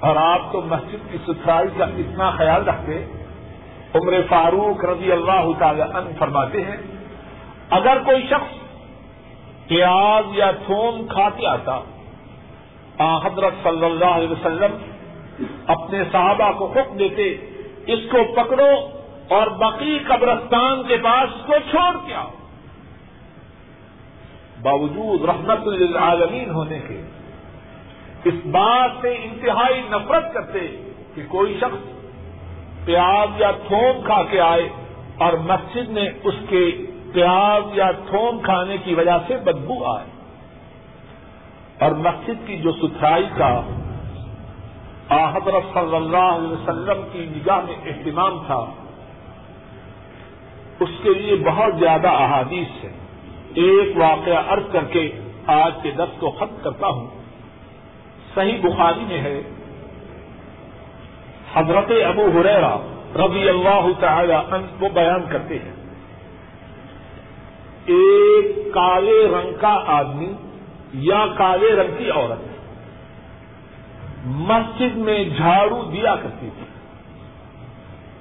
اور 0.00 0.16
آپ 0.16 0.52
تو 0.52 0.60
مسجد 0.60 1.12
کی 1.12 1.18
ستھرائی 1.26 1.68
کا 1.78 1.84
اتنا 1.84 2.30
خیال 2.30 2.68
رکھتے 2.68 3.06
عمر 3.94 4.14
فاروق 4.28 4.84
رضی 4.84 5.12
اللہ 5.12 5.50
تعالی 5.58 5.82
عنہ 5.82 6.08
فرماتے 6.18 6.64
ہیں، 6.64 6.76
اگر 7.70 7.98
کوئی 8.04 8.26
شخص 8.30 8.56
پیاز 9.68 10.24
یا 10.32 10.50
تھوم 10.66 11.06
کھا 11.06 11.28
کے 11.30 11.46
آتا 11.46 11.78
حضرت 13.24 13.54
صلی 13.62 13.84
اللہ 13.84 14.12
علیہ 14.14 14.28
وسلم 14.28 14.72
اپنے 15.68 16.02
صحابہ 16.12 16.50
کو 16.52 16.66
حکم 16.66 16.96
دیتے، 16.96 17.24
اس 17.86 18.00
کو 18.10 18.22
پکڑو 18.34 18.72
اور 19.36 19.46
بقی 19.58 19.98
قبرستان 20.06 20.82
کے 20.88 20.96
پاس 21.02 21.36
کو 21.46 21.54
چھوڑ 21.70 21.92
کے 22.06 22.14
آؤ۔ 22.14 22.30
باوجود 24.62 25.24
رحمت 25.24 25.66
للعالمین 25.66 26.50
ہونے 26.50 26.78
کے، 26.88 27.00
اس 28.24 28.38
بات 28.50 28.90
سے 29.00 29.14
انتہائی 29.14 29.80
نفرت 29.90 30.32
کرتے 30.34 30.66
کہ 31.14 31.22
کوئی 31.28 31.56
شخص 31.60 31.97
پیاز 32.88 33.40
یا 33.40 33.50
تھوم 33.50 34.02
کھا 34.04 34.22
کے 34.22 34.40
آئے 34.40 34.68
اور 35.18 35.32
مسجد 35.32 35.88
میں 35.88 36.10
اس 36.24 36.34
کے 36.48 36.76
پیاز 37.12 37.62
یا 37.72 37.90
تھوم 37.90 38.38
کھانے 38.38 38.76
کی 38.84 38.94
وجہ 38.94 39.18
سے 39.26 39.36
بدبو 39.36 39.84
آئے۔ 39.84 40.06
اور 41.80 41.90
مسجد 41.92 42.46
کی 42.46 42.56
جو 42.56 42.72
ستھرائی 42.72 43.26
کا 43.36 43.60
حضرت 45.10 45.74
صلی 45.74 45.96
اللہ 45.96 46.16
علیہ 46.16 46.48
وسلم 46.48 47.08
کی 47.12 47.18
نگاہ 47.18 47.60
میں 47.60 47.76
اہتمام 47.84 48.38
تھا، 48.46 48.66
اس 50.80 50.88
کے 51.02 51.14
لیے 51.14 51.36
بہت 51.36 51.74
زیادہ 51.78 52.08
احادیث 52.08 52.84
ہے 52.84 52.92
ایک 53.54 53.96
واقعہ 53.96 54.42
عرض 54.48 54.62
کر 54.72 54.84
کے 54.84 55.10
آج 55.46 55.72
کے 55.82 55.90
دس 55.90 56.20
کو 56.20 56.30
ختم 56.30 56.56
کرتا 56.62 56.86
ہوں۔ 56.86 57.06
صحیح 58.34 58.58
بخاری 58.62 59.04
میں 59.08 59.20
ہے۔ 59.20 59.42
حضرت 61.54 61.92
ابو 62.06 62.40
حریرا 62.40 62.76
رضی 63.14 63.48
اللہ 63.48 63.88
تعالی 64.00 64.32
عنہ 64.32 64.66
وہ 64.80 64.88
بیان 64.88 65.20
کرتے 65.28 65.54
ہیں۔ 65.54 65.72
ایک 67.86 68.74
کالے 68.74 69.28
رنگ 69.28 69.52
کا 69.60 69.84
آدمی 69.86 70.32
یا 70.92 71.26
کالے 71.36 71.72
رنگ 71.72 71.94
کی 71.98 72.10
عورت 72.10 72.58
مسجد 74.24 74.96
میں 74.96 75.24
جھاڑو 75.24 75.82
دیا 75.82 76.16
کرتی 76.16 76.48
تھی۔ 76.58 76.64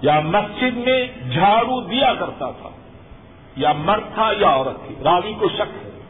یا 0.02 0.20
مسجد 0.20 0.78
میں 0.78 1.08
جھاڑو 1.32 1.82
دیا 1.82 2.14
کرتا 2.20 2.52
تھا۔ 2.52 2.70
یا 3.56 3.74
مرد 3.74 4.14
تھا 4.14 4.32
یا 4.38 4.50
عورت 4.50 4.88
تھی۔ 4.88 4.96
راوی 5.04 5.34
کو 5.40 5.50
شک 5.50 5.62
ہے۔ 5.62 6.02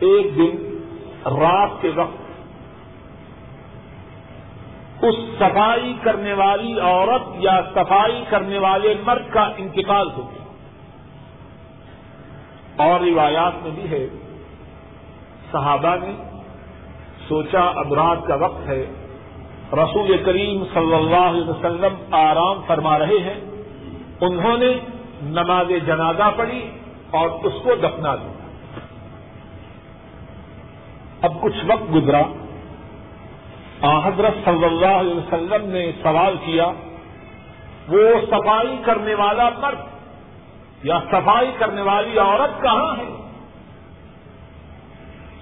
ایک 0.00 0.36
دن 0.36 0.78
رات 1.26 1.82
کے 1.82 1.90
وقت 1.94 2.23
اس 5.08 5.14
صفائی 5.38 5.94
کرنے 6.02 6.32
والی 6.32 6.80
عورت 6.80 7.22
یا 7.38 7.60
صفائی 7.74 8.24
کرنے 8.28 8.58
والے 8.58 8.94
مرد 9.06 9.32
کا 9.32 9.50
انتقال 9.56 10.10
ہو 10.16 10.30
گیا۔ 10.30 10.44
اور 12.76 13.00
روایات 13.00 13.52
میں 13.62 13.70
بھی 13.70 13.90
ہے۔ 13.90 14.06
صحابہ 15.52 15.94
نے 16.02 16.40
سوچا 17.28 17.60
اب 17.60 17.94
رات 17.94 18.26
کا 18.26 18.34
وقت 18.34 18.66
ہے۔ 18.66 18.86
رسول 19.72 20.22
کریم 20.24 20.64
صلی 20.74 20.94
اللہ 20.94 21.16
علیہ 21.16 21.50
وسلم 21.50 22.14
آرام 22.14 22.60
فرما 22.66 22.98
رہے 22.98 23.18
ہیں۔ 23.18 23.40
انہوں 24.20 24.58
نے 24.58 24.72
نماز 25.22 25.66
جنازہ 25.86 26.30
پڑھی 26.36 26.70
اور 27.10 27.28
اس 27.28 27.52
کو 27.62 27.74
دفنا 27.74 28.14
دیا۔ 28.14 28.32
اب 31.22 31.40
کچھ 31.40 31.64
وقت 31.66 31.94
گزرا۔ 31.94 32.22
حضرت 33.84 34.34
صلی 34.44 34.64
اللہ 34.64 34.86
علیہ 34.86 35.14
وسلم 35.14 35.70
نے 35.70 35.92
سوال 36.02 36.36
کیا، 36.44 36.66
وہ 37.88 37.98
صفائی 38.30 38.76
کرنے 38.84 39.14
والا 39.14 39.48
مرد 39.48 39.78
یا 40.84 40.98
صفائی 41.10 41.52
کرنے 41.58 41.82
والی 41.82 42.18
عورت 42.18 42.62
کہاں 42.62 42.96
ہے؟ 42.96 43.10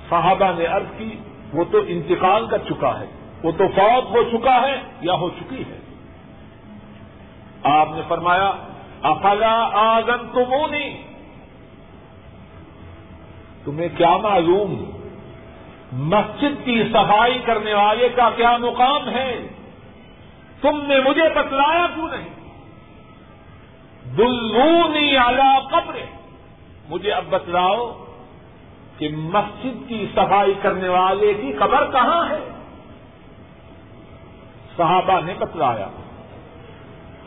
صحابہ 0.09 0.59
نے 0.59 0.67
عرض 0.67 0.99
کی، 0.99 1.17
وہ 1.53 1.65
تو 1.65 1.79
انتقال 1.87 2.47
کر 2.47 2.59
چکا 2.59 3.01
ہے، 3.01 3.07
وہ 3.43 3.53
تو 3.53 3.69
فوت 3.69 4.11
ہو 4.11 4.39
چکا 4.39 4.63
ہے 4.63 4.83
یا 5.01 5.15
ہو 5.15 5.29
چکی 5.29 5.63
ہے؟ 5.71 5.79
آپ 7.63 7.89
نے 7.95 8.03
فرمایا، 8.09 8.53
افلا 9.03 9.71
آگن 9.73 10.29
تمونی 10.33 11.03
تمہیں 13.65 13.89
کیا 13.97 14.17
معلوم؟ 14.17 14.92
مسجد 15.93 16.65
کی 16.65 16.83
صفائی 16.93 17.39
کرنے 17.39 17.75
والے 17.75 18.09
کا 18.09 18.31
کیا 18.37 18.57
مقام 18.57 19.09
ہے؟ 19.09 19.49
تم 20.61 20.83
نے 20.87 21.01
مجھے 21.01 21.29
بتلایا 21.35 21.87
کیوں 21.95 22.09
نہیں؟ 22.09 22.29
دلونی 24.17 25.17
اعلی 25.17 25.67
قبر 25.71 25.97
مجھے 26.89 27.13
اب 27.13 27.25
بتلاؤ 27.31 28.05
کہ 28.99 29.09
مسجد 29.09 29.89
کی 29.89 30.07
صفائی 30.15 30.55
کرنے 30.63 30.89
والے 30.89 31.35
کی 31.35 31.53
قبر 31.53 31.91
کہاں 31.93 32.29
ہے؟ 32.29 32.49
صحابہ 34.77 35.21
نے 35.25 35.35
بتلایا۔ 35.39 35.89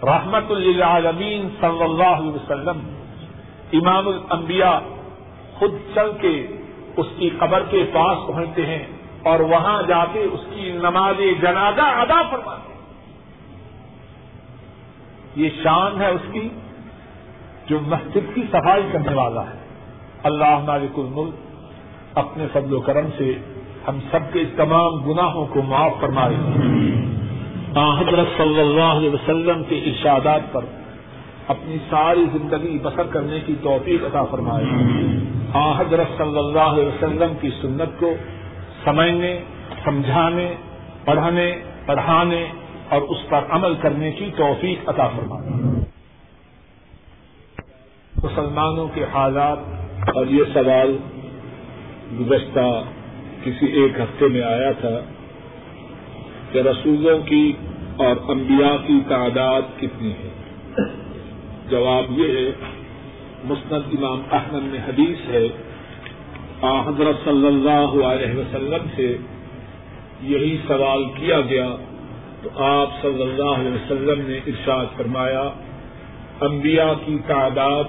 رحمت 0.04 0.52
للعالمین 0.52 1.50
صلی 1.62 1.84
اللہ 1.84 2.04
علیہ 2.04 2.32
وسلم، 2.32 2.96
امام 3.74 4.08
الانبیاء 4.08 4.78
خود 5.60 5.72
چل 5.96 6.12
کے 6.22 6.48
اس 6.98 7.06
کی 7.18 7.30
قبر 7.30 7.64
کے 7.70 7.86
پاس 7.94 8.18
پہنچتے 8.28 8.66
ہیں 8.66 8.86
اور 9.24 9.40
وہاں 9.40 9.84
جا 9.84 10.06
کے 10.14 10.20
اس 10.20 10.40
کی 10.56 10.72
نماز 10.72 11.16
جنازہ 11.42 11.82
ادا 11.82 12.22
فرماتے 12.32 12.74
ہیں۔ 12.74 12.82
یہ 15.36 15.50
شان 15.64 16.02
ہے 16.02 16.08
اس 16.08 16.22
کی 16.32 16.50
جو 17.68 17.80
مسجد 17.80 18.36
کی 18.36 18.42
صفائی 18.52 18.84
کرنے 18.92 19.14
والا 19.14 19.42
ہے۔ 19.42 19.58
اللہ 20.24 20.60
مالک 20.60 21.00
الملک 21.00 21.34
اپنے 22.18 22.48
فضل 22.54 22.74
و 22.74 22.82
کرم 22.82 23.08
سے 23.18 23.34
ہم 23.88 24.00
سب 24.12 24.20
کے 24.34 24.44
تمام 24.58 24.96
گناہوں 24.96 25.46
کو 25.46 25.62
معاف 25.62 25.92
فرمائے۔ 26.00 26.36
حضرت 28.00 28.28
صلی 28.38 28.60
اللہ 28.60 28.82
علیہ 28.82 29.10
وسلم 29.10 29.64
کے 29.64 29.80
ارشادات 29.80 30.42
پر 30.52 30.66
اپنی 31.48 31.78
ساری 31.90 32.26
زندگی 32.34 32.80
بسر 32.84 33.04
کرنے 33.04 33.40
کی 33.46 33.56
توفیق 33.64 34.06
عطا 34.06 34.24
فرمائے۔ 34.24 34.66
حضرت 35.78 36.18
صلی 36.18 36.38
اللہ 36.38 36.60
علیہ 36.60 36.86
وسلم 36.86 37.34
کی 37.42 37.50
سنت 37.62 38.00
کو 38.00 38.14
سمجھنے، 38.84 39.40
سمجھانے، 39.84 40.56
پڑھنے، 41.06 41.56
پڑھانے 41.86 42.46
اور 42.90 43.02
اس 43.02 43.18
پر 43.30 43.42
عمل 43.50 43.74
کرنے 43.76 44.12
کی 44.12 44.32
توفیق 44.38 44.90
عطا 44.90 45.08
فرمائے۔ 45.08 45.50
مسلمانوں 48.24 48.88
کے 48.94 49.06
حالات 49.14 49.58
اور 50.16 50.26
یہ 50.26 50.44
سوال 50.54 50.98
گزشتہ 52.20 52.84
کسی 53.44 53.66
ایک 53.66 54.00
ہفتے 54.00 54.28
میں 54.28 54.42
آیا 54.42 54.72
تھا 54.72 55.00
کہ 56.52 56.60
رسولوں 56.60 57.20
کی 57.20 57.54
اور 57.98 58.16
انبیاء 58.28 58.88
کی 58.88 59.00
تعداد 59.08 59.62
کتنی 59.78 60.12
ہے۔ 60.12 60.30
جواب 61.70 62.20
یہ 62.20 62.38
ہے، 62.38 62.50
مسند 63.44 63.94
امام 63.98 64.22
احمد 64.32 64.64
میں 64.64 64.80
حدیث 64.88 65.30
ہے 65.30 65.48
حضرت 66.86 67.24
صلی 67.24 67.48
اللہ 67.48 67.96
علیہ 68.06 68.38
وسلم 68.38 68.88
سے 68.96 69.16
یہی 70.22 70.56
سوال 70.68 71.04
کیا 71.16 71.40
گیا 71.42 71.68
تو 72.44 72.50
آپ 72.66 73.02
صلی 73.02 73.22
اللہ 73.22 73.52
علیہ 73.60 73.72
وسلم 73.72 74.22
نے 74.28 74.38
ارشاد 74.48 74.86
فرمایا، 74.98 75.44
انبیاء 76.42 76.92
کی 77.06 77.18
تعداد 77.28 77.84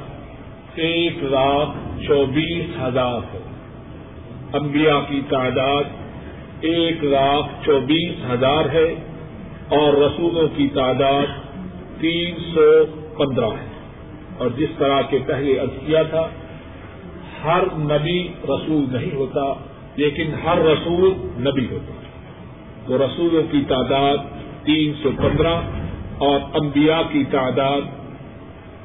ایک 0.80 1.22
لاکھ 1.24 1.76
چوبیس 2.06 2.76
ہزار 2.82 3.20
ہے۔ 3.34 3.42
انبیاء 4.52 4.98
کی 5.08 5.20
تعداد 5.28 5.84
ایک 6.66 7.04
لاکھ 7.04 7.48
چوبیس 7.64 8.24
ہزار 8.30 8.64
ہے 8.72 8.88
اور 9.78 9.92
رسولوں 9.94 10.48
کی 10.56 10.68
تعداد 10.74 11.26
تین 12.00 12.34
سو 12.54 12.70
پندرہ۔ 13.18 13.44
ہے 13.44 13.76
اور 14.38 14.48
جس 14.56 14.68
طرح 14.78 15.02
کے 15.02 15.18
پہلے 15.26 15.58
عرض 15.58 15.86
کیا 15.86 16.02
تھا، 16.02 16.28
ہر 17.44 17.62
نبی 17.76 18.28
رسول 18.44 18.84
نہیں 18.92 19.14
ہوتا، 19.14 19.54
لیکن 19.96 20.34
ہر 20.44 20.58
رسول 20.58 21.14
نبی 21.36 21.66
ہوتا۔ 21.70 21.92
تو 22.86 22.98
رسولوں 22.98 23.42
کی 23.50 23.64
تعداد 23.68 24.16
تین 24.64 24.92
سو 25.02 25.10
پندرہ 25.16 25.60
اور 26.18 26.40
انبیاء 26.54 27.00
کی 27.12 27.24
تعداد 27.30 27.80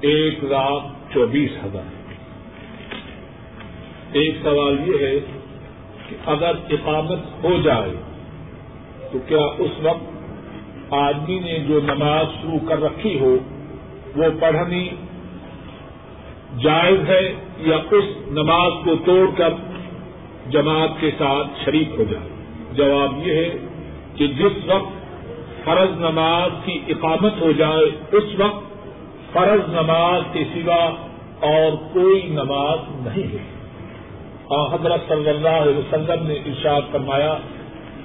ایک 0.01 0.43
لاکھ 0.43 1.13
چوبیس 1.13 1.51
ہزار۔ 1.65 2.01
ایک 4.11 4.36
سوال 4.43 4.77
یہ 4.86 5.05
ہے 5.05 5.19
کہ 6.09 6.15
اگر 6.25 6.51
اقامت 6.69 7.43
ہو 7.43 7.57
جائے، 7.63 7.91
تو 9.11 9.19
کیا 9.27 9.45
اس 9.57 9.71
وقت 9.82 10.03
آدمی 10.93 11.39
نے 11.39 11.59
جو 11.59 11.79
نماز 11.84 12.25
شروع 12.41 12.67
کر 12.67 12.82
رکھی 12.82 13.19
ہو 13.19 13.38
وہ 14.16 14.24
پڑھنی 14.39 14.89
جائز 16.59 17.09
ہے 17.09 17.34
یا 17.57 17.78
اس 17.91 18.03
نماز 18.28 18.72
کو 18.86 18.91
توڑ 19.05 19.30
کر 19.38 19.53
جماعت 20.49 20.89
کے 20.99 21.12
ساتھ 21.18 21.47
شریک 21.66 21.89
ہو 21.97 22.03
جائے؟ 22.03 22.30
جواب 22.72 23.28
یہ 23.28 23.34
ہے 23.34 23.49
کہ 24.16 24.28
جس 24.28 24.70
وقت 24.70 25.01
فرض 25.66 25.99
نماز 25.99 26.51
کی 26.66 26.80
اقامت 26.88 27.41
ہو 27.41 27.51
جائے، 27.51 27.86
اس 28.12 28.39
وقت 28.39 28.64
فرض 29.34 29.70
نماز 29.70 30.22
کے 30.34 30.43
سوا 30.53 30.86
اور 31.39 31.93
کوئی 31.93 32.22
نماز 32.30 33.07
نہیں 33.07 33.34
ہے۔ 33.34 33.62
اور 34.45 34.74
حضرت 34.74 35.01
صلی 35.07 35.30
اللہ 35.30 35.49
علیہ 35.49 35.78
وسلم 35.78 36.28
نے 36.28 36.34
ارشاد 36.34 36.82
فرمایا 36.91 37.38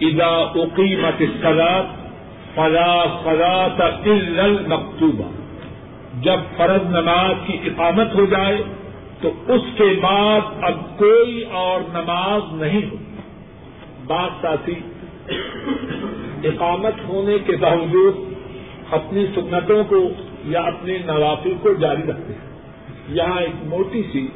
ادا 0.01 0.61
اقیمت 0.61 1.23
سلاد 1.43 1.83
فلا 2.55 3.05
فلا 3.23 3.67
مکتوبہ 4.67 5.46
جب 6.21 6.41
فرض 6.57 6.87
نماز 6.87 7.35
کی 7.47 7.59
اقامت 7.65 8.15
ہو 8.15 8.25
جائے 8.25 8.63
تو 9.21 9.33
اس 9.49 9.61
کے 9.77 10.01
بعد 10.03 10.41
اب 10.63 10.99
کوئی 10.99 11.43
اور 11.43 11.81
نماز 11.81 12.43
نہیں 12.53 12.91
ہو۔ 12.91 12.97
بات 14.07 14.31
ساتھی، 14.43 14.75
اقامت 16.45 17.09
ہونے 17.09 17.39
کے 17.39 17.57
باوجود 17.57 18.17
اپنی 18.91 19.27
سنتوں 19.35 19.85
کو 19.85 20.09
یا 20.45 20.61
اپنے 20.61 20.99
نوافل 20.99 21.55
کو 21.61 21.75
جاری 21.75 22.03
رکھتے 22.03 22.33
ہیں۔ 22.33 22.59
یہاں 23.09 23.41
ایک 23.41 23.65
موٹی 23.65 24.03
سی 24.13 24.29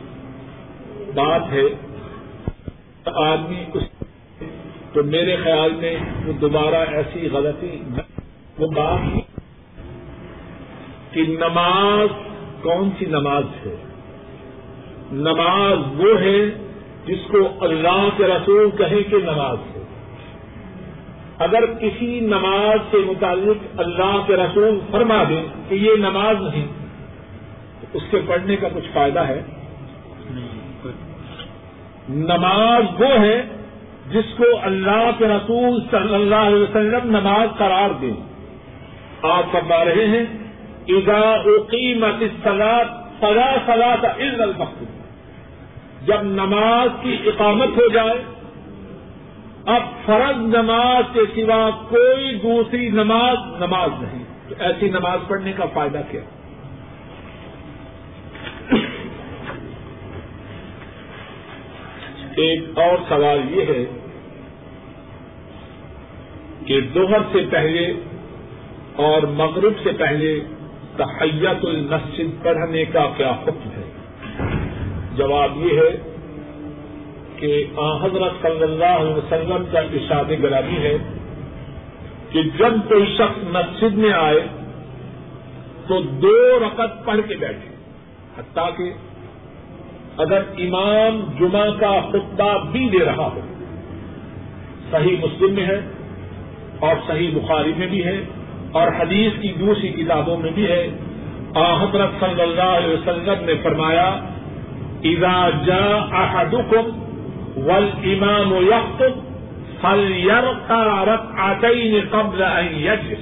بات 1.14 1.42
ہے، 1.52 1.62
آدمی 3.04 3.64
اس 3.74 3.82
تو 4.92 5.04
میرے 5.04 5.36
خیال 5.36 5.72
میں 5.72 5.96
وہ 6.26 6.32
دوبارہ 6.32 6.74
ایسی 6.74 7.28
غلطی 7.32 7.82
وہ 8.58 8.66
بات 8.66 9.29
کہ 11.10 11.22
نماز 11.22 12.08
کون 12.62 12.90
سی 12.98 13.04
نماز 13.04 13.44
ہے؟ 13.66 13.76
نماز 15.12 15.78
وہ 16.00 16.20
ہے 16.20 16.50
جس 17.06 17.18
کو 17.30 17.38
اللہ 17.60 18.08
کے 18.16 18.24
رسول 18.24 18.70
کہیں 18.70 19.10
کہ 19.10 19.16
نماز 19.16 19.56
ہے۔ 19.76 19.80
اگر 21.38 21.66
کسی 21.66 22.20
نماز 22.20 22.78
کے 22.90 22.98
متعلق 22.98 23.80
اللہ 23.80 24.22
کے 24.26 24.36
رسول 24.36 24.80
فرما 24.90 25.22
دیں 25.28 25.42
کہ 25.68 25.74
یہ 25.74 25.90
نماز 25.96 26.36
نہیں، 26.40 26.66
تو 27.80 27.86
اس 27.92 28.02
کے 28.10 28.20
پڑھنے 28.26 28.56
کا 28.56 28.68
کچھ 28.74 28.88
فائدہ 28.92 29.20
ہے؟ 29.20 29.42
نماز 32.08 33.00
وہ 33.00 33.20
ہے 33.20 33.42
جس 34.10 34.34
کو 34.36 34.44
اللہ 34.62 35.10
کے 35.18 35.24
رسول 35.24 35.80
صلی 35.90 36.14
اللہ 36.14 36.34
علیہ 36.34 36.62
وسلم 36.62 37.10
نماز 37.16 37.58
قرار 37.58 37.90
دیں۔ 38.00 38.14
آپ 39.22 39.44
فرما 39.52 39.84
رہے 39.84 40.06
ہیں 40.06 40.39
ادا 40.88 41.30
اقیمت 41.30 42.22
سلاد 42.42 42.84
سلا 43.20 43.56
سلا 43.66 43.96
کا 44.02 44.14
علم 44.16 44.62
جب 46.06 46.22
نماز 46.22 46.88
کی 47.02 47.16
اقامت 47.26 47.68
ہو 47.68 47.88
جائے، 47.88 48.24
اب 49.66 49.82
فرض 50.06 50.36
نماز 50.36 51.04
کے 51.12 51.20
سوا 51.34 51.70
کوئی 51.88 52.34
دوسری 52.34 52.88
نماز 52.88 53.36
نماز 53.60 53.90
نہیں۔ 54.02 54.24
تو 54.48 54.54
ایسی 54.58 54.88
نماز 54.88 55.18
پڑھنے 55.28 55.52
کا 55.52 55.64
فائدہ 55.72 56.00
کیا؟ 56.10 56.20
ایک 62.36 62.64
اور 62.74 62.98
سوال 63.08 63.40
یہ 63.50 63.62
ہے 63.62 63.84
کہ 66.64 66.80
دوہر 66.80 67.18
سے 67.32 67.38
پہلے 67.50 67.92
اور 68.96 69.22
مغرب 69.22 69.72
سے 69.82 69.90
پہلے 69.98 70.40
تحیت 71.00 71.64
المسجد 71.64 72.44
پڑھنے 72.44 72.84
کا 72.84 73.06
کیا 73.16 73.30
حکم 73.42 73.70
ہے؟ 73.76 73.84
جواب 75.16 75.56
یہ 75.56 75.78
ہے 75.78 75.90
کہ 77.36 77.64
آ 77.76 77.90
حضرت 77.96 78.42
صلی 78.42 78.62
اللہ 78.62 78.96
علیہ 78.98 79.14
وسلم 79.14 79.64
کا 79.72 79.80
ارشاد 79.80 80.32
گرامی 80.42 80.76
ہے 80.76 80.96
کہ 82.30 82.42
جب 82.58 82.74
کوئی 82.88 83.06
شخص 83.16 83.44
مسجد 83.44 83.96
میں 83.96 84.12
آئے 84.12 84.40
تو 85.86 86.00
دو 86.02 86.58
رقط 86.58 87.04
پڑھ 87.04 87.20
کے 87.28 87.36
بیٹھے، 87.36 87.68
حتیٰ 88.38 88.68
کہ 88.76 88.92
اگر 90.16 90.42
امام 90.58 91.20
جمعہ 91.38 91.70
کا 91.80 92.00
خطبہ 92.10 92.50
بھی 92.72 92.88
دے 92.88 93.04
رہا 93.04 93.28
ہو، 93.34 93.40
صحیح 94.90 95.16
مسلم 95.20 95.54
میں 95.54 95.66
ہے 95.66 95.80
اور 96.78 96.96
صحیح 97.06 97.30
بخاری 97.34 97.72
میں 97.76 97.86
بھی 97.86 98.04
ہے 98.04 98.20
اور 98.72 98.88
حدیث 98.88 99.42
کی 99.42 99.52
دوسری 99.60 99.88
کتابوں 99.88 100.36
میں 100.36 100.50
بھی 100.50 100.66
ہے۔ 100.66 100.88
حضرت 101.56 102.10
صلی 102.20 102.42
اللہ 102.42 102.62
علیہ 102.62 102.88
وسلم 102.88 103.44
نے 103.44 103.54
فرمایا، 103.62 104.20
اذا 105.04 105.50
جا 105.66 105.96
احدکم 106.12 107.10
ول 107.56 107.90
امام 108.02 108.52
و 108.52 108.62
یق 108.62 109.02
فل 109.80 110.12
یر 110.16 110.72
رت 111.06 111.20
آئی 111.38 112.00
قبل 112.10 112.42
یجلس. 112.76 113.18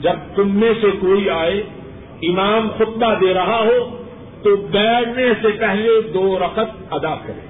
جب 0.00 0.12
تم 0.34 0.56
میں 0.56 0.72
سے 0.80 0.86
کوئی 1.00 1.30
آئے، 1.30 1.62
امام 2.22 2.68
خطبہ 2.76 3.14
دے 3.20 3.34
رہا 3.34 3.58
ہو، 3.58 4.02
تو 4.42 4.56
بیٹھنے 4.56 5.32
سے 5.42 5.48
پہلے 5.48 6.00
دو 6.14 6.38
رقط 6.38 6.94
ادا 6.94 7.14
کرے۔ 7.14 7.46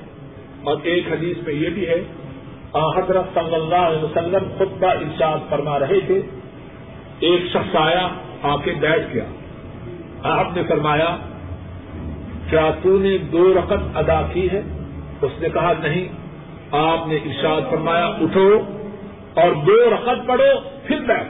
اور 0.64 0.76
ایک 0.82 1.12
حدیث 1.12 1.36
میں 1.46 1.54
یہ 1.54 1.70
بھی 1.70 1.88
ہے 1.88 2.04
حضرت 2.74 3.24
صلی 3.34 3.54
اللہ 3.54 3.74
علیہ 3.74 4.04
وسلم 4.04 4.48
خطبہ 4.58 4.86
ارشاد 4.86 5.38
فرما 5.50 5.78
رہے 5.78 6.00
تھے 6.06 6.22
ایک 7.20 7.40
شخص 7.50 7.76
آیا 7.76 8.08
آ 8.42 8.56
کے 8.56 8.70
بیٹھ 8.70 9.14
گیا۔ 9.14 9.24
آپ 10.22 10.56
نے 10.56 10.62
فرمایا، 10.68 11.16
کیا 12.50 12.70
تو 12.82 12.98
نے 12.98 13.18
دو 13.18 13.54
رقط 13.54 13.96
ادا 13.96 14.22
کی 14.32 14.50
ہے؟ 14.52 14.62
اس 15.22 15.32
نے 15.40 15.48
کہا، 15.48 15.72
نہیں۔ 15.82 16.08
آپ 16.72 17.08
نے 17.08 17.16
ارشاد 17.16 17.70
فرمایا، 17.70 18.06
اٹھو 18.06 18.60
اور 19.34 19.52
دو 19.52 19.90
رقط 19.90 20.26
پڑھو، 20.26 20.60
پھر 20.86 20.98
بیٹھ۔ 21.00 21.28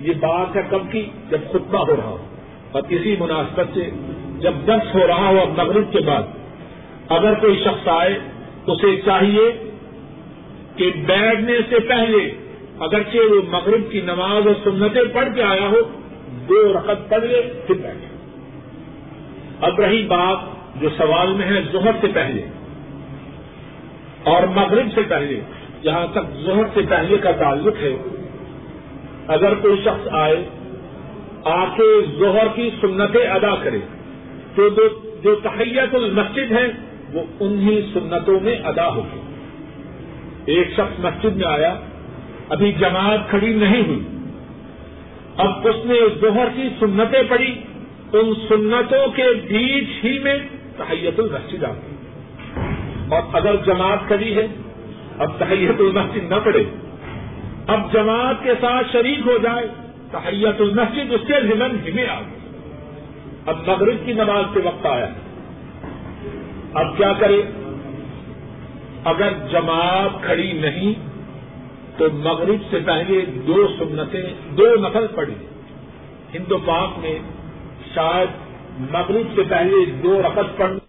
یہ 0.00 0.12
بات 0.20 0.56
ہے 0.56 0.62
کب 0.70 0.92
کی؟ 0.92 1.06
جب 1.30 1.38
خطبہ 1.52 1.78
ہو 1.78 1.96
رہا 1.96 2.04
ہو۔ 2.04 2.26
اور 2.72 2.82
کسی 2.82 3.16
مناسبت 3.18 3.66
سے 3.74 3.90
جب 4.38 4.52
درس 4.66 4.94
ہو 4.94 5.06
رہا 5.06 5.28
ہو 5.28 5.38
اب 5.40 5.48
مغرب 5.48 5.92
کے 5.92 5.98
بعد 6.00 6.22
اگر 7.08 7.34
کوئی 7.34 7.62
شخص 7.64 7.88
آئے 7.88 8.18
تو 8.64 8.72
اسے 8.72 9.00
چاہیے 9.04 9.70
کہ 10.76 10.90
بیٹھنے 11.06 11.52
سے 11.68 11.80
پہلے 11.80 12.45
اگرچہ 12.80 13.16
وہ 13.16 13.42
مغرب 13.48 13.90
کی 13.90 14.00
نماز 14.00 14.46
اور 14.46 14.54
سنتیں 14.64 15.14
پڑھ 15.14 15.28
کے 15.34 15.42
آیا 15.42 15.68
ہو، 15.68 15.80
دو 16.48 16.72
رقط 16.72 17.10
پڑھ 17.10 17.24
لے، 17.24 17.60
پھر 17.66 17.74
بیٹھے 17.74 18.16
اب 19.60 19.80
رہی 19.80 20.06
بات 20.06 20.38
جو 20.80 20.88
سوال 20.98 21.32
میں 21.32 21.46
ہے 21.46 21.62
زہر 21.72 21.90
سے 22.00 22.06
پہلے 22.14 22.42
اور 24.24 24.42
مغرب 24.42 24.86
سے 24.94 25.00
پہلے۔ 25.08 25.40
جہاں 25.82 26.06
تک 26.12 26.36
زہر 26.44 26.64
سے 26.74 26.80
پہلے 26.88 27.18
کا 27.18 27.32
تعلق 27.32 27.76
ہے۔ 27.82 27.96
اگر 29.26 29.54
کوئی 29.54 29.80
شخص 29.84 30.08
آئے 30.12 30.48
آ 31.44 31.64
کے 31.64 32.06
زہر 32.18 32.46
کی 32.54 32.70
سنتیں 32.80 33.26
ادا 33.26 33.54
کرے، 33.62 33.78
تو 34.54 34.68
جو 35.22 35.34
تحیت 35.34 35.94
المسجد 35.94 36.52
ہے، 36.52 36.72
وہ 37.12 37.22
انہی 37.40 37.90
سنتوں 37.94 38.40
میں 38.40 38.56
ادا 38.64 38.88
ہوگی۔ 38.88 39.20
ایک 40.44 40.70
شخص 40.72 41.00
مسجد 41.00 41.36
میں 41.36 41.46
آیا 41.46 41.74
ابھی 42.48 42.72
جماعت 42.72 43.30
کھڑی 43.30 43.54
نہیں 43.54 43.82
ہوئی۔ 43.86 44.02
اب 45.36 45.68
اس 45.68 45.86
نے 45.86 45.94
زہر 46.20 46.48
کی 46.56 46.68
سنتیں 46.80 47.22
پڑھی۔ 47.28 47.60
ان 48.12 48.34
سنتوں 48.48 49.08
کے 49.08 49.24
بیچ 49.48 50.04
ہی 50.04 50.18
میں 50.18 50.38
تحیت 50.76 51.20
المسجد 51.20 51.64
آ 51.64 51.72
گئی۔ 51.72 51.96
اور 53.08 53.22
اگر 53.32 53.56
جماعت 53.66 53.98
کری 54.08 54.36
ہے، 54.36 54.46
اب 55.18 55.38
تحیت 55.38 55.80
المسجد 55.80 56.30
نہ 56.30 56.34
پڑے۔ 56.44 56.64
اب 57.66 57.92
جماعت 57.92 58.34
کے 58.42 58.50
ساتھ 58.60 58.86
شریک 58.92 59.18
ہو 59.26 59.38
جائے، 59.42 59.66
تحیت 60.10 60.60
المسجد 60.60 61.12
اس 61.12 61.20
کے 61.26 61.34
ذمن 61.42 61.76
ہمیں 61.88 62.06
آ 62.08 62.20
گئی۔ 62.20 62.38
اب 63.46 63.56
مغرب 63.66 63.96
کی 64.04 64.12
نماز 64.12 64.44
کے 64.54 64.60
وقت 64.64 64.86
آیا۔ 64.86 65.06
اب 66.74 66.96
کیا 66.96 67.12
کرے؟ 67.12 67.42
اگر 69.04 69.28
جماعت 69.52 70.22
کھڑی 70.22 70.52
نہیں 70.52 71.15
تو 71.98 72.04
مغرب 72.12 72.62
سے 72.70 72.78
پہلے 72.86 73.24
دو 73.46 73.66
سنتیں، 73.78 74.22
دو 74.56 74.64
نقل 74.80 75.06
پڑی 75.14 75.34
ہندو 76.34 76.58
پاک 76.58 76.98
میں 76.98 77.18
شاید 77.94 78.28
مغرب 78.90 79.34
سے 79.34 79.42
پہلے 79.48 79.84
دو 80.02 80.20
رقص 80.22 80.56
پڑھنا 80.56 80.86